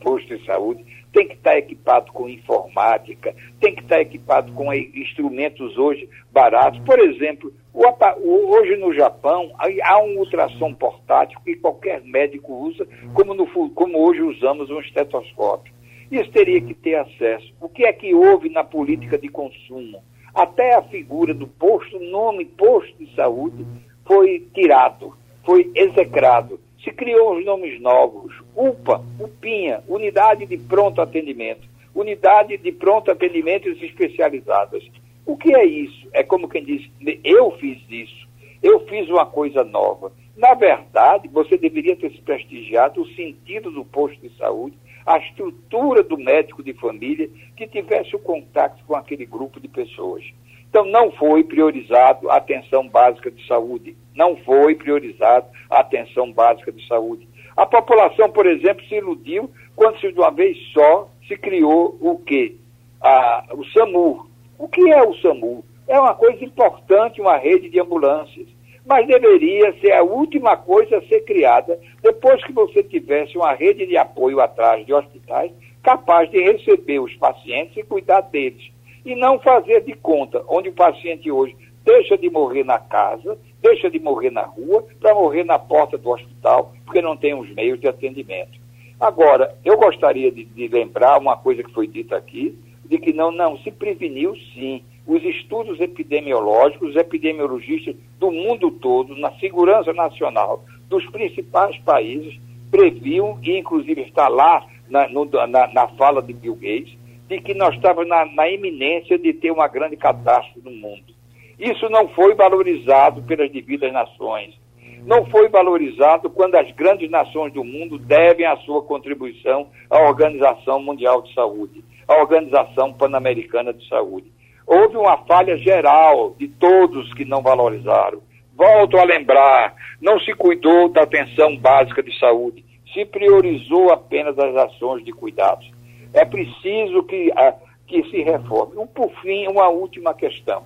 posto 0.00 0.36
de 0.36 0.46
saúde 0.46 0.84
tem 1.12 1.26
que 1.26 1.34
estar 1.34 1.56
equipado 1.56 2.12
com 2.12 2.28
informática, 2.28 3.34
tem 3.60 3.74
que 3.74 3.82
estar 3.82 4.00
equipado 4.00 4.52
com 4.52 4.72
instrumentos 4.72 5.76
hoje 5.76 6.08
baratos. 6.32 6.80
Por 6.80 6.98
exemplo, 7.00 7.52
hoje 7.74 8.76
no 8.76 8.92
Japão 8.94 9.52
há 9.58 10.02
um 10.02 10.18
ultrassom 10.18 10.72
portátil 10.74 11.38
que 11.44 11.56
qualquer 11.56 12.02
médico 12.02 12.52
usa, 12.52 12.86
como, 13.14 13.34
no, 13.34 13.46
como 13.70 13.98
hoje 13.98 14.22
usamos 14.22 14.70
um 14.70 14.80
estetoscópio. 14.80 15.72
Isso 16.10 16.30
teria 16.30 16.60
que 16.60 16.74
ter 16.74 16.96
acesso. 16.96 17.52
O 17.60 17.68
que 17.68 17.84
é 17.84 17.92
que 17.92 18.14
houve 18.14 18.48
na 18.48 18.64
política 18.64 19.16
de 19.16 19.28
consumo? 19.28 20.02
Até 20.34 20.74
a 20.74 20.82
figura 20.82 21.34
do 21.34 21.46
posto, 21.46 21.98
nome 21.98 22.44
posto 22.44 22.96
de 22.98 23.14
saúde, 23.14 23.64
foi 24.06 24.48
tirado, 24.54 25.16
foi 25.44 25.70
execrado 25.74 26.60
se 26.82 26.90
criou 26.92 27.36
os 27.36 27.44
nomes 27.44 27.80
novos, 27.80 28.34
UPA, 28.56 29.04
UPINHA, 29.18 29.84
Unidade 29.86 30.46
de 30.46 30.56
Pronto 30.56 31.00
Atendimento, 31.00 31.68
Unidade 31.94 32.56
de 32.56 32.72
Pronto 32.72 33.10
Atendimentos 33.10 33.80
Especializadas. 33.82 34.82
O 35.26 35.36
que 35.36 35.54
é 35.54 35.64
isso? 35.64 36.08
É 36.12 36.22
como 36.22 36.48
quem 36.48 36.64
diz, 36.64 36.90
eu 37.22 37.50
fiz 37.52 37.78
isso, 37.88 38.28
eu 38.62 38.80
fiz 38.86 39.08
uma 39.08 39.26
coisa 39.26 39.62
nova. 39.62 40.12
Na 40.36 40.54
verdade, 40.54 41.28
você 41.28 41.58
deveria 41.58 41.96
ter 41.96 42.10
se 42.12 42.22
prestigiado 42.22 43.02
o 43.02 43.08
sentido 43.14 43.70
do 43.70 43.84
posto 43.84 44.18
de 44.20 44.34
saúde, 44.38 44.76
a 45.04 45.18
estrutura 45.18 46.02
do 46.02 46.16
médico 46.16 46.62
de 46.62 46.72
família 46.72 47.28
que 47.56 47.66
tivesse 47.66 48.14
o 48.16 48.18
contato 48.18 48.82
com 48.86 48.94
aquele 48.94 49.26
grupo 49.26 49.60
de 49.60 49.68
pessoas. 49.68 50.24
Então, 50.68 50.84
não 50.86 51.10
foi 51.10 51.42
priorizado 51.42 52.30
a 52.30 52.36
atenção 52.36 52.88
básica 52.88 53.30
de 53.30 53.44
saúde, 53.46 53.96
não 54.20 54.36
foi 54.36 54.74
priorizado 54.74 55.46
a 55.70 55.80
atenção 55.80 56.30
básica 56.30 56.70
de 56.70 56.86
saúde. 56.86 57.26
A 57.56 57.64
população, 57.64 58.28
por 58.28 58.46
exemplo, 58.46 58.84
se 58.84 58.96
iludiu 58.96 59.50
quando 59.74 59.98
se 59.98 60.12
de 60.12 60.18
uma 60.18 60.30
vez 60.30 60.58
só 60.74 61.08
se 61.26 61.38
criou 61.38 61.96
o 61.98 62.18
quê? 62.18 62.56
Ah, 63.00 63.46
o 63.52 63.64
SAMU. 63.64 64.28
O 64.58 64.68
que 64.68 64.92
é 64.92 65.02
o 65.02 65.14
SAMU? 65.22 65.64
É 65.88 65.98
uma 65.98 66.14
coisa 66.14 66.44
importante, 66.44 67.18
uma 67.18 67.38
rede 67.38 67.70
de 67.70 67.80
ambulâncias. 67.80 68.46
Mas 68.84 69.06
deveria 69.06 69.72
ser 69.80 69.92
a 69.92 70.02
última 70.02 70.54
coisa 70.54 70.98
a 70.98 71.02
ser 71.08 71.20
criada 71.24 71.80
depois 72.02 72.44
que 72.44 72.52
você 72.52 72.82
tivesse 72.82 73.38
uma 73.38 73.54
rede 73.54 73.86
de 73.86 73.96
apoio 73.96 74.38
atrás 74.38 74.84
de 74.84 74.92
hospitais 74.92 75.50
capaz 75.82 76.30
de 76.30 76.38
receber 76.42 76.98
os 76.98 77.14
pacientes 77.16 77.74
e 77.74 77.82
cuidar 77.82 78.20
deles 78.20 78.70
e 79.02 79.14
não 79.14 79.38
fazer 79.38 79.80
de 79.82 79.94
conta, 79.94 80.44
onde 80.46 80.68
o 80.68 80.74
paciente 80.74 81.30
hoje 81.30 81.56
deixa 81.84 82.16
de 82.16 82.30
morrer 82.30 82.64
na 82.64 82.78
casa, 82.78 83.38
deixa 83.62 83.90
de 83.90 83.98
morrer 83.98 84.30
na 84.30 84.42
rua, 84.42 84.84
para 85.00 85.14
morrer 85.14 85.44
na 85.44 85.58
porta 85.58 85.96
do 85.98 86.10
hospital, 86.10 86.72
porque 86.84 87.02
não 87.02 87.16
tem 87.16 87.34
os 87.34 87.48
meios 87.54 87.80
de 87.80 87.88
atendimento. 87.88 88.58
Agora, 88.98 89.56
eu 89.64 89.76
gostaria 89.78 90.30
de, 90.30 90.44
de 90.44 90.68
lembrar 90.68 91.18
uma 91.18 91.36
coisa 91.36 91.62
que 91.62 91.72
foi 91.72 91.86
dita 91.86 92.16
aqui, 92.16 92.58
de 92.84 92.98
que 92.98 93.12
não, 93.12 93.30
não, 93.30 93.56
se 93.58 93.70
preveniu 93.70 94.36
sim. 94.54 94.82
Os 95.06 95.22
estudos 95.24 95.80
epidemiológicos, 95.80 96.90
os 96.90 96.96
epidemiologistas 96.96 97.96
do 98.18 98.30
mundo 98.30 98.70
todo, 98.70 99.16
na 99.16 99.32
segurança 99.38 99.92
nacional 99.92 100.64
dos 100.88 101.04
principais 101.06 101.78
países, 101.78 102.38
previam, 102.70 103.38
e 103.42 103.56
inclusive 103.56 104.02
está 104.02 104.28
lá 104.28 104.66
na, 104.88 105.08
no, 105.08 105.24
na, 105.24 105.72
na 105.72 105.88
fala 105.96 106.20
de 106.20 106.32
Bill 106.32 106.54
Gates, 106.54 106.96
de 107.28 107.40
que 107.40 107.54
nós 107.54 107.74
estávamos 107.74 108.08
na, 108.08 108.26
na 108.26 108.50
iminência 108.50 109.18
de 109.18 109.32
ter 109.32 109.50
uma 109.50 109.68
grande 109.68 109.96
catástrofe 109.96 110.60
no 110.62 110.72
mundo. 110.72 111.14
Isso 111.60 111.90
não 111.90 112.08
foi 112.08 112.34
valorizado 112.34 113.20
pelas 113.22 113.52
devidas 113.52 113.92
nações. 113.92 114.58
Não 115.04 115.26
foi 115.26 115.46
valorizado 115.50 116.30
quando 116.30 116.54
as 116.54 116.70
grandes 116.72 117.10
nações 117.10 117.52
do 117.52 117.62
mundo 117.62 117.98
devem 117.98 118.46
a 118.46 118.56
sua 118.58 118.82
contribuição 118.82 119.68
à 119.90 119.98
Organização 120.08 120.80
Mundial 120.80 121.20
de 121.20 121.34
Saúde, 121.34 121.84
à 122.08 122.14
Organização 122.16 122.94
Pan-Americana 122.94 123.74
de 123.74 123.86
Saúde. 123.88 124.32
Houve 124.66 124.96
uma 124.96 125.18
falha 125.26 125.58
geral 125.58 126.34
de 126.38 126.48
todos 126.48 127.12
que 127.12 127.26
não 127.26 127.42
valorizaram. 127.42 128.22
Volto 128.56 128.96
a 128.96 129.04
lembrar, 129.04 129.74
não 130.00 130.18
se 130.18 130.32
cuidou 130.34 130.88
da 130.88 131.02
atenção 131.02 131.58
básica 131.58 132.02
de 132.02 132.18
saúde, 132.18 132.64
se 132.94 133.04
priorizou 133.04 133.92
apenas 133.92 134.38
as 134.38 134.56
ações 134.56 135.04
de 135.04 135.12
cuidados. 135.12 135.70
É 136.14 136.24
preciso 136.24 137.02
que, 137.02 137.30
a, 137.36 137.54
que 137.86 138.02
se 138.04 138.22
reforme. 138.22 138.78
Um, 138.78 138.86
por 138.86 139.10
fim, 139.20 139.46
uma 139.46 139.68
última 139.68 140.14
questão. 140.14 140.64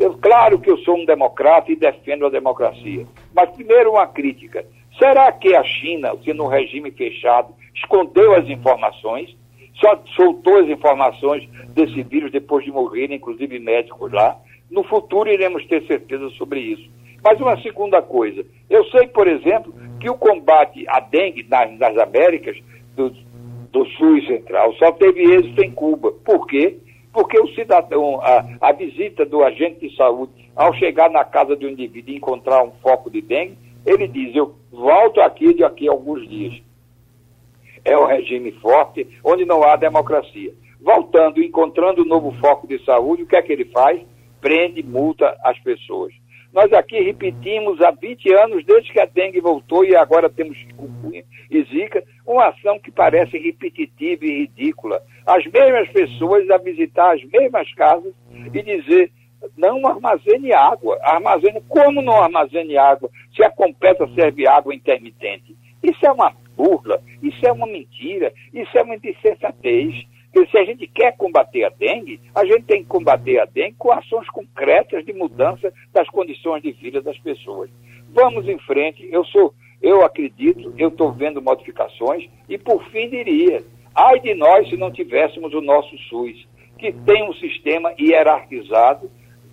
Eu, 0.00 0.16
claro 0.16 0.58
que 0.58 0.70
eu 0.70 0.78
sou 0.78 0.96
um 0.96 1.04
democrata 1.04 1.70
e 1.70 1.76
defendo 1.76 2.24
a 2.24 2.30
democracia, 2.30 3.06
mas 3.34 3.50
primeiro 3.50 3.90
uma 3.90 4.06
crítica. 4.06 4.64
Será 4.98 5.30
que 5.30 5.54
a 5.54 5.62
China, 5.62 6.16
se 6.24 6.32
no 6.32 6.48
regime 6.48 6.90
fechado, 6.90 7.54
escondeu 7.74 8.34
as 8.34 8.48
informações, 8.48 9.36
só 9.74 10.02
soltou 10.16 10.58
as 10.58 10.68
informações 10.70 11.46
desse 11.74 12.02
vírus 12.02 12.32
depois 12.32 12.64
de 12.64 12.72
morrerem, 12.72 13.18
inclusive 13.18 13.58
médicos 13.58 14.10
lá? 14.10 14.38
No 14.70 14.82
futuro 14.84 15.30
iremos 15.30 15.66
ter 15.66 15.86
certeza 15.86 16.30
sobre 16.30 16.60
isso. 16.60 16.90
Mas 17.22 17.38
uma 17.38 17.60
segunda 17.60 18.00
coisa, 18.00 18.42
eu 18.70 18.82
sei, 18.86 19.06
por 19.06 19.28
exemplo, 19.28 19.74
que 20.00 20.08
o 20.08 20.16
combate 20.16 20.82
à 20.88 21.00
dengue 21.00 21.46
nas, 21.46 21.78
nas 21.78 21.98
Américas, 21.98 22.56
do, 22.96 23.10
do 23.70 23.84
Sul 23.90 24.22
Central, 24.22 24.72
só 24.76 24.92
teve 24.92 25.20
êxito 25.20 25.62
em 25.62 25.70
Cuba. 25.70 26.10
Por 26.24 26.46
quê? 26.46 26.78
Porque 27.12 27.38
o 27.38 27.48
cidadão, 27.54 28.20
a, 28.22 28.44
a 28.60 28.72
visita 28.72 29.24
do 29.24 29.42
agente 29.42 29.88
de 29.88 29.96
saúde, 29.96 30.32
ao 30.54 30.72
chegar 30.74 31.10
na 31.10 31.24
casa 31.24 31.56
do 31.56 31.68
indivíduo 31.68 32.12
e 32.12 32.16
encontrar 32.16 32.62
um 32.62 32.70
foco 32.82 33.10
de 33.10 33.20
dengue, 33.20 33.58
ele 33.84 34.06
diz, 34.06 34.34
eu 34.36 34.54
volto 34.70 35.20
aqui 35.20 35.54
de 35.54 35.64
aqui 35.64 35.88
a 35.88 35.92
alguns 35.92 36.28
dias. 36.28 36.62
É 37.84 37.96
um 37.96 38.04
regime 38.04 38.52
forte, 38.52 39.06
onde 39.24 39.44
não 39.44 39.62
há 39.64 39.74
democracia. 39.76 40.52
Voltando, 40.80 41.42
encontrando 41.42 42.02
um 42.02 42.06
novo 42.06 42.32
foco 42.40 42.66
de 42.66 42.82
saúde, 42.84 43.22
o 43.22 43.26
que 43.26 43.36
é 43.36 43.42
que 43.42 43.52
ele 43.52 43.64
faz? 43.66 44.00
Prende, 44.40 44.82
multa 44.82 45.36
as 45.42 45.58
pessoas. 45.60 46.12
Nós 46.52 46.72
aqui 46.72 47.00
repetimos 47.00 47.80
há 47.80 47.90
20 47.90 48.32
anos, 48.34 48.64
desde 48.64 48.92
que 48.92 49.00
a 49.00 49.06
dengue 49.06 49.40
voltou 49.40 49.84
e 49.84 49.94
agora 49.96 50.28
temos 50.28 50.56
chikungunya 50.58 51.24
e 51.50 51.64
zika, 51.64 52.02
uma 52.24 52.46
ação 52.46 52.78
que 52.78 52.90
parece 52.90 53.36
repetitiva 53.36 54.24
e 54.24 54.42
ridícula. 54.42 55.02
As 55.30 55.46
mesmas 55.46 55.88
pessoas 55.90 56.50
a 56.50 56.58
visitar 56.58 57.14
as 57.14 57.22
mesmas 57.22 57.72
casas 57.74 58.12
e 58.52 58.62
dizer 58.64 59.12
não 59.56 59.86
armazene 59.86 60.52
água. 60.52 60.98
Armazene, 61.02 61.62
como 61.68 62.02
não 62.02 62.20
armazene 62.20 62.76
água 62.76 63.08
se 63.32 63.44
a 63.44 63.48
completa 63.48 64.08
serve 64.16 64.48
água 64.48 64.74
intermitente? 64.74 65.56
Isso 65.84 66.04
é 66.04 66.10
uma 66.10 66.34
burla, 66.56 67.00
isso 67.22 67.46
é 67.46 67.52
uma 67.52 67.68
mentira, 67.68 68.32
isso 68.52 68.76
é 68.76 68.82
uma 68.82 68.96
insensatez. 68.96 70.04
Porque 70.32 70.50
se 70.50 70.58
a 70.58 70.64
gente 70.64 70.88
quer 70.88 71.16
combater 71.16 71.62
a 71.62 71.68
dengue, 71.68 72.20
a 72.34 72.44
gente 72.44 72.64
tem 72.64 72.82
que 72.82 72.88
combater 72.88 73.38
a 73.38 73.44
dengue 73.44 73.76
com 73.78 73.92
ações 73.92 74.28
concretas 74.30 75.04
de 75.04 75.12
mudança 75.12 75.72
das 75.92 76.08
condições 76.08 76.60
de 76.60 76.72
vida 76.72 77.00
das 77.00 77.18
pessoas. 77.18 77.70
Vamos 78.12 78.48
em 78.48 78.58
frente, 78.58 79.08
eu 79.12 79.24
sou, 79.26 79.54
eu 79.80 80.04
acredito, 80.04 80.74
eu 80.76 80.88
estou 80.88 81.12
vendo 81.12 81.40
modificações 81.40 82.28
e 82.48 82.58
por 82.58 82.82
fim 82.90 83.08
diria, 83.08 83.62
ai 83.94 84.20
de 84.20 84.34
nós 84.34 84.68
se 84.68 84.76
não 84.76 84.90
tivéssemos 84.90 85.52
o 85.54 85.60
nosso 85.60 85.96
SUS, 86.08 86.46
que 86.78 86.92
tem 86.92 87.28
um 87.28 87.34
sistema 87.34 87.92
hierarquizado, 87.98 89.10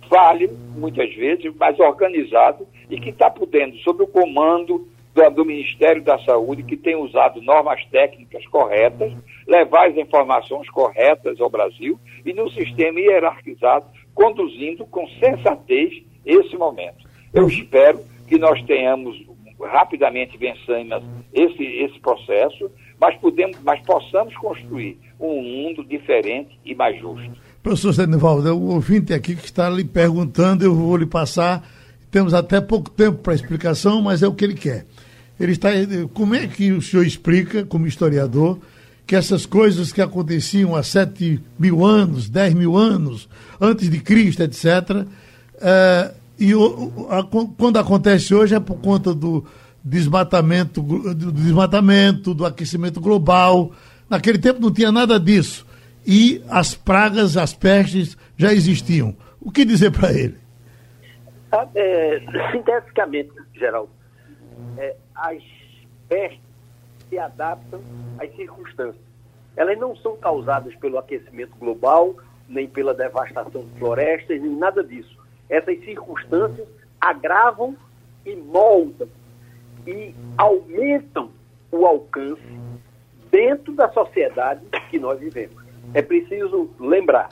falho 0.08 0.50
muitas 0.76 1.14
vezes, 1.14 1.52
mas 1.56 1.78
organizado 1.78 2.66
e 2.90 2.98
que 2.98 3.10
está 3.10 3.30
podendo, 3.30 3.76
sob 3.78 4.02
o 4.02 4.06
comando 4.06 4.88
do, 5.14 5.30
do, 5.30 5.44
Ministério 5.44 6.02
da 6.02 6.18
Saúde, 6.20 6.62
que 6.62 6.76
tem 6.76 6.96
usado 6.96 7.42
normas 7.42 7.84
técnicas 7.86 8.46
corretas, 8.46 9.12
levar 9.46 9.88
as 9.88 9.96
informações 9.96 10.68
corretas 10.70 11.40
ao 11.40 11.50
Brasil 11.50 11.98
e 12.24 12.32
no 12.32 12.50
sistema 12.50 12.98
hierarquizado, 12.98 13.86
conduzindo 14.14 14.86
com 14.86 15.06
sensatez 15.20 16.02
esse 16.24 16.56
momento. 16.56 17.06
Eu 17.34 17.46
espero 17.46 18.00
que 18.26 18.38
nós 18.38 18.62
tenhamos 18.64 19.28
rapidamente 19.66 20.36
vencemos 20.38 21.02
esse, 21.32 21.64
esse 21.64 21.98
processo, 21.98 22.70
mas, 23.00 23.16
podemos, 23.16 23.56
mas 23.62 23.80
possamos 23.82 24.34
construir 24.36 24.98
um 25.20 25.42
mundo 25.42 25.84
diferente 25.84 26.58
e 26.64 26.74
mais 26.74 26.98
justo. 27.00 27.30
Professor 27.62 27.92
Senivaldo, 27.92 28.56
o 28.56 28.74
ouvinte 28.74 29.12
aqui 29.12 29.34
que 29.34 29.44
está 29.44 29.68
lhe 29.68 29.84
perguntando, 29.84 30.64
eu 30.64 30.74
vou 30.74 30.96
lhe 30.96 31.06
passar. 31.06 31.68
Temos 32.10 32.32
até 32.32 32.60
pouco 32.60 32.88
tempo 32.90 33.18
para 33.18 33.34
explicação, 33.34 34.00
mas 34.00 34.22
é 34.22 34.28
o 34.28 34.32
que 34.32 34.44
ele 34.44 34.54
quer. 34.54 34.86
Ele 35.38 35.52
está, 35.52 35.68
como 36.14 36.34
é 36.34 36.46
que 36.46 36.72
o 36.72 36.80
senhor 36.82 37.04
explica, 37.04 37.64
como 37.64 37.86
historiador, 37.86 38.58
que 39.06 39.14
essas 39.14 39.46
coisas 39.46 39.92
que 39.92 40.00
aconteciam 40.00 40.74
há 40.74 40.82
7 40.82 41.40
mil 41.58 41.84
anos, 41.84 42.28
10 42.28 42.54
mil 42.54 42.76
anos, 42.76 43.28
antes 43.60 43.88
de 43.88 44.00
Cristo, 44.00 44.42
etc., 44.42 45.06
é, 45.60 46.12
e 46.38 46.52
quando 47.56 47.78
acontece 47.78 48.32
hoje 48.32 48.54
é 48.54 48.60
por 48.60 48.76
conta 48.76 49.12
do 49.12 49.44
desmatamento, 49.88 50.82
do 50.82 51.32
desmatamento, 51.32 52.34
do 52.34 52.44
aquecimento 52.44 53.00
global. 53.00 53.72
Naquele 54.08 54.38
tempo 54.38 54.60
não 54.60 54.72
tinha 54.72 54.92
nada 54.92 55.18
disso. 55.18 55.66
E 56.06 56.42
as 56.48 56.74
pragas, 56.74 57.36
as 57.36 57.52
pestes 57.52 58.16
já 58.36 58.52
existiam. 58.52 59.16
O 59.40 59.50
que 59.50 59.64
dizer 59.64 59.90
para 59.90 60.12
ele? 60.12 60.36
Ah, 61.50 61.66
é, 61.74 62.20
sinteticamente, 62.52 63.30
Geraldo, 63.54 63.90
é, 64.76 64.94
as 65.14 65.42
pestes 66.08 66.40
se 67.08 67.18
adaptam 67.18 67.80
às 68.18 68.34
circunstâncias. 68.36 69.02
Elas 69.56 69.78
não 69.78 69.96
são 69.96 70.16
causadas 70.16 70.74
pelo 70.76 70.98
aquecimento 70.98 71.56
global, 71.58 72.14
nem 72.48 72.68
pela 72.68 72.94
devastação 72.94 73.64
de 73.64 73.78
florestas, 73.78 74.40
nem 74.40 74.54
nada 74.56 74.84
disso. 74.84 75.16
Essas 75.48 75.82
circunstâncias 75.84 76.68
agravam 77.00 77.76
e 78.24 78.36
moldam 78.36 79.08
e 79.88 80.14
aumentam 80.36 81.30
o 81.72 81.86
alcance 81.86 82.42
dentro 83.30 83.72
da 83.72 83.90
sociedade 83.90 84.60
que 84.90 84.98
nós 84.98 85.18
vivemos. 85.18 85.56
É 85.94 86.02
preciso 86.02 86.68
lembrar 86.78 87.30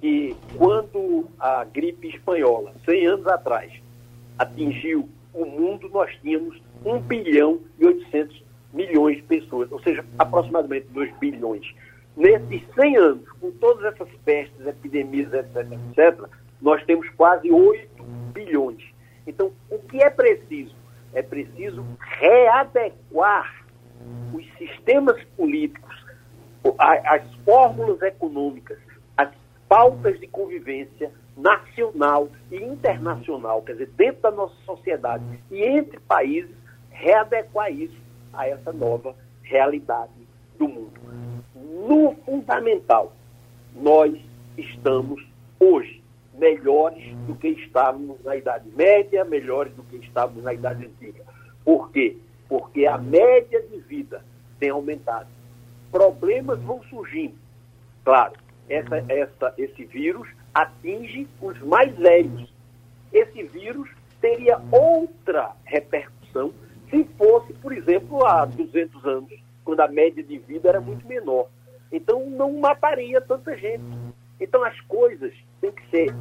que 0.00 0.36
quando 0.58 1.26
a 1.40 1.64
gripe 1.64 2.08
espanhola, 2.08 2.74
100 2.84 3.06
anos 3.06 3.26
atrás, 3.26 3.72
atingiu 4.38 5.08
o 5.32 5.46
mundo, 5.46 5.88
nós 5.88 6.14
tínhamos 6.20 6.60
1 6.84 7.00
bilhão 7.00 7.60
e 7.78 7.86
800 7.86 8.44
milhões 8.74 9.16
de 9.16 9.22
pessoas, 9.22 9.72
ou 9.72 9.80
seja, 9.80 10.04
aproximadamente 10.18 10.86
2 10.88 11.16
bilhões. 11.18 11.74
Nesses 12.16 12.62
100 12.74 12.96
anos, 12.98 13.32
com 13.40 13.50
todas 13.52 13.94
essas 13.94 14.08
pestes, 14.24 14.66
epidemias, 14.66 15.32
etc., 15.32 15.66
etc., 15.72 16.28
nós 16.60 16.84
temos 16.84 17.08
quase 17.10 17.50
8 17.50 18.04
bilhões. 18.34 18.82
Então, 19.26 19.52
o 19.70 19.78
que 19.78 20.02
é 20.02 20.10
preciso? 20.10 20.74
É 21.14 21.22
preciso 21.22 21.84
readequar 22.18 23.64
os 24.34 24.44
sistemas 24.58 25.22
políticos, 25.36 26.04
as 26.78 27.22
fórmulas 27.44 28.02
econômicas, 28.02 28.78
as 29.16 29.30
pautas 29.68 30.18
de 30.20 30.26
convivência 30.26 31.10
nacional 31.36 32.28
e 32.50 32.56
internacional, 32.56 33.62
quer 33.62 33.72
dizer, 33.72 33.90
dentro 33.96 34.22
da 34.22 34.30
nossa 34.30 34.54
sociedade 34.64 35.24
e 35.50 35.62
entre 35.62 35.98
países, 36.00 36.54
readequar 36.90 37.72
isso 37.72 38.00
a 38.32 38.48
essa 38.48 38.72
nova 38.72 39.14
realidade 39.42 40.12
do 40.58 40.68
mundo. 40.68 41.00
No 41.86 42.14
fundamental, 42.24 43.12
nós 43.74 44.14
estamos 44.56 45.24
hoje 45.58 46.03
melhores 46.38 47.14
do 47.26 47.34
que 47.34 47.48
estávamos 47.48 48.22
na 48.24 48.36
Idade 48.36 48.68
Média, 48.70 49.24
melhores 49.24 49.72
do 49.74 49.82
que 49.84 49.96
estávamos 49.96 50.42
na 50.42 50.52
Idade 50.52 50.86
Antiga. 50.86 51.24
Por 51.64 51.90
quê? 51.90 52.16
Porque 52.48 52.86
a 52.86 52.98
média 52.98 53.62
de 53.62 53.78
vida 53.78 54.24
tem 54.58 54.70
aumentado. 54.70 55.28
Problemas 55.90 56.60
vão 56.60 56.82
surgindo. 56.84 57.34
Claro, 58.04 58.34
essa, 58.68 59.04
essa, 59.08 59.54
esse 59.56 59.84
vírus 59.84 60.28
atinge 60.52 61.26
os 61.40 61.58
mais 61.60 61.96
velhos. 61.96 62.52
Esse 63.12 63.42
vírus 63.44 63.88
teria 64.20 64.60
outra 64.72 65.52
repercussão 65.64 66.52
se 66.90 67.04
fosse, 67.18 67.52
por 67.54 67.72
exemplo, 67.72 68.24
há 68.24 68.44
200 68.44 69.04
anos, 69.04 69.32
quando 69.64 69.80
a 69.80 69.88
média 69.88 70.22
de 70.22 70.38
vida 70.38 70.68
era 70.68 70.80
muito 70.80 71.06
menor. 71.06 71.48
Então, 71.90 72.28
não 72.30 72.52
mataria 72.58 73.20
tanta 73.20 73.56
gente. 73.56 73.82
Então, 74.40 74.64
as 74.64 74.78
coisas 74.82 75.32
têm 75.60 75.72
que 75.72 75.90
ser 75.90 76.14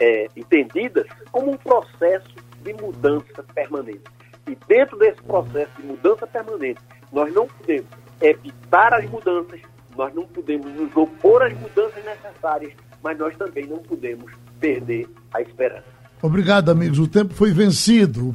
é, 0.00 0.28
entendidas 0.36 1.06
como 1.30 1.52
um 1.52 1.56
processo 1.56 2.34
de 2.62 2.72
mudança 2.74 3.42
permanente. 3.54 4.02
E 4.46 4.56
dentro 4.66 4.98
desse 4.98 5.22
processo 5.22 5.70
de 5.80 5.86
mudança 5.86 6.26
permanente, 6.26 6.80
nós 7.12 7.32
não 7.32 7.46
podemos 7.46 7.88
evitar 8.20 8.94
as 8.94 9.08
mudanças, 9.08 9.60
nós 9.96 10.14
não 10.14 10.26
podemos 10.26 10.72
nos 10.72 10.94
opor 10.96 11.42
às 11.42 11.52
mudanças 11.58 12.02
necessárias, 12.04 12.72
mas 13.02 13.18
nós 13.18 13.36
também 13.36 13.66
não 13.66 13.78
podemos 13.78 14.32
perder 14.58 15.08
a 15.32 15.40
esperança. 15.40 15.84
Obrigado, 16.22 16.70
amigos. 16.70 16.98
O 16.98 17.06
tempo 17.06 17.32
foi 17.32 17.52
vencido. 17.52 18.34